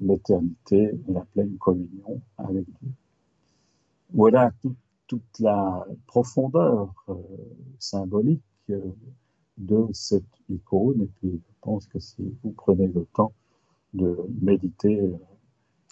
l'éternité 0.00 0.90
la 1.08 1.20
pleine 1.26 1.56
communion 1.58 2.20
avec 2.38 2.64
Dieu. 2.80 2.90
Voilà 4.12 4.52
toute 5.06 5.38
la 5.40 5.86
profondeur 6.06 6.92
euh, 7.08 7.14
symbolique 7.78 8.42
euh, 8.70 8.80
de 9.58 9.86
cette 9.92 10.24
icône. 10.48 11.02
Et 11.02 11.10
puis, 11.18 11.40
je 11.46 11.52
pense 11.60 11.86
que 11.86 11.98
si 12.00 12.34
vous 12.42 12.52
prenez 12.52 12.88
le 12.88 13.06
temps 13.14 13.32
de 13.94 14.16
méditer 14.40 15.00
euh, 15.00 15.16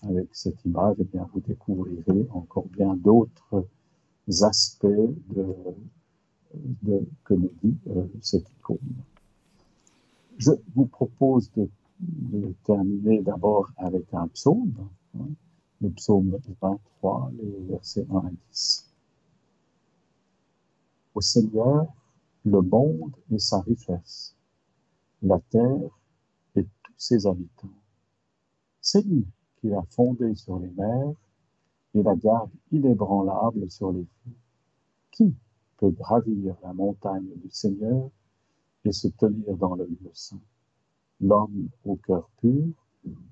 avec 0.03 0.29
cette 0.33 0.65
image, 0.65 0.97
eh 0.99 1.05
bien, 1.05 1.29
vous 1.33 1.41
découvrirez 1.41 2.27
encore 2.33 2.67
bien 2.67 2.95
d'autres 2.95 3.67
aspects 4.43 4.87
de, 4.87 5.55
de, 6.83 7.07
que 7.25 7.35
nous 7.35 7.53
dit 7.63 7.77
euh, 7.89 8.07
cette 8.21 8.49
icône. 8.51 8.79
Je 10.39 10.53
vous 10.75 10.87
propose 10.87 11.51
de, 11.57 11.69
terminer 12.65 13.23
d'abord 13.23 13.71
avec 13.77 14.13
un 14.13 14.27
psaume, 14.29 14.75
hein, 15.19 15.29
le 15.81 15.91
psaume 15.91 16.37
23, 16.61 17.31
les 17.41 17.67
versets 17.69 18.07
1 18.11 18.17
à 18.17 18.31
10. 18.51 18.91
Au 21.15 21.21
Seigneur, 21.21 21.87
le 22.45 22.61
monde 22.61 23.15
et 23.31 23.39
sa 23.39 23.61
richesse, 23.61 24.35
la 25.23 25.39
terre 25.51 25.91
et 26.57 26.65
tous 26.65 26.93
ses 26.97 27.27
habitants. 27.27 27.69
C'est 28.81 29.07
lui 29.65 29.71
qui 29.71 29.75
l'a 29.75 29.83
fondé 29.91 30.35
sur 30.35 30.59
les 30.59 30.71
mers 30.71 31.15
et 31.95 32.03
la 32.03 32.15
garde 32.15 32.51
inébranlable 32.71 33.71
sur 33.71 33.93
les 33.93 34.05
flots. 34.05 34.33
Qui 35.11 35.35
peut 35.79 35.91
gravir 35.91 36.57
la 36.63 36.73
montagne 36.73 37.29
du 37.43 37.51
Seigneur 37.51 38.11
et 38.85 38.93
se 38.93 39.09
tenir 39.09 39.57
dans 39.57 39.75
le 39.75 39.87
lieu 39.87 40.11
saint? 40.13 40.41
L'homme 41.21 41.69
au 41.85 41.97
cœur 41.97 42.29
pur, 42.41 42.75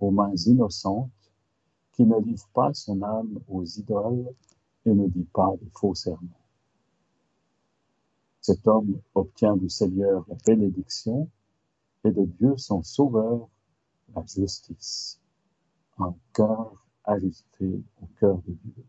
aux 0.01 0.11
mains 0.11 0.35
innocentes, 0.47 1.11
qui 1.93 2.05
ne 2.05 2.19
livre 2.21 2.49
pas 2.55 2.73
son 2.73 3.03
âme 3.03 3.39
aux 3.49 3.65
idoles 3.65 4.33
et 4.87 4.95
ne 4.95 5.07
dit 5.09 5.29
pas 5.33 5.53
de 5.61 5.69
faux 5.75 5.95
serments. 5.95 6.29
Cet 8.41 8.67
homme 8.67 9.01
obtient 9.15 9.57
du 9.57 9.69
Seigneur 9.69 10.25
la 10.29 10.37
bénédiction 10.47 11.29
et 12.05 12.11
de 12.11 12.25
Dieu 12.25 12.57
son 12.57 12.83
Sauveur 12.83 13.49
la 14.15 14.25
justice. 14.27 15.22
Un 15.99 16.15
cœur 16.33 16.87
ajusté 17.05 17.83
au 18.01 18.07
cœur 18.19 18.39
de 18.43 18.53
Dieu. 18.65 18.85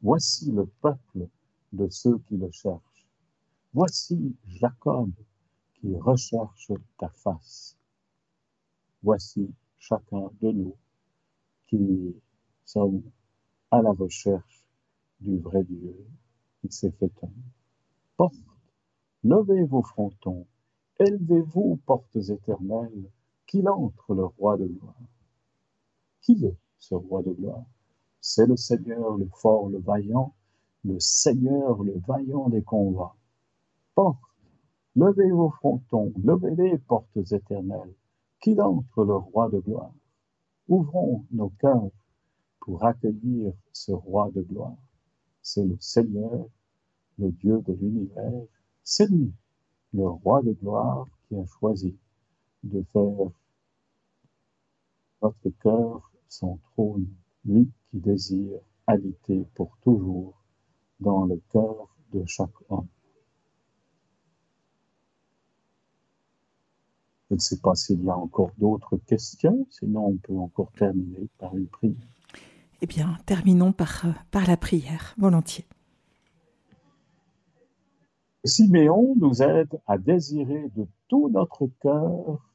Voici 0.00 0.50
le 0.50 0.66
peuple 0.66 1.28
de 1.72 1.88
ceux 1.88 2.18
qui 2.20 2.36
le 2.36 2.50
cherchent. 2.50 3.06
Voici 3.74 4.36
Jacob 4.46 5.10
qui 5.74 5.94
recherche 5.96 6.72
ta 6.98 7.08
face. 7.10 7.76
Voici 9.02 9.52
chacun 9.78 10.30
de 10.40 10.50
nous 10.50 10.76
qui 11.66 12.16
sommes 12.64 13.02
à 13.70 13.82
la 13.82 13.92
recherche 13.92 14.64
du 15.20 15.38
vrai 15.38 15.62
Dieu 15.64 15.94
qui 16.60 16.72
s'est 16.72 16.90
fait 16.92 17.12
homme. 17.22 17.42
Porte, 18.16 18.34
levez 19.22 19.64
vos 19.64 19.82
frontons, 19.82 20.46
élevez-vous, 20.98 21.80
portes 21.86 22.16
éternelles, 22.16 23.10
qu'il 23.46 23.68
entre 23.68 24.14
le 24.14 24.24
roi 24.24 24.56
de 24.56 24.66
gloire. 24.66 24.96
Qui 26.28 26.44
est 26.44 26.58
ce 26.78 26.94
roi 26.94 27.22
de 27.22 27.32
gloire? 27.32 27.64
C'est 28.20 28.46
le 28.46 28.54
Seigneur, 28.54 29.16
le 29.16 29.30
fort, 29.32 29.70
le 29.70 29.78
vaillant, 29.78 30.34
le 30.84 31.00
Seigneur, 31.00 31.82
le 31.82 31.98
vaillant 32.06 32.50
des 32.50 32.62
combats. 32.62 33.16
Porte, 33.94 34.20
levez 34.94 35.30
vos 35.30 35.48
frontons, 35.48 36.12
levez-les, 36.22 36.76
portes 36.80 37.16
éternelles, 37.32 37.94
qu'il 38.42 38.60
entre 38.60 39.06
le 39.06 39.16
roi 39.16 39.48
de 39.48 39.60
gloire? 39.60 39.94
Ouvrons 40.68 41.24
nos 41.30 41.48
cœurs 41.48 41.88
pour 42.60 42.84
accueillir 42.84 43.54
ce 43.72 43.92
roi 43.92 44.30
de 44.34 44.42
gloire. 44.42 44.76
C'est 45.40 45.64
le 45.64 45.78
Seigneur, 45.80 46.46
le 47.18 47.30
Dieu 47.30 47.62
de 47.62 47.72
l'univers. 47.72 48.44
C'est 48.82 49.06
lui, 49.06 49.32
le 49.94 50.06
roi 50.06 50.42
de 50.42 50.52
gloire, 50.52 51.06
qui 51.26 51.36
a 51.36 51.46
choisi 51.46 51.96
de 52.64 52.82
faire 52.92 53.30
notre 55.22 55.48
cœur 55.62 56.12
son 56.28 56.58
trône, 56.72 57.06
lui 57.44 57.70
qui 57.90 57.98
désire 57.98 58.60
habiter 58.86 59.46
pour 59.54 59.76
toujours 59.82 60.34
dans 61.00 61.24
le 61.24 61.40
cœur 61.52 61.88
de 62.12 62.24
chaque 62.26 62.50
homme. 62.68 62.88
Je 67.30 67.34
ne 67.34 67.40
sais 67.40 67.58
pas 67.58 67.74
s'il 67.74 68.02
y 68.04 68.08
a 68.08 68.16
encore 68.16 68.52
d'autres 68.56 68.96
questions, 68.96 69.66
sinon 69.70 70.06
on 70.06 70.16
peut 70.16 70.36
encore 70.36 70.72
terminer 70.72 71.28
par 71.38 71.54
une 71.56 71.66
prière. 71.66 71.96
Eh 72.80 72.86
bien, 72.86 73.18
terminons 73.26 73.72
par, 73.72 74.06
euh, 74.06 74.12
par 74.30 74.46
la 74.46 74.56
prière, 74.56 75.14
volontiers. 75.18 75.66
Siméon 78.44 79.14
nous 79.18 79.42
aide 79.42 79.78
à 79.86 79.98
désirer 79.98 80.70
de 80.74 80.86
tout 81.08 81.28
notre 81.28 81.66
cœur 81.80 82.48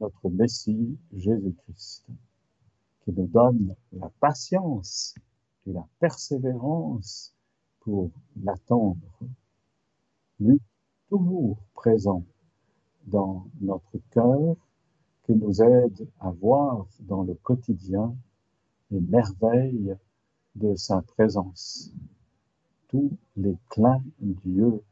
notre 0.00 0.28
Messie 0.30 0.98
Jésus-Christ, 1.12 2.06
qui 3.06 3.12
nous 3.12 3.28
donne 3.28 3.76
la 3.92 4.10
patience 4.18 5.14
et 5.66 5.72
la 5.72 5.86
persévérance 6.00 7.32
pour 7.80 8.10
l'attendre, 8.42 8.98
lui 10.40 10.60
toujours 11.08 11.56
présent 11.74 12.24
dans 13.06 13.46
notre 13.60 13.98
cœur, 14.10 14.56
qui 15.24 15.34
nous 15.34 15.62
aide 15.62 16.08
à 16.18 16.30
voir 16.30 16.86
dans 17.00 17.22
le 17.22 17.34
quotidien 17.34 18.12
les 18.90 19.00
merveilles 19.00 19.94
de 20.56 20.74
sa 20.74 21.00
présence. 21.02 21.92
Tous 22.88 23.12
les 23.36 23.56
clins 23.68 24.02
Dieu, 24.18 24.82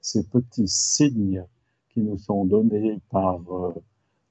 ces 0.00 0.24
petits 0.24 0.68
signes 0.68 1.44
qui 1.90 2.00
nous 2.00 2.18
sont 2.18 2.44
donnés 2.44 3.00
par 3.10 3.40
euh, 3.52 3.72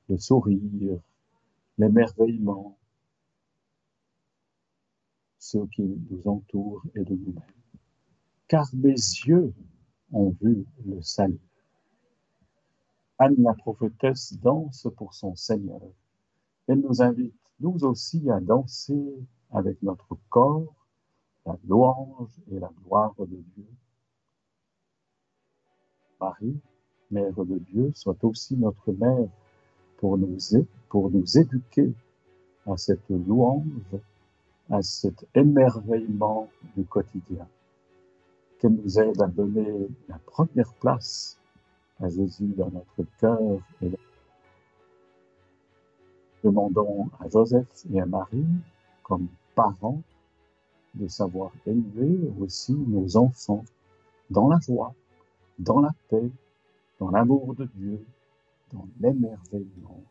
le 0.09 0.17
sourire, 0.17 0.99
l'émerveillement, 1.77 2.75
ceux 5.41 5.65
qui 5.73 5.81
nous 5.81 6.27
entourent 6.27 6.83
et 6.95 7.03
de 7.03 7.15
nous-mêmes. 7.15 7.43
Car 8.47 8.69
mes 8.75 8.89
yeux 8.91 9.51
ont 10.13 10.35
vu 10.39 10.65
le 10.85 11.01
salut. 11.01 11.39
Anne 13.17 13.41
la 13.41 13.55
prophétesse 13.55 14.37
danse 14.39 14.87
pour 14.95 15.15
son 15.15 15.35
Seigneur. 15.35 15.81
Elle 16.67 16.81
nous 16.81 17.01
invite, 17.01 17.33
nous 17.59 17.83
aussi, 17.83 18.29
à 18.29 18.39
danser 18.39 19.15
avec 19.51 19.81
notre 19.81 20.15
corps 20.29 20.75
la 21.47 21.57
louange 21.67 22.39
et 22.51 22.59
la 22.59 22.69
gloire 22.85 23.15
de 23.17 23.25
Dieu. 23.55 23.67
Marie, 26.19 26.59
Mère 27.09 27.43
de 27.43 27.57
Dieu, 27.57 27.91
soit 27.95 28.23
aussi 28.23 28.55
notre 28.55 28.91
Mère 28.91 29.27
pour 29.97 30.19
nous, 30.19 30.37
pour 30.87 31.09
nous 31.09 31.37
éduquer 31.37 31.91
à 32.67 32.77
cette 32.77 33.09
louange, 33.09 33.65
à 34.71 34.81
cet 34.81 35.25
émerveillement 35.35 36.49
du 36.77 36.85
quotidien, 36.85 37.45
qu'elle 38.57 38.73
nous 38.73 38.99
aide 38.99 39.21
à 39.21 39.27
donner 39.27 39.89
la 40.07 40.17
première 40.19 40.73
place 40.75 41.37
à 41.99 42.07
Jésus 42.07 42.53
dans 42.55 42.71
notre 42.71 43.03
cœur. 43.19 43.39
Et 43.81 43.91
demandons 46.43 47.09
à 47.19 47.27
Joseph 47.27 47.85
et 47.93 47.99
à 47.99 48.05
Marie, 48.05 48.47
comme 49.03 49.27
parents, 49.55 50.01
de 50.95 51.07
savoir 51.07 51.51
élever 51.65 52.31
aussi 52.39 52.73
nos 52.73 53.17
enfants 53.17 53.63
dans 54.29 54.47
la 54.47 54.59
joie, 54.59 54.93
dans 55.59 55.81
la 55.81 55.91
paix, 56.09 56.29
dans 56.99 57.11
l'amour 57.11 57.55
de 57.55 57.65
Dieu, 57.75 58.05
dans 58.71 58.87
l'émerveillement 59.01 60.01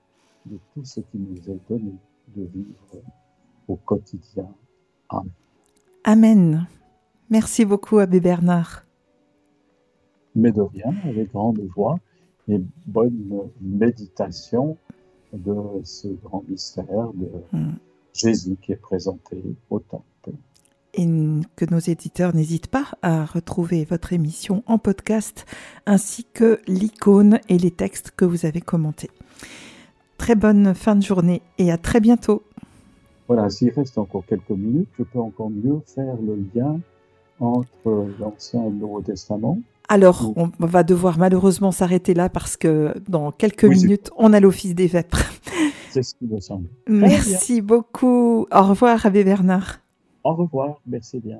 de 0.46 0.58
tout 0.74 0.84
ce 0.84 1.00
qui 1.00 1.18
nous 1.18 1.50
est 1.50 1.60
donné 1.68 1.94
de 2.36 2.44
vivre 2.44 3.02
au 3.70 3.76
quotidien. 3.76 4.48
Amen. 5.08 5.30
Amen. 6.04 6.66
Merci 7.28 7.64
beaucoup, 7.64 7.98
Abbé 7.98 8.20
Bernard. 8.20 8.84
Mais 10.34 10.52
de 10.52 10.62
rien, 10.62 10.94
avec 11.04 11.32
grande 11.32 11.60
joie 11.74 11.98
et 12.48 12.60
bonne 12.86 13.50
méditation 13.60 14.76
de 15.32 15.54
ce 15.84 16.08
grand 16.08 16.44
mystère 16.48 17.12
de 17.14 17.28
hmm. 17.52 17.74
Jésus 18.12 18.56
qui 18.60 18.72
est 18.72 18.76
présenté 18.76 19.42
au 19.70 19.78
temple 19.78 20.06
et 20.94 21.06
que 21.56 21.64
nos 21.70 21.78
éditeurs 21.78 22.34
n'hésitent 22.34 22.66
pas 22.66 22.86
à 23.02 23.24
retrouver 23.24 23.84
votre 23.84 24.12
émission 24.12 24.62
en 24.66 24.78
podcast 24.78 25.46
ainsi 25.86 26.24
que 26.32 26.60
l'icône 26.66 27.38
et 27.48 27.58
les 27.58 27.70
textes 27.70 28.12
que 28.16 28.24
vous 28.24 28.46
avez 28.46 28.60
commentés. 28.60 29.10
Très 30.18 30.34
bonne 30.34 30.74
fin 30.74 30.96
de 30.96 31.02
journée 31.02 31.42
et 31.58 31.72
à 31.72 31.78
très 31.78 32.00
bientôt. 32.00 32.42
Voilà, 33.30 33.48
s'il 33.48 33.70
reste 33.70 33.96
encore 33.96 34.24
quelques 34.26 34.50
minutes, 34.50 34.88
je 34.98 35.04
peux 35.04 35.20
encore 35.20 35.50
mieux 35.50 35.80
faire 35.86 36.16
le 36.20 36.34
lien 36.52 36.80
entre 37.38 38.08
l'Ancien 38.18 38.60
et 38.64 38.70
le 38.70 38.74
Nouveau 38.74 39.02
Testament. 39.02 39.60
Alors, 39.88 40.32
on 40.36 40.50
va 40.58 40.82
devoir 40.82 41.16
malheureusement 41.16 41.70
s'arrêter 41.70 42.12
là 42.12 42.28
parce 42.28 42.56
que 42.56 42.92
dans 43.08 43.30
quelques 43.30 43.66
minutes, 43.66 44.10
on 44.16 44.32
a 44.32 44.40
l'office 44.40 44.74
des 44.74 44.88
vêpres. 44.88 45.22
C'est 45.90 46.02
ce 46.02 46.16
qui 46.16 46.26
me 46.26 46.40
semble. 46.40 46.66
Merci 46.88 47.60
beaucoup. 47.60 48.48
Au 48.50 48.62
revoir, 48.62 49.06
Abbé 49.06 49.22
Bernard. 49.22 49.78
Au 50.24 50.34
revoir, 50.34 50.80
merci 50.84 51.20
bien. 51.20 51.38